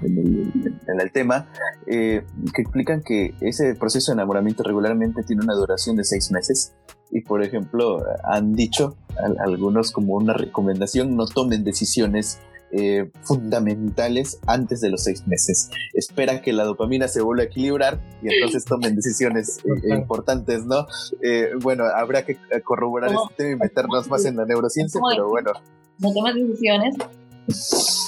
en 0.87 1.01
el, 1.01 1.11
tema, 1.11 1.47
eh, 1.87 2.23
que 2.53 2.61
explican 2.61 3.01
que 3.01 3.33
ese 3.41 3.73
proceso 3.73 4.11
de 4.11 4.17
enamoramiento 4.17 4.61
regularmente 4.63 5.23
tiene 5.23 5.43
una 5.43 5.55
duración 5.55 5.95
de 5.95 6.03
seis 6.03 6.31
meses. 6.31 6.75
Y, 7.11 7.21
por 7.21 7.41
ejemplo, 7.41 8.05
han 8.23 8.53
dicho 8.53 8.95
algunos 9.39 9.91
como 9.91 10.13
una 10.13 10.33
recomendación, 10.33 11.15
no 11.15 11.25
tomen 11.25 11.63
decisiones 11.63 12.39
eh, 12.71 13.09
fundamentales 13.23 14.39
antes 14.45 14.81
de 14.81 14.89
los 14.89 15.03
seis 15.03 15.25
meses. 15.27 15.69
Espera 15.93 16.41
que 16.41 16.53
la 16.53 16.63
dopamina 16.63 17.07
se 17.07 17.21
vuelva 17.21 17.43
a 17.43 17.45
equilibrar 17.47 17.99
y 18.21 18.33
entonces 18.33 18.65
tomen 18.65 18.95
decisiones 18.95 19.59
eh, 19.65 19.95
importantes, 19.95 20.65
¿no? 20.65 20.85
Eh, 21.23 21.51
bueno, 21.61 21.85
habrá 21.85 22.25
que 22.25 22.37
corroborar 22.63 23.11
este 23.11 23.35
tema 23.35 23.51
y 23.51 23.55
meternos 23.55 24.07
más 24.07 24.25
en 24.25 24.35
la 24.35 24.45
neurociencia, 24.45 25.01
pero 25.09 25.29
bueno. 25.29 25.51
No 25.99 26.13
tomes 26.13 26.35
decisiones 26.35 26.95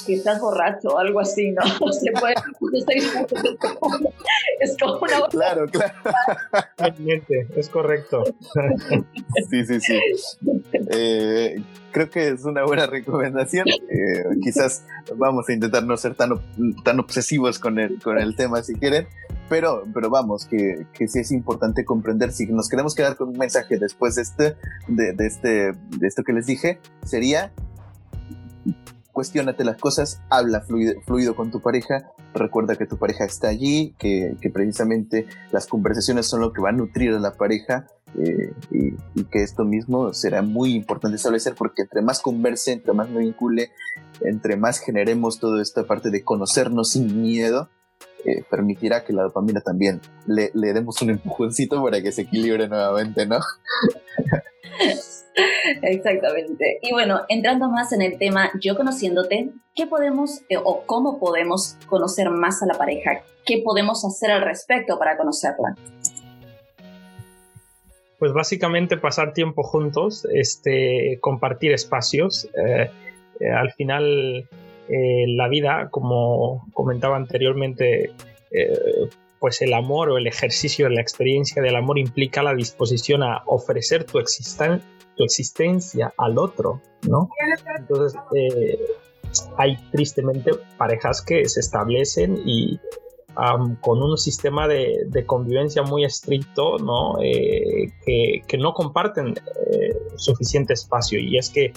que 0.05 0.13
estás 0.15 0.39
borracho 0.39 0.89
o 0.89 0.99
algo 0.99 1.19
así, 1.19 1.51
¿no? 1.51 1.61
Se 1.93 2.11
puede, 2.11 2.35
es 4.59 4.77
como 4.77 4.99
una... 4.99 5.21
Claro, 5.31 5.65
claro. 5.67 5.93
es 7.55 7.69
correcto. 7.69 8.23
Sí, 9.49 9.65
sí, 9.65 9.79
sí. 9.79 9.99
Eh, 10.91 11.63
creo 11.91 12.09
que 12.09 12.29
es 12.29 12.45
una 12.45 12.63
buena 12.65 12.85
recomendación. 12.85 13.67
Eh, 13.67 14.23
quizás 14.43 14.85
vamos 15.15 15.47
a 15.49 15.53
intentar 15.53 15.83
no 15.83 15.97
ser 15.97 16.15
tan, 16.15 16.31
tan 16.83 16.99
obsesivos 16.99 17.59
con 17.59 17.79
el, 17.79 17.99
con 18.01 18.17
el 18.19 18.35
tema 18.35 18.61
si 18.63 18.73
quieren, 18.75 19.07
pero, 19.49 19.83
pero 19.93 20.09
vamos, 20.09 20.45
que, 20.45 20.85
que 20.93 21.07
sí 21.07 21.19
es 21.19 21.31
importante 21.31 21.85
comprender. 21.85 22.31
Si 22.31 22.45
nos 22.47 22.69
queremos 22.69 22.95
quedar 22.95 23.15
con 23.15 23.29
un 23.29 23.37
mensaje 23.37 23.77
después 23.77 24.15
de, 24.15 24.21
este, 24.21 24.55
de, 24.87 25.13
de, 25.13 25.27
este, 25.27 25.49
de 25.73 26.07
esto 26.07 26.23
que 26.23 26.33
les 26.33 26.45
dije, 26.45 26.79
sería 27.03 27.51
cuestionate 29.11 29.63
las 29.63 29.77
cosas, 29.77 30.21
habla 30.29 30.61
fluido, 30.61 31.35
con 31.35 31.51
tu 31.51 31.61
pareja, 31.61 32.11
recuerda 32.33 32.75
que 32.75 32.85
tu 32.85 32.97
pareja 32.97 33.25
está 33.25 33.49
allí, 33.49 33.95
que, 33.99 34.35
precisamente 34.53 35.27
las 35.51 35.67
conversaciones 35.67 36.27
son 36.27 36.41
lo 36.41 36.53
que 36.53 36.61
va 36.61 36.69
a 36.69 36.73
nutrir 36.73 37.13
a 37.13 37.19
la 37.19 37.33
pareja 37.33 37.87
eh, 38.17 38.53
y, 38.71 39.23
que 39.25 39.43
esto 39.43 39.63
mismo 39.63 40.13
será 40.13 40.41
muy 40.41 40.73
importante 40.73 41.15
establecer 41.15 41.55
porque 41.55 41.83
entre 41.83 42.01
más 42.01 42.21
converse, 42.21 42.73
entre 42.73 42.93
más 42.93 43.09
me 43.09 43.19
vincule, 43.19 43.71
entre 44.21 44.57
más 44.57 44.79
generemos 44.79 45.39
toda 45.39 45.61
esta 45.61 45.83
parte 45.85 46.09
de 46.09 46.23
conocernos 46.23 46.89
sin 46.89 47.21
miedo, 47.21 47.69
eh, 48.25 48.43
permitirá 48.49 49.03
que 49.03 49.13
la 49.13 49.23
dopamina 49.23 49.61
también 49.61 50.01
le, 50.27 50.51
le 50.53 50.73
demos 50.73 51.01
un 51.01 51.09
empujoncito 51.11 51.83
para 51.83 52.01
que 52.01 52.11
se 52.11 52.23
equilibre 52.23 52.67
nuevamente, 52.67 53.25
¿no? 53.25 53.39
Exactamente. 55.81 56.79
Y 56.81 56.91
bueno, 56.91 57.21
entrando 57.29 57.69
más 57.69 57.93
en 57.93 58.01
el 58.01 58.17
tema, 58.17 58.51
yo 58.59 58.75
conociéndote, 58.75 59.49
¿qué 59.75 59.87
podemos 59.87 60.41
eh, 60.49 60.57
o 60.57 60.83
cómo 60.85 61.19
podemos 61.19 61.77
conocer 61.87 62.29
más 62.29 62.61
a 62.61 62.65
la 62.65 62.73
pareja? 62.73 63.23
¿Qué 63.45 63.61
podemos 63.63 64.05
hacer 64.05 64.31
al 64.31 64.41
respecto 64.41 64.97
para 64.99 65.17
conocerla? 65.17 65.75
Pues 68.19 68.33
básicamente 68.33 68.97
pasar 68.97 69.33
tiempo 69.33 69.63
juntos, 69.63 70.27
este, 70.31 71.17
compartir 71.21 71.71
espacios. 71.71 72.47
Eh, 72.55 72.89
eh, 73.39 73.49
al 73.49 73.71
final, 73.71 74.47
la 74.87 75.47
vida, 75.47 75.87
como 75.89 76.67
comentaba 76.73 77.15
anteriormente, 77.15 78.11
pues 79.39 79.61
el 79.61 79.73
amor 79.73 80.09
o 80.09 80.17
el 80.17 80.27
ejercicio 80.27 80.89
de 80.89 80.95
la 80.95 81.01
experiencia 81.01 81.61
del 81.61 81.77
amor 81.77 81.97
implica 81.97 82.43
la 82.43 82.53
disposición 82.53 83.23
a 83.23 83.41
ofrecer 83.45 84.03
tu, 84.03 84.19
existencia 84.19 84.85
tu 85.15 85.23
existencia 85.23 86.13
al 86.17 86.37
otro, 86.37 86.81
¿no? 87.07 87.29
Entonces, 87.77 88.19
eh, 88.35 88.79
hay 89.57 89.77
tristemente 89.91 90.51
parejas 90.77 91.21
que 91.21 91.47
se 91.47 91.59
establecen 91.59 92.41
y 92.45 92.79
con 93.79 94.03
un 94.03 94.17
sistema 94.17 94.67
de, 94.67 95.23
convivencia 95.25 95.83
muy 95.83 96.03
estricto, 96.03 96.77
¿no? 96.77 97.21
Eh, 97.21 97.91
que, 98.05 98.57
no 98.57 98.73
comparten 98.73 99.29
eh, 99.29 99.95
suficiente 100.17 100.73
espacio 100.73 101.19
y 101.19 101.37
es 101.37 101.49
que 101.49 101.71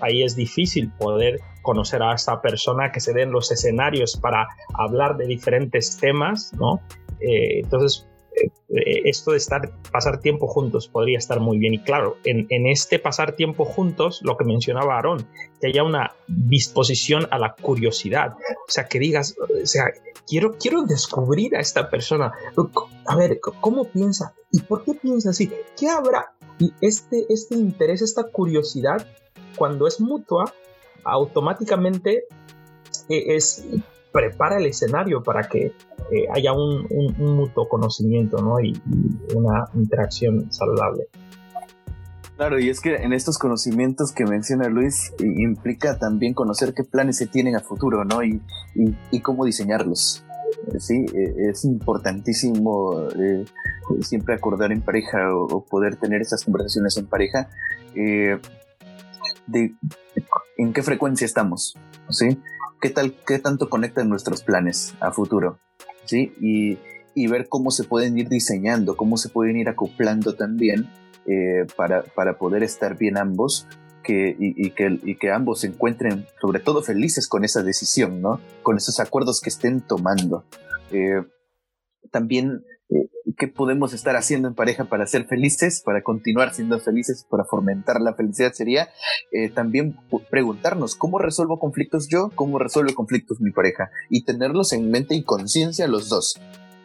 ahí 0.00 0.22
es 0.22 0.36
difícil 0.36 0.90
poder 0.98 1.40
conocer 1.62 2.02
a 2.02 2.14
esta 2.14 2.40
persona 2.40 2.92
que 2.92 3.00
se 3.00 3.12
den 3.12 3.32
los 3.32 3.50
escenarios 3.50 4.16
para 4.16 4.46
hablar 4.78 5.16
de 5.16 5.26
diferentes 5.26 5.98
temas, 5.98 6.52
¿no? 6.54 6.80
entonces, 7.22 8.09
esto 8.68 9.32
de 9.32 9.36
estar, 9.36 9.70
pasar 9.90 10.20
tiempo 10.20 10.46
juntos 10.46 10.88
podría 10.88 11.18
estar 11.18 11.40
muy 11.40 11.58
bien. 11.58 11.74
Y 11.74 11.78
claro, 11.80 12.16
en, 12.24 12.66
este 12.66 12.98
pasar 12.98 13.36
tiempo 13.36 13.64
juntos, 13.64 14.20
lo 14.22 14.36
que 14.36 14.44
mencionaba 14.44 14.96
Aarón, 14.96 15.26
que 15.60 15.68
haya 15.68 15.82
una 15.82 16.12
disposición 16.28 17.26
a 17.30 17.38
la 17.38 17.54
curiosidad. 17.54 18.34
O 18.68 18.70
sea, 18.70 18.84
que 18.84 18.98
digas, 18.98 19.36
o 19.38 19.66
sea, 19.66 19.84
quiero, 20.26 20.56
quiero 20.58 20.82
descubrir 20.82 21.56
a 21.56 21.60
esta 21.60 21.90
persona. 21.90 22.32
A 23.06 23.16
ver, 23.16 23.40
¿cómo 23.60 23.84
piensa? 23.84 24.34
¿Y 24.52 24.60
por 24.62 24.84
qué 24.84 24.94
piensa 24.94 25.30
así? 25.30 25.50
¿Qué 25.78 25.88
habrá? 25.88 26.32
Y 26.58 26.72
este, 26.80 27.26
este 27.28 27.54
interés, 27.54 28.02
esta 28.02 28.24
curiosidad, 28.24 29.06
cuando 29.56 29.86
es 29.86 30.00
mutua, 30.00 30.52
automáticamente 31.04 32.24
eh, 33.08 33.36
es 33.36 33.64
prepara 34.12 34.58
el 34.58 34.66
escenario 34.66 35.22
para 35.22 35.48
que 35.48 35.66
eh, 35.66 36.26
haya 36.32 36.52
un, 36.52 36.86
mutuo 37.18 37.68
conocimiento 37.68 38.38
¿no? 38.38 38.60
y, 38.60 38.80
una 39.34 39.68
interacción 39.74 40.52
saludable. 40.52 41.08
Claro, 42.36 42.58
y 42.58 42.70
es 42.70 42.80
que 42.80 42.96
en 42.96 43.12
estos 43.12 43.36
conocimientos 43.38 44.12
que 44.12 44.24
menciona 44.24 44.68
Luis 44.70 45.12
implica 45.18 45.98
también 45.98 46.32
conocer 46.32 46.72
qué 46.72 46.84
planes 46.84 47.18
se 47.18 47.26
tienen 47.26 47.54
a 47.54 47.60
futuro, 47.60 48.06
¿no? 48.06 48.24
Y, 48.24 48.40
cómo 49.20 49.44
diseñarlos. 49.44 50.24
Sí, 50.78 51.04
e, 51.14 51.50
es 51.50 51.66
importantísimo 51.66 53.08
eh, 53.10 53.44
siempre 54.00 54.34
acordar 54.34 54.72
en 54.72 54.80
pareja 54.80 55.34
o, 55.34 55.66
poder 55.66 55.96
tener 55.96 56.22
esas 56.22 56.42
conversaciones 56.42 56.96
en 56.96 57.06
pareja 57.06 57.50
eh, 57.94 58.38
de 59.46 59.74
en 60.56 60.72
qué 60.72 60.82
frecuencia 60.82 61.26
estamos, 61.26 61.76
¿sí? 62.08 62.38
¿Qué 62.80 62.88
tal, 62.88 63.14
qué 63.26 63.38
tanto 63.38 63.68
conectan 63.68 64.08
nuestros 64.08 64.42
planes 64.42 64.94
a 65.00 65.12
futuro, 65.12 65.58
¿sí? 66.06 66.32
Y, 66.40 66.78
y 67.14 67.26
ver 67.26 67.48
cómo 67.48 67.70
se 67.70 67.84
pueden 67.84 68.16
ir 68.16 68.28
diseñando, 68.28 68.96
cómo 68.96 69.18
se 69.18 69.28
pueden 69.28 69.58
ir 69.58 69.68
acoplando 69.68 70.34
también 70.34 70.88
eh, 71.26 71.66
para, 71.76 72.02
para, 72.02 72.38
poder 72.38 72.62
estar 72.62 72.96
bien 72.96 73.18
ambos 73.18 73.66
que, 74.02 74.34
y, 74.38 74.70
que, 74.70 74.98
y, 75.02 75.16
que, 75.16 75.30
ambos 75.30 75.60
se 75.60 75.66
encuentren 75.66 76.24
sobre 76.40 76.60
todo 76.60 76.82
felices 76.82 77.28
con 77.28 77.44
esa 77.44 77.62
decisión, 77.62 78.22
¿no? 78.22 78.40
Con 78.62 78.78
esos 78.78 78.98
acuerdos 78.98 79.42
que 79.42 79.50
estén 79.50 79.82
tomando. 79.82 80.44
Eh, 80.90 81.22
también, 82.10 82.64
¿qué 83.36 83.48
podemos 83.48 83.92
estar 83.94 84.16
haciendo 84.16 84.48
en 84.48 84.54
pareja 84.54 84.84
para 84.84 85.06
ser 85.06 85.26
felices, 85.26 85.82
para 85.84 86.02
continuar 86.02 86.52
siendo 86.52 86.78
felices, 86.80 87.26
para 87.30 87.44
fomentar 87.44 88.00
la 88.00 88.14
felicidad? 88.14 88.52
Sería 88.52 88.88
también 89.54 89.96
preguntarnos, 90.30 90.94
¿cómo 90.94 91.18
resuelvo 91.18 91.58
conflictos 91.58 92.08
yo? 92.08 92.30
¿Cómo 92.34 92.58
resuelve 92.58 92.94
conflictos 92.94 93.40
mi 93.40 93.50
pareja? 93.52 93.90
Y 94.08 94.24
tenerlos 94.24 94.72
en 94.72 94.90
mente 94.90 95.14
y 95.14 95.22
conciencia 95.22 95.86
los 95.88 96.08
dos. 96.08 96.40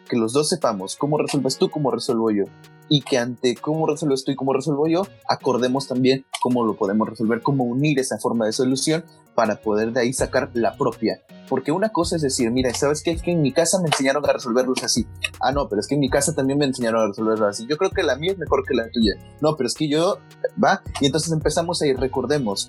Que 0.08 0.16
los 0.16 0.32
dos 0.32 0.48
sepamos 0.48 0.96
cómo 0.96 1.18
resuelves 1.18 1.58
tú, 1.58 1.70
cómo 1.70 1.90
resuelvo 1.90 2.30
yo 2.30 2.44
y 2.88 3.02
que 3.02 3.18
ante 3.18 3.56
cómo 3.56 3.86
resuelvo 3.86 4.14
esto 4.14 4.30
y 4.30 4.36
cómo 4.36 4.52
resuelvo 4.52 4.86
yo, 4.86 5.06
acordemos 5.28 5.88
también 5.88 6.24
cómo 6.40 6.64
lo 6.64 6.76
podemos 6.76 7.08
resolver, 7.08 7.42
cómo 7.42 7.64
unir 7.64 7.98
esa 7.98 8.18
forma 8.18 8.46
de 8.46 8.52
solución 8.52 9.04
para 9.34 9.56
poder 9.56 9.92
de 9.92 10.00
ahí 10.00 10.12
sacar 10.12 10.50
la 10.54 10.76
propia. 10.76 11.20
Porque 11.48 11.70
una 11.70 11.90
cosa 11.90 12.16
es 12.16 12.22
decir, 12.22 12.50
mira, 12.50 12.72
¿sabes 12.74 13.02
qué? 13.02 13.12
Es 13.12 13.22
que 13.22 13.32
en 13.32 13.42
mi 13.42 13.52
casa 13.52 13.80
me 13.80 13.86
enseñaron 13.86 14.24
a 14.28 14.32
resolverlos 14.32 14.82
así. 14.82 15.06
Ah, 15.40 15.52
no, 15.52 15.68
pero 15.68 15.80
es 15.80 15.86
que 15.86 15.94
en 15.94 16.00
mi 16.00 16.08
casa 16.08 16.34
también 16.34 16.58
me 16.58 16.64
enseñaron 16.64 17.02
a 17.02 17.06
resolverlos 17.08 17.48
así. 17.48 17.66
Yo 17.68 17.76
creo 17.76 17.90
que 17.90 18.02
la 18.02 18.16
mía 18.16 18.32
es 18.32 18.38
mejor 18.38 18.64
que 18.66 18.74
la 18.74 18.90
tuya. 18.90 19.14
No, 19.40 19.56
pero 19.56 19.68
es 19.68 19.74
que 19.74 19.88
yo, 19.88 20.18
va, 20.62 20.82
y 21.00 21.06
entonces 21.06 21.32
empezamos 21.32 21.82
a 21.82 21.86
ir, 21.86 21.98
recordemos, 21.98 22.68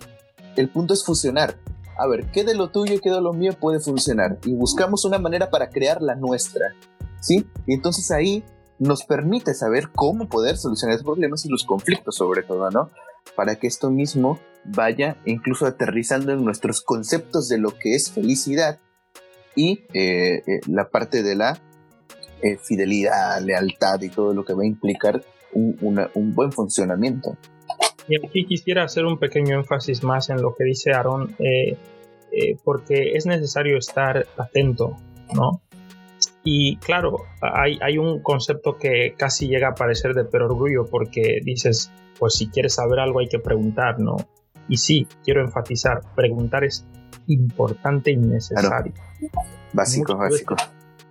el 0.55 0.69
punto 0.69 0.93
es 0.93 1.03
fusionar. 1.03 1.57
A 1.99 2.05
ver, 2.05 2.29
¿qué 2.31 2.43
de 2.43 2.53
lo 2.53 2.69
tuyo 2.69 2.95
y 2.95 2.99
qué 2.99 3.09
de 3.09 3.21
lo 3.21 3.33
mío 3.33 3.53
puede 3.59 3.79
funcionar? 3.79 4.37
Y 4.45 4.53
buscamos 4.53 5.05
una 5.05 5.17
manera 5.17 5.49
para 5.49 5.69
crear 5.69 6.01
la 6.03 6.15
nuestra. 6.15 6.75
¿Sí? 7.19 7.45
Y 7.65 7.73
entonces 7.73 8.11
ahí 8.11 8.43
nos 8.79 9.03
permite 9.03 9.53
saber 9.53 9.89
cómo 9.93 10.27
poder 10.27 10.57
solucionar 10.57 10.95
esos 10.95 11.05
problemas 11.05 11.45
y 11.45 11.49
los 11.49 11.63
conflictos 11.63 12.15
sobre 12.15 12.43
todo, 12.43 12.69
¿no? 12.69 12.89
Para 13.35 13.55
que 13.55 13.67
esto 13.67 13.89
mismo 13.89 14.39
vaya 14.63 15.17
incluso 15.25 15.65
aterrizando 15.65 16.33
en 16.33 16.43
nuestros 16.43 16.81
conceptos 16.81 17.47
de 17.49 17.57
lo 17.57 17.71
que 17.71 17.95
es 17.95 18.11
felicidad 18.11 18.79
y 19.55 19.85
eh, 19.93 20.43
eh, 20.45 20.59
la 20.67 20.89
parte 20.89 21.23
de 21.23 21.35
la 21.35 21.59
eh, 22.41 22.57
fidelidad, 22.57 23.41
lealtad 23.41 24.01
y 24.01 24.09
todo 24.09 24.33
lo 24.33 24.45
que 24.45 24.53
va 24.53 24.63
a 24.63 24.67
implicar 24.67 25.23
un, 25.53 26.35
buen 26.35 26.51
funcionamiento. 26.51 27.35
Y 28.07 28.23
aquí 28.23 28.45
quisiera 28.45 28.83
hacer 28.83 29.05
un 29.05 29.17
pequeño 29.17 29.57
énfasis 29.57 30.03
más 30.03 30.29
en 30.29 30.41
lo 30.41 30.55
que 30.55 30.65
dice 30.65 30.91
Aaron, 30.91 31.35
porque 32.63 33.13
es 33.15 33.25
necesario 33.25 33.77
estar 33.77 34.27
atento, 34.37 34.97
¿no? 35.33 35.61
Y 36.49 36.77
claro, 36.77 37.25
hay, 37.41 37.77
hay, 37.81 37.97
un 37.97 38.21
concepto 38.21 38.77
que 38.77 39.15
casi 39.17 39.49
llega 39.49 39.67
a 39.67 39.75
parecer 39.75 40.13
de 40.13 40.23
perorgullo 40.23 40.85
porque 40.89 41.41
dices, 41.43 41.91
pues 42.17 42.35
si 42.35 42.47
quieres 42.47 42.75
saber 42.75 42.99
algo 42.99 43.19
hay 43.19 43.27
que 43.27 43.39
preguntar, 43.39 43.99
¿no? 43.99 44.15
Y 44.69 44.77
sí, 44.77 45.05
quiero 45.25 45.41
enfatizar, 45.41 45.99
preguntar 46.15 46.63
es 46.63 46.87
importante 47.27 48.11
y 48.11 48.15
necesario. 48.15 48.93
Básico, 49.73 50.15
básico. 50.15 50.55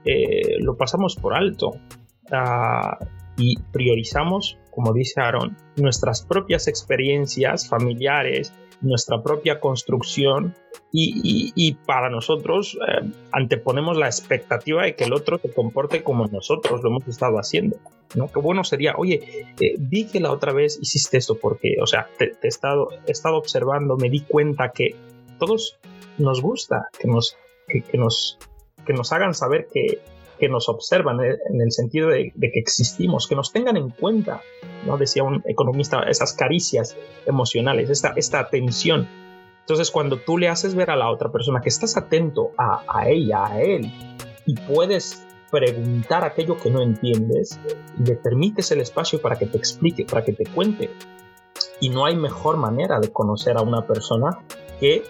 Eh, 0.07 0.57
lo 0.61 0.75
pasamos 0.75 1.17
por 1.17 1.35
alto 1.35 1.69
uh, 1.69 3.05
y 3.37 3.59
priorizamos, 3.73 4.59
como 4.71 4.95
dice 4.95 5.21
Aaron, 5.21 5.55
nuestras 5.77 6.23
propias 6.23 6.67
experiencias 6.67 7.69
familiares, 7.69 8.55
nuestra 8.81 9.23
propia 9.23 9.61
construcción 9.61 10.55
y, 10.93 11.75
para 11.85 12.09
nosotros 12.09 12.79
eh, 12.89 13.11
anteponemos 13.33 13.99
la 13.99 14.07
expectativa 14.07 14.85
de 14.85 14.95
que 14.95 15.05
el 15.05 15.13
otro 15.13 15.39
se 15.39 15.53
comporte 15.53 16.03
como 16.03 16.27
nosotros 16.27 16.83
lo 16.83 16.89
hemos 16.91 17.07
estado 17.09 17.37
haciendo. 17.37 17.77
¿no? 18.15 18.29
Qué 18.29 18.39
bueno 18.39 18.65
sería, 18.65 18.95
oye, 18.97 19.55
eh, 19.61 19.75
vi 19.79 20.07
que 20.07 20.21
la 20.21 20.33
otra 20.33 20.53
vez 20.53 20.79
hiciste 20.81 21.19
esto 21.19 21.37
porque, 21.39 21.77
o 21.83 21.87
sea, 21.87 22.09
te, 22.19 22.33
he, 22.43 22.49
estado, 22.49 22.89
he 23.07 23.13
estado 23.13 23.37
observando, 23.37 23.97
me 23.97 24.09
di 24.09 24.21
cuenta 24.21 24.71
que 24.71 24.95
todos 25.39 25.79
nos 26.17 26.41
gusta 26.41 26.89
que 26.99 27.09
nos, 27.09 27.37
que 27.69 27.99
nos, 27.99 28.39
que 28.87 28.95
nos 28.95 29.13
hagan 29.13 29.35
saber 29.35 29.69
que, 29.71 30.01
que 30.39 30.49
nos 30.49 30.69
observan 30.69 31.21
eh, 31.21 31.37
en 31.51 31.61
el 31.61 31.73
sentido 31.73 32.09
de, 32.09 32.33
que 32.39 32.59
existimos, 32.59 33.27
que 33.27 33.35
nos 33.35 33.53
tengan 33.53 33.77
en 33.77 33.91
cuenta, 33.91 34.43
¿no? 34.85 34.97
Decía 34.97 35.23
un 35.23 35.43
economista, 35.47 36.03
esas 36.05 36.33
caricias 36.33 36.97
emocionales, 37.27 37.91
esta, 37.91 38.13
esta 38.17 38.41
atención. 38.41 39.09
Entonces, 39.61 39.91
cuando 39.91 40.19
tú 40.19 40.39
le 40.39 40.49
haces 40.49 40.75
ver 40.75 40.91
a 40.91 40.97
la 40.97 41.11
otra 41.11 41.33
persona 41.33 41.61
que 41.61 41.69
estás 41.69 41.97
atento 41.97 42.53
a, 42.57 42.83
a 42.89 43.09
ella, 43.09 43.47
a 43.47 43.61
él, 43.61 43.91
y 44.47 44.55
puedes 44.55 45.27
preguntar 45.51 46.25
aquello 46.25 46.57
que 46.57 46.71
no 46.71 46.83
entiendes, 46.83 47.59
le 48.05 48.15
permites 48.17 48.71
el 48.71 48.81
espacio 48.81 49.21
para 49.21 49.37
que 49.37 49.47
te 49.47 49.59
explique, 49.59 50.05
para 50.05 50.25
que 50.25 50.33
te 50.33 50.45
cuente. 50.45 50.91
Y 51.81 51.89
no 51.89 52.05
hay 52.05 52.17
mejor 52.17 52.57
manera 52.57 53.01
de 53.01 53.13
conocer 53.13 53.57
a 53.57 53.63
una 53.63 53.87
persona 53.87 54.39
que 54.81 55.05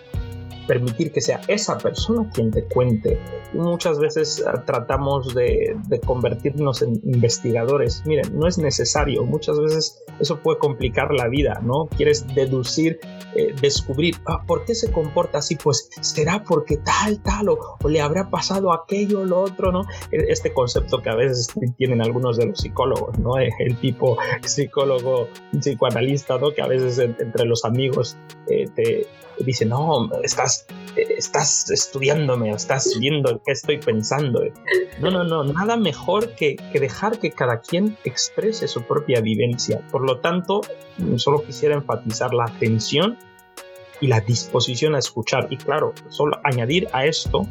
permitir 0.67 1.13
que 1.13 1.21
sea 1.21 1.41
esa 1.49 1.79
persona 1.79 2.29
quien 2.33 2.51
te 2.51 2.65
cuente. 2.65 3.19
Muchas 3.53 3.99
veces 3.99 4.41
eh, 4.41 4.59
tratamos 4.67 5.35
de, 5.35 5.77
convertirnos 6.05 6.83
en 6.83 7.01
investigadores. 7.05 8.03
Miren, 8.07 8.39
no 8.39 8.47
es 8.47 8.59
necesario. 8.59 9.25
Muchas 9.25 9.59
veces 9.59 10.03
eso 10.21 10.39
puede 10.41 10.59
complicar 10.59 11.13
la 11.13 11.29
vida, 11.29 11.61
¿no? 11.63 11.87
Quieres 11.97 12.27
deducir, 12.35 12.99
eh, 13.35 13.55
descubrir, 13.61 14.17
ah, 14.27 14.43
¿por 14.47 14.65
qué 14.65 14.75
se 14.75 14.91
comporta 14.91 15.39
así? 15.39 15.57
Pues 15.57 15.89
será 16.01 16.45
porque 16.45 16.79
tal, 16.79 17.23
tal, 17.23 17.49
o, 17.49 17.77
le 17.89 18.01
habrá 18.01 18.31
pasado 18.31 18.73
aquello, 18.73 19.25
lo 19.25 19.41
otro, 19.41 19.73
¿no? 19.73 19.83
E, 20.11 20.27
este 20.29 20.53
concepto 20.53 21.03
que 21.03 21.11
a 21.11 21.15
veces 21.15 21.49
tienen 21.77 22.03
algunos 22.03 22.37
de 22.37 22.47
los 22.47 22.61
psicólogos, 22.61 23.19
¿no? 23.19 23.39
El 23.39 23.77
tipo 23.81 24.17
psicólogo, 24.43 25.29
psicoanalista, 25.59 26.39
¿no? 26.39 26.53
Que 26.53 26.63
a 26.63 26.67
veces 26.67 26.99
entre 26.99 27.45
los 27.45 27.65
amigos 27.65 28.17
eh, 28.49 28.67
te 28.75 29.07
dicen, 29.45 29.71
no, 29.71 30.11
estás 30.23 30.67
estás, 30.97 31.71
estudiándome 31.71 32.51
estás 32.51 32.97
viendo 32.99 33.41
qué 33.45 33.53
estoy 33.53 33.79
pensando. 33.79 34.43
No, 35.01 35.11
no, 35.11 35.25
no, 35.25 35.45
nada 35.45 35.77
mejor 35.77 36.35
que, 36.35 36.57
dejar 36.73 37.19
que 37.19 37.31
cada 37.31 37.61
quien 37.61 37.97
exprese 38.05 38.69
su 38.69 38.83
propia 38.83 39.21
vivencia. 39.21 39.81
Por 39.91 40.03
lo 40.03 40.21
tanto, 40.21 40.63
solo 41.17 41.43
quisiera 41.45 41.75
enfatizar 41.75 42.33
la 42.33 42.45
atención 42.45 43.19
y 44.01 44.07
la 44.09 44.21
disposición 44.21 44.95
a 44.95 44.99
escuchar. 44.99 45.49
Y 45.51 45.57
claro, 45.57 45.93
solo 46.09 46.39
añadir 46.45 46.89
a 46.93 47.07
esto 47.07 47.47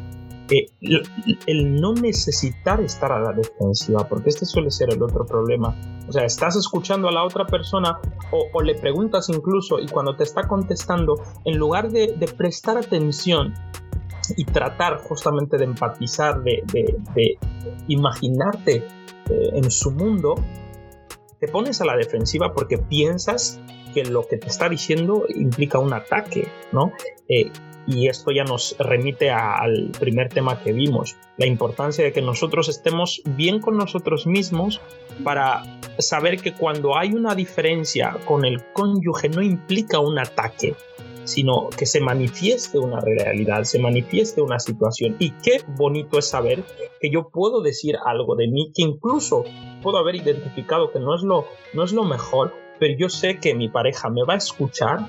el, 0.50 1.80
no 1.80 1.92
necesitar 1.94 2.80
estar 2.80 3.12
a 3.12 3.20
la 3.20 3.32
defensiva, 3.32 4.08
porque 4.08 4.30
este 4.30 4.44
suele 4.44 4.70
ser 4.70 4.92
el 4.92 5.02
otro 5.02 5.24
problema. 5.24 5.74
O 6.08 6.12
sea, 6.12 6.24
estás 6.24 6.56
escuchando 6.56 7.08
a 7.08 7.12
la 7.12 7.24
otra 7.24 7.46
persona 7.46 7.98
o, 8.30 8.62
le 8.62 8.74
preguntas 8.74 9.28
incluso 9.28 9.78
y 9.78 9.86
cuando 9.86 10.16
te 10.16 10.24
está 10.24 10.46
contestando, 10.46 11.14
en 11.44 11.58
lugar 11.58 11.90
de, 11.90 12.14
prestar 12.36 12.78
atención 12.78 13.54
y 14.36 14.44
tratar 14.44 14.98
justamente 14.98 15.56
de 15.56 15.64
empatizar, 15.64 16.42
de, 16.42 16.62
imaginarte 17.88 18.76
eh, 18.76 19.50
en 19.54 19.70
su 19.70 19.90
mundo, 19.90 20.34
te 21.40 21.48
pones 21.48 21.80
a 21.80 21.84
la 21.84 21.96
defensiva 21.96 22.52
porque 22.52 22.78
piensas 22.78 23.60
que 23.92 24.04
lo 24.04 24.26
que 24.26 24.36
te 24.36 24.48
está 24.48 24.68
diciendo 24.68 25.24
implica 25.28 25.78
un 25.78 25.92
ataque, 25.92 26.48
¿no? 26.72 26.92
Eh, 27.28 27.50
y 27.86 28.08
esto 28.08 28.32
ya 28.32 28.44
nos 28.44 28.76
remite 28.78 29.30
al 29.30 29.90
primer 29.98 30.28
tema 30.28 30.60
que 30.62 30.72
vimos, 30.72 31.16
la 31.36 31.46
importancia 31.46 32.04
de 32.04 32.12
que 32.12 32.22
nosotros 32.22 32.68
estemos 32.68 33.22
bien 33.24 33.60
con 33.60 33.76
nosotros 33.76 34.26
mismos 34.26 34.80
para 35.22 35.62
saber 35.98 36.40
que 36.40 36.52
cuando 36.52 36.96
hay 36.96 37.12
una 37.12 37.34
diferencia 37.34 38.16
con 38.26 38.44
el 38.44 38.62
cónyuge 38.72 39.28
no 39.28 39.42
implica 39.42 40.00
un 40.00 40.18
ataque, 40.18 40.74
sino 41.24 41.68
que 41.70 41.86
se 41.86 42.00
manifieste 42.00 42.78
una 42.78 43.00
realidad, 43.00 43.64
se 43.64 43.78
manifieste 43.78 44.40
una 44.40 44.58
situación. 44.58 45.16
Y 45.18 45.30
qué 45.42 45.60
bonito 45.76 46.18
es 46.18 46.28
saber 46.28 46.62
que 47.00 47.10
yo 47.10 47.30
puedo 47.30 47.62
decir 47.62 47.96
algo 48.04 48.36
de 48.36 48.48
mí, 48.48 48.70
que 48.74 48.82
incluso 48.82 49.44
puedo 49.82 49.98
haber 49.98 50.16
identificado 50.16 50.92
que 50.92 51.00
no 51.00 51.14
es 51.14 51.22
lo, 51.22 51.46
no 51.74 51.84
es 51.84 51.92
lo 51.92 52.04
mejor, 52.04 52.54
pero 52.78 52.94
yo 52.96 53.08
sé 53.08 53.38
que 53.40 53.54
mi 53.54 53.68
pareja 53.68 54.08
me 54.08 54.24
va 54.24 54.34
a 54.34 54.38
escuchar 54.38 55.06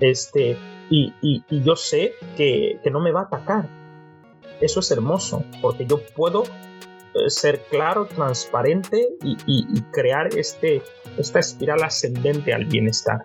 este, 0.00 0.56
y, 0.90 1.42
yo 1.50 1.76
sé 1.76 2.12
que, 2.36 2.80
no 2.90 3.00
me 3.00 3.12
va 3.12 3.22
a 3.22 3.24
atacar. 3.24 3.68
Eso 4.60 4.80
es 4.80 4.90
hermoso, 4.90 5.44
porque 5.60 5.86
yo 5.86 6.00
puedo 6.14 6.44
eh, 6.44 7.28
ser 7.28 7.62
claro, 7.70 8.06
transparente 8.06 9.08
y, 9.22 9.82
crear 9.92 10.28
este, 10.36 10.82
esta 11.18 11.40
espiral 11.40 11.82
ascendente 11.82 12.52
al 12.52 12.64
bienestar. 12.64 13.22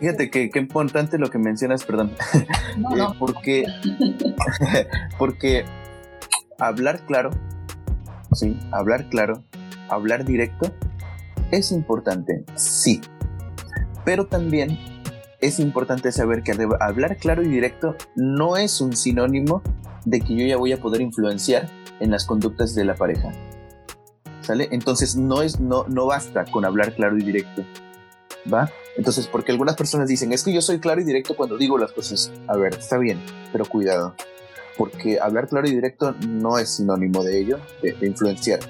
Fíjate 0.00 0.30
que 0.30 0.50
qué 0.50 0.58
importante 0.58 1.18
lo 1.18 1.30
que 1.30 1.38
mencionas, 1.38 1.84
perdón. 1.84 2.12
Eh, 2.76 3.06
porque, 3.18 3.64
porque 5.18 5.64
hablar 6.58 7.00
claro, 7.06 7.30
sí, 8.32 8.58
hablar 8.70 9.08
claro, 9.08 9.42
hablar 9.88 10.26
directo, 10.26 10.70
es 11.50 11.72
importante, 11.72 12.44
sí. 12.54 13.00
Pero 14.04 14.26
también 14.26 14.78
es 15.40 15.60
importante 15.60 16.12
saber 16.12 16.42
que 16.42 16.52
hablar 16.80 17.16
claro 17.18 17.42
y 17.42 17.48
directo 17.48 17.96
no 18.14 18.56
es 18.56 18.80
un 18.80 18.96
sinónimo 18.96 19.62
de 20.04 20.20
que 20.20 20.34
yo 20.34 20.46
ya 20.46 20.56
voy 20.56 20.72
a 20.72 20.80
poder 20.80 21.00
influenciar 21.00 21.68
en 22.00 22.10
las 22.10 22.24
conductas 22.24 22.74
de 22.74 22.84
la 22.84 22.94
pareja. 22.94 23.32
¿Sale? 24.40 24.68
Entonces 24.70 25.16
no, 25.16 25.42
es, 25.42 25.60
no, 25.60 25.84
no 25.88 26.06
basta 26.06 26.44
con 26.44 26.64
hablar 26.64 26.94
claro 26.94 27.18
y 27.18 27.24
directo. 27.24 27.64
¿Va? 28.52 28.70
Entonces, 28.96 29.26
porque 29.26 29.52
algunas 29.52 29.76
personas 29.76 30.08
dicen, 30.08 30.32
es 30.32 30.44
que 30.44 30.52
yo 30.52 30.62
soy 30.62 30.78
claro 30.78 31.00
y 31.00 31.04
directo 31.04 31.36
cuando 31.36 31.58
digo 31.58 31.78
las 31.78 31.92
cosas. 31.92 32.32
A 32.46 32.56
ver, 32.56 32.74
está 32.74 32.96
bien, 32.96 33.20
pero 33.52 33.64
cuidado. 33.66 34.14
Porque 34.78 35.18
hablar 35.20 35.48
claro 35.48 35.66
y 35.66 35.72
directo 35.72 36.14
no 36.28 36.58
es 36.58 36.76
sinónimo 36.76 37.24
de 37.24 37.40
ello, 37.40 37.58
de, 37.82 38.06
influenciar. 38.06 38.60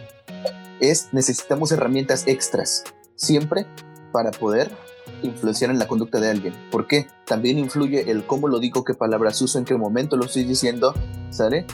Es, 0.81 1.13
necesitamos 1.13 1.73
herramientas 1.73 2.27
extras, 2.27 2.85
siempre 3.15 3.67
para 4.13 4.31
poder 4.31 4.71
influenciar 5.23 5.71
en 5.71 5.79
la 5.79 5.89
conducta 5.89 6.21
de 6.21 6.31
alguien. 6.31 6.55
¿Por 6.71 6.87
qué? 6.87 7.07
También 7.25 7.59
influye 7.59 8.11
el 8.11 8.27
cómo 8.27 8.49
lo 8.49 8.59
digo, 8.59 8.85
qué 8.85 8.95
palabras 8.95 9.41
uso, 9.43 9.59
en 9.59 9.65
qué 9.65 9.77
momento 9.77 10.17
lo 10.17 10.25
estoy 10.25 10.45
diciendo, 10.45 10.95
¿sale? 11.31 11.67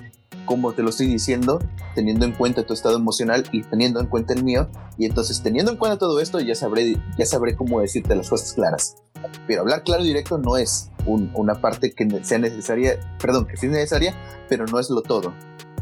Cómo 0.47 0.72
te 0.72 0.82
lo 0.82 0.90
estoy 0.90 1.07
diciendo, 1.07 1.61
teniendo 1.95 2.24
en 2.24 2.32
cuenta 2.32 2.64
tu 2.64 2.74
estado 2.74 2.97
emocional 2.97 3.45
y 3.53 3.62
teniendo 3.62 4.01
en 4.01 4.07
cuenta 4.07 4.34
el 4.34 4.45
mío. 4.45 4.68
Y 4.99 5.07
entonces, 5.07 5.43
teniendo 5.43 5.70
en 5.70 5.78
cuenta 5.78 5.99
todo 5.99 6.20
esto, 6.20 6.40
ya 6.40 6.55
sabré, 6.55 6.97
ya 7.16 7.26
sabré 7.26 7.55
cómo 7.57 7.80
decirte 7.80 8.14
las 8.14 8.28
cosas 8.28 8.53
claras. 8.53 8.97
Pero 9.47 9.61
hablar 9.61 9.84
claro 9.84 10.03
y 10.03 10.09
directo 10.09 10.38
no 10.38 10.57
es 10.57 10.90
una 11.07 11.61
parte 11.61 11.93
que 11.93 12.09
sea 12.22 12.38
necesaria, 12.38 12.99
perdón, 13.20 13.47
que 13.47 13.57
sí 13.57 13.66
es 13.66 13.72
necesaria, 13.72 14.14
pero 14.49 14.66
no 14.66 14.78
es 14.78 14.90
lo 14.90 15.03
todo. 15.03 15.32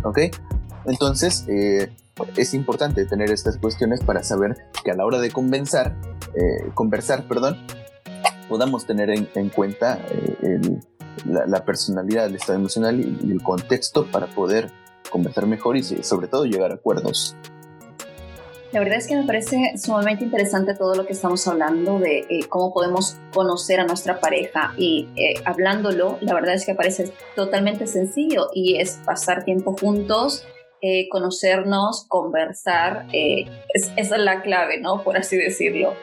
¿Ok? 0.04 0.18
Entonces, 0.86 1.44
eh, 1.48 1.90
es 2.36 2.54
importante 2.54 3.04
tener 3.06 3.30
estas 3.30 3.56
cuestiones 3.58 4.00
para 4.00 4.22
saber 4.22 4.56
que 4.84 4.90
a 4.90 4.94
la 4.94 5.04
hora 5.04 5.18
de 5.18 5.30
convencer, 5.30 5.92
eh, 6.34 6.70
conversar, 6.74 7.24
perdón, 7.24 7.58
podamos 8.48 8.86
tener 8.86 9.10
en, 9.10 9.48
cuenta 9.50 10.00
eh, 10.08 10.60
la, 11.24 11.64
personalidad, 11.64 12.26
el 12.26 12.36
estado 12.36 12.58
emocional 12.58 13.00
y, 13.00 13.30
el 13.30 13.42
contexto 13.42 14.06
para 14.10 14.26
poder 14.26 14.70
conversar 15.10 15.46
mejor 15.46 15.76
y 15.76 15.82
sobre 15.82 16.28
todo 16.28 16.44
llegar 16.44 16.70
a 16.70 16.74
acuerdos. 16.74 17.36
La 18.72 18.78
verdad 18.78 18.98
es 18.98 19.08
que 19.08 19.16
me 19.16 19.24
parece 19.24 19.72
sumamente 19.76 20.22
interesante 20.24 20.74
todo 20.74 20.94
lo 20.94 21.04
que 21.04 21.12
estamos 21.12 21.44
hablando 21.48 21.98
de 21.98 22.18
eh, 22.30 22.46
cómo 22.48 22.72
podemos 22.72 23.16
conocer 23.34 23.80
a 23.80 23.84
nuestra 23.84 24.20
pareja 24.20 24.74
y 24.76 25.08
hablándolo, 25.44 26.18
la 26.20 26.34
verdad 26.34 26.54
es 26.54 26.64
que 26.64 26.74
parece 26.74 27.12
totalmente 27.34 27.88
sencillo 27.88 28.48
y 28.54 28.76
es 28.76 29.00
pasar 29.04 29.44
tiempo 29.44 29.76
juntos, 29.76 30.46
eh, 30.82 31.08
conocernos, 31.10 32.06
conversar, 32.08 33.04
eh, 33.12 33.44
esa 33.74 34.16
es 34.16 34.22
la 34.22 34.40
clave, 34.40 34.80
¿no? 34.80 35.02
Por 35.02 35.18
así 35.18 35.36
decirlo. 35.36 35.94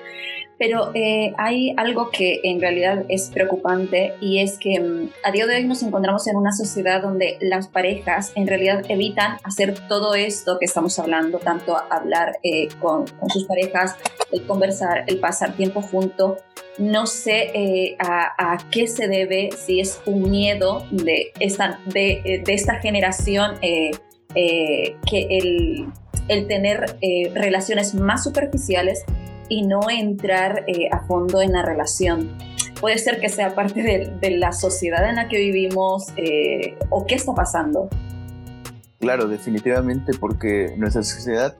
Pero 0.60 0.92
eh, 0.94 1.34
hay 1.38 1.74
algo 1.78 2.12
que 2.12 2.42
en 2.44 2.62
realidad 2.62 3.04
es 3.10 3.32
preocupante 3.32 4.14
y 4.22 4.40
es 4.40 4.60
que 4.60 4.80
mm, 4.80 5.10
a 5.24 5.32
día 5.32 5.48
de 5.48 5.56
hoy 5.56 5.64
nos 5.64 5.82
encontramos 5.82 6.28
en 6.28 6.36
una 6.36 6.52
sociedad 6.52 7.02
donde 7.02 7.38
las 7.42 7.68
parejas 7.68 8.32
en 8.36 8.46
realidad 8.46 8.84
evitan 8.88 9.38
hacer 9.44 9.74
todo 9.88 10.14
esto 10.14 10.60
que 10.60 10.66
estamos 10.66 11.00
hablando, 11.00 11.40
tanto 11.40 11.76
hablar 11.90 12.38
con, 12.80 13.06
sus 13.30 13.46
parejas, 13.46 13.96
el 14.32 14.46
conversar, 14.46 15.06
el 15.08 15.20
pasar 15.20 15.54
tiempo 15.54 15.82
junto. 15.82 16.38
No 16.78 17.08
sé 17.08 17.96
a, 17.98 18.58
qué 18.70 18.86
se 18.86 19.08
debe, 19.08 19.50
si 19.58 19.80
es 19.80 20.00
un 20.06 20.30
miedo 20.30 20.86
de 20.92 21.32
esta, 21.40 21.80
de 21.88 22.44
esta 22.46 22.76
generación 22.76 23.58
eh, 24.40 24.96
que 25.10 25.26
el, 25.32 25.88
el 26.28 26.48
tener 26.48 26.96
eh, 27.02 27.32
relaciones 27.34 27.96
más 27.96 28.24
superficiales 28.24 29.04
y 29.50 29.66
no 29.66 29.90
entrar 29.90 30.64
eh, 30.68 30.90
a 30.92 31.08
fondo 31.08 31.42
en 31.42 31.54
la 31.54 31.64
relación. 31.64 32.38
Puede 32.80 33.00
ser 33.00 33.20
que 33.20 33.30
sea 33.30 33.56
parte 33.56 33.82
de, 34.22 34.38
la 34.38 34.52
sociedad 34.52 35.10
en 35.10 35.16
la 35.16 35.28
que 35.28 35.40
vivimos 35.40 36.14
o 36.92 37.06
qué 37.08 37.16
está 37.16 37.34
pasando. 37.34 37.90
Claro, 39.00 39.28
definitivamente, 39.28 40.12
porque 40.20 40.76
nuestra 40.78 41.02
sociedad 41.02 41.56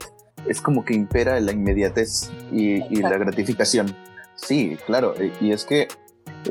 es 0.46 0.60
como 0.60 0.84
que 0.84 0.94
impera 0.94 1.40
la 1.40 1.50
inmediatez 1.50 2.30
y, 2.52 2.84
y 2.94 3.02
la 3.02 3.18
gratificación. 3.18 3.96
Sí, 4.36 4.78
claro, 4.86 5.14
y 5.40 5.50
es 5.50 5.64
que 5.64 5.88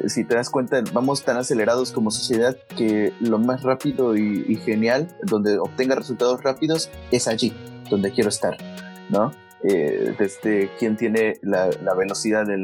si 0.07 0.23
te 0.23 0.35
das 0.35 0.49
cuenta, 0.49 0.83
vamos 0.93 1.23
tan 1.23 1.37
acelerados 1.37 1.91
como 1.91 2.11
sociedad 2.11 2.55
que 2.75 3.13
lo 3.19 3.39
más 3.39 3.63
rápido 3.63 4.15
y, 4.15 4.55
genial, 4.57 5.07
donde 5.23 5.57
obtenga 5.59 5.95
resultados 5.95 6.43
rápidos, 6.43 6.89
es 7.11 7.27
allí, 7.27 7.53
donde 7.89 8.11
quiero 8.11 8.29
estar, 8.29 8.57
¿no? 9.09 9.31
Eh, 9.63 10.13
desde 10.19 10.69
quien 10.77 10.95
tiene 10.97 11.39
la, 11.41 11.69
velocidad 11.97 12.45
del, 12.45 12.61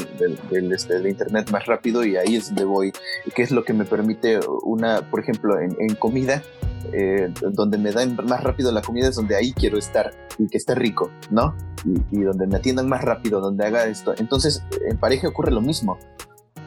del, 0.51 0.71
este, 0.71 1.09
internet 1.09 1.49
más 1.51 1.65
rápido 1.65 2.05
y 2.05 2.17
ahí 2.17 2.35
es 2.35 2.47
donde 2.47 2.65
voy, 2.65 2.93
que 3.35 3.41
es 3.41 3.51
lo 3.51 3.63
que 3.63 3.73
me 3.73 3.83
permite 3.83 4.39
una, 4.63 5.09
por 5.09 5.19
ejemplo, 5.19 5.59
en, 5.59 5.95
comida, 5.95 6.43
eh, 6.91 7.33
donde 7.41 7.77
me 7.79 7.91
dan 7.91 8.15
más 8.27 8.43
rápido 8.43 8.71
la 8.71 8.81
comida 8.81 9.07
es 9.07 9.15
donde 9.15 9.35
ahí 9.35 9.53
quiero 9.53 9.79
estar 9.79 10.13
y 10.37 10.47
que 10.47 10.57
esté 10.57 10.75
rico, 10.75 11.09
¿no? 11.31 11.55
Y 12.11 12.21
donde 12.21 12.45
me 12.45 12.57
atiendan 12.57 12.87
más 12.87 13.01
rápido, 13.01 13.41
donde 13.41 13.65
haga 13.65 13.85
esto. 13.85 14.13
Entonces, 14.17 14.63
en 14.87 14.97
pareja 14.97 15.27
ocurre 15.27 15.51
lo 15.51 15.61
mismo 15.61 15.97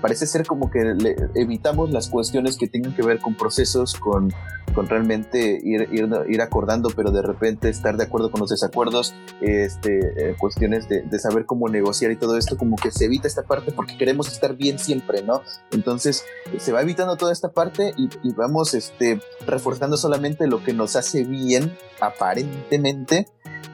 parece 0.00 0.26
ser 0.26 0.46
como 0.46 0.70
que 0.70 0.96
evitamos 1.34 1.90
las 1.90 2.08
cuestiones 2.08 2.56
que 2.56 2.68
tengan 2.68 2.94
que 2.94 3.02
ver 3.02 3.20
con 3.20 3.34
procesos, 3.34 3.94
con, 3.94 4.32
con 4.74 4.88
realmente 4.88 5.60
ir, 5.62 5.88
ir, 5.92 6.42
acordando, 6.42 6.90
pero 6.94 7.10
de 7.10 7.22
repente 7.22 7.68
estar 7.68 7.96
de 7.96 8.04
acuerdo 8.04 8.30
con 8.30 8.40
los 8.40 8.50
desacuerdos, 8.50 9.14
este, 9.40 10.30
eh, 10.30 10.36
cuestiones 10.38 10.88
de, 10.88 11.02
de, 11.02 11.18
saber 11.18 11.46
cómo 11.46 11.68
negociar 11.68 12.10
y 12.10 12.16
todo 12.16 12.36
esto, 12.36 12.56
como 12.56 12.76
que 12.76 12.90
se 12.90 13.06
evita 13.06 13.26
esta 13.26 13.42
parte 13.42 13.72
porque 13.72 13.96
queremos 13.96 14.28
estar 14.28 14.54
bien 14.54 14.78
siempre, 14.78 15.22
¿no? 15.22 15.42
Entonces 15.72 16.24
se 16.58 16.72
va 16.72 16.82
evitando 16.82 17.16
toda 17.16 17.32
esta 17.32 17.52
parte 17.52 17.92
y, 17.96 18.08
y 18.22 18.32
vamos 18.32 18.74
este, 18.74 19.20
reforzando 19.46 19.96
solamente 19.96 20.46
lo 20.46 20.62
que 20.62 20.72
nos 20.72 20.96
hace 20.96 21.24
bien 21.24 21.76
aparentemente 22.00 23.26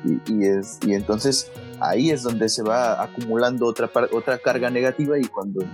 y, 0.04 0.20
y, 0.32 0.46
es, 0.46 0.78
y 0.86 0.94
entonces 0.94 1.50
ahí 1.80 2.10
es 2.10 2.22
donde 2.22 2.48
se 2.48 2.62
va 2.62 3.02
acumulando 3.02 3.66
otra, 3.66 3.90
otra 4.12 4.38
carga 4.38 4.70
negativa 4.70 5.18
y 5.18 5.24
cuando, 5.24 5.64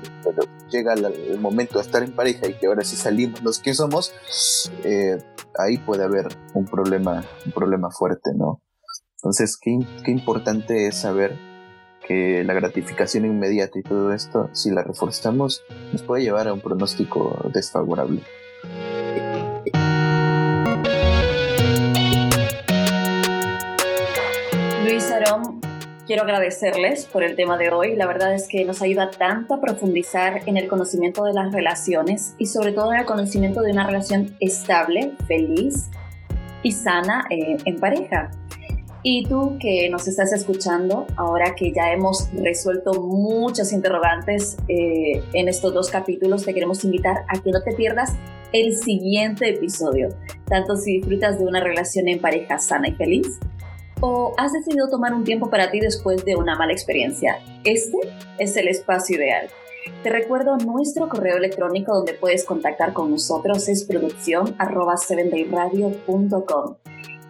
llega 0.71 0.95
el 0.95 1.41
momento 1.41 1.79
de 1.79 1.85
estar 1.85 2.03
en 2.03 2.13
pareja 2.13 2.49
y 2.49 2.55
que 2.55 2.67
ahora 2.67 2.85
sí 2.85 2.97
salimos 2.97 3.43
los 3.43 3.59
que 3.59 3.75
somos, 3.75 4.13
eh, 4.85 5.19
ahí 5.59 5.79
puede 5.79 6.05
haber 6.05 6.29
un 6.55 6.65
problema, 6.65 7.25
un 7.45 7.53
problema 7.53 7.91
fuerte, 7.91 8.31
¿no? 8.35 8.63
Entonces, 9.17 9.59
qué, 9.61 9.79
qué 10.05 10.11
importante 10.13 10.87
es 10.87 10.97
saber 10.97 11.37
que 12.07 12.43
la 12.45 12.55
gratificación 12.55 13.27
inmediata 13.27 13.79
y 13.79 13.83
todo 13.83 14.13
esto, 14.13 14.49
si 14.53 14.71
la 14.71 14.83
reforzamos, 14.83 15.63
nos 15.93 16.03
puede 16.03 16.23
llevar 16.23 16.49
a 16.49 16.53
un 16.53 16.61
pronóstico 16.61 17.51
desfavorable. 17.53 18.23
Quiero 26.09 26.23
agradecerles 26.23 27.05
por 27.05 27.23
el 27.23 27.37
tema 27.37 27.59
de 27.59 27.69
hoy. 27.71 27.95
La 27.95 28.07
verdad 28.07 28.35
es 28.35 28.49
que 28.49 28.65
nos 28.65 28.81
ayuda 28.81 29.11
tanto 29.11 29.53
a 29.53 29.61
profundizar 29.61 30.41
en 30.47 30.57
el 30.57 30.67
conocimiento 30.67 31.23
de 31.23 31.35
las 31.35 31.53
relaciones 31.53 32.35
y 32.39 32.47
sobre 32.47 32.73
todo 32.73 32.95
en 32.95 33.01
el 33.01 33.05
conocimiento 33.05 33.61
de 33.61 33.73
una 33.73 33.87
relación 33.87 34.35
estable, 34.41 35.13
feliz 35.27 35.91
y 36.63 36.73
sana 36.73 37.27
eh, 37.29 37.59
en 37.63 37.79
pareja. 37.79 38.31
Y 39.03 39.27
tú 39.27 39.59
que 39.61 39.91
nos 39.91 40.09
estás 40.09 40.33
escuchando, 40.33 41.07
ahora 41.17 41.55
que 41.55 41.73
ya 41.73 41.93
hemos 41.93 42.31
resuelto 42.33 43.03
muchas 43.03 43.71
interrogantes 43.75 44.57
eh, 44.67 45.23
en 45.35 45.49
estos 45.49 45.75
dos 45.75 45.91
capítulos, 45.91 46.43
te 46.43 46.55
queremos 46.55 46.85
invitar 46.85 47.19
a 47.29 47.39
que 47.39 47.51
no 47.51 47.63
te 47.63 47.75
pierdas 47.75 48.15
el 48.53 48.75
siguiente 48.75 49.51
episodio, 49.51 50.09
tanto 50.47 50.75
si 50.75 51.01
disfrutas 51.01 51.39
de 51.39 51.45
una 51.45 51.61
relación 51.61 52.09
en 52.09 52.19
pareja 52.19 52.59
sana 52.59 52.89
y 52.89 52.93
feliz, 52.93 53.39
o 54.01 54.35
has 54.37 54.53
decidido 54.53 54.89
tomar 54.89 55.15
un 55.15 55.25
tiempo 55.25 55.51
para 55.51 55.71
ti 55.71 55.81
después 55.81 56.25
de 56.25 56.37
una 56.37 56.57
mala 56.57 56.73
experiencia. 56.73 57.39
Este 57.65 57.99
es 58.39 58.57
el 58.57 58.69
espacio 58.69 59.17
ideal. 59.17 59.49
Te 60.03 60.11
recuerdo 60.11 60.57
nuestro 60.59 61.09
correo 61.09 61.37
electrónico 61.37 61.95
donde 61.95 62.15
puedes 62.15 62.45
contactar 62.45 62.93
con 62.93 63.11
nosotros 63.11 63.69
es 63.69 63.85
producción 63.85 64.55
arroba 64.59 64.95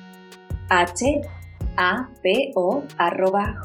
h 1.77 2.53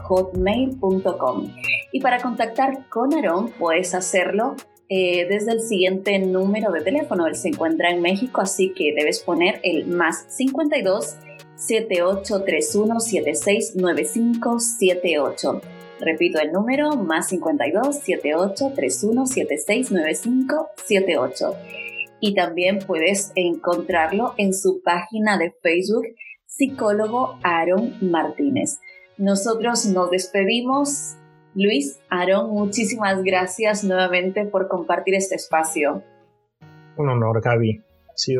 hotmail.com 0.07 1.55
Y 1.91 1.99
para 2.01 2.21
contactar 2.21 2.87
con 2.89 3.13
Aarón 3.13 3.51
puedes 3.57 3.93
hacerlo 3.93 4.55
eh, 4.87 5.25
desde 5.27 5.53
el 5.53 5.61
siguiente 5.61 6.19
número 6.19 6.71
de 6.71 6.81
teléfono. 6.81 7.25
Él 7.25 7.35
se 7.35 7.47
encuentra 7.49 7.89
en 7.89 8.01
México, 8.01 8.41
así 8.41 8.71
que 8.73 8.93
debes 8.95 9.21
poner 9.21 9.59
el 9.63 9.87
más 9.87 10.27
52 10.29 11.17
7831 11.55 12.99
769578. 12.99 15.61
Repito 15.99 16.39
el 16.39 16.51
número, 16.51 16.95
más 16.95 17.29
52 17.29 17.95
7831 17.95 19.25
769578. 19.25 21.55
Y 22.19 22.35
también 22.35 22.77
puedes 22.79 23.31
encontrarlo 23.35 24.33
en 24.37 24.53
su 24.53 24.81
página 24.83 25.37
de 25.37 25.53
Facebook 25.63 26.05
psicólogo 26.57 27.37
Aaron 27.43 27.95
Martínez. 28.01 28.79
Nosotros 29.17 29.85
nos 29.87 30.09
despedimos. 30.11 31.15
Luis, 31.53 31.99
Aaron, 32.09 32.51
muchísimas 32.51 33.23
gracias 33.23 33.83
nuevamente 33.83 34.45
por 34.45 34.67
compartir 34.67 35.15
este 35.15 35.35
espacio. 35.35 36.03
Un 36.97 37.09
honor, 37.09 37.41
Gaby. 37.41 37.81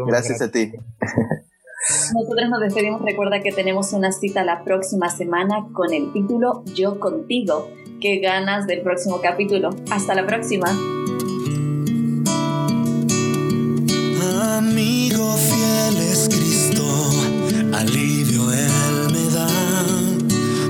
gracias 0.07 0.41
a 0.41 0.51
ti. 0.51 0.72
Nosotros 2.13 2.49
nos 2.49 2.59
despedimos. 2.61 3.01
Recuerda 3.01 3.41
que 3.41 3.51
tenemos 3.51 3.93
una 3.93 4.11
cita 4.11 4.43
la 4.43 4.63
próxima 4.63 5.09
semana 5.09 5.68
con 5.74 5.93
el 5.93 6.11
título 6.13 6.63
Yo 6.74 6.99
contigo. 6.99 7.70
Qué 8.01 8.20
ganas 8.20 8.66
del 8.66 8.82
próximo 8.82 9.22
capítulo. 9.22 9.70
Hasta 9.91 10.16
la 10.16 10.26
próxima. 10.26 10.68
Amigo 14.57 15.34
fiel 15.34 16.45
alivio 17.80 18.52
Él 18.52 19.12
me 19.12 19.26
da. 19.30 19.48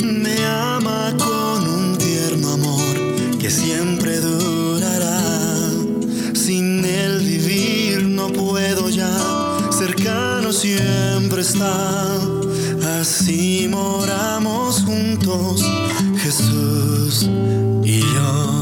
Me 0.01 0.45
ama 0.45 1.14
con 1.18 1.68
un 1.68 1.97
tierno 1.97 2.53
amor 2.53 2.95
que 3.39 3.49
siempre 3.49 4.20
durará. 4.20 5.22
Sin 6.34 6.84
Él 6.84 7.20
vivir 7.20 8.03
no 8.03 8.28
puedo 8.30 8.89
ya, 8.89 9.16
cercano 9.72 10.51
siempre 10.51 11.41
está. 11.41 12.20
Así 12.99 13.68
moramos 13.70 14.84
juntos, 14.84 15.64
Jesús 16.24 17.30
y 17.84 17.99
yo. 17.99 18.55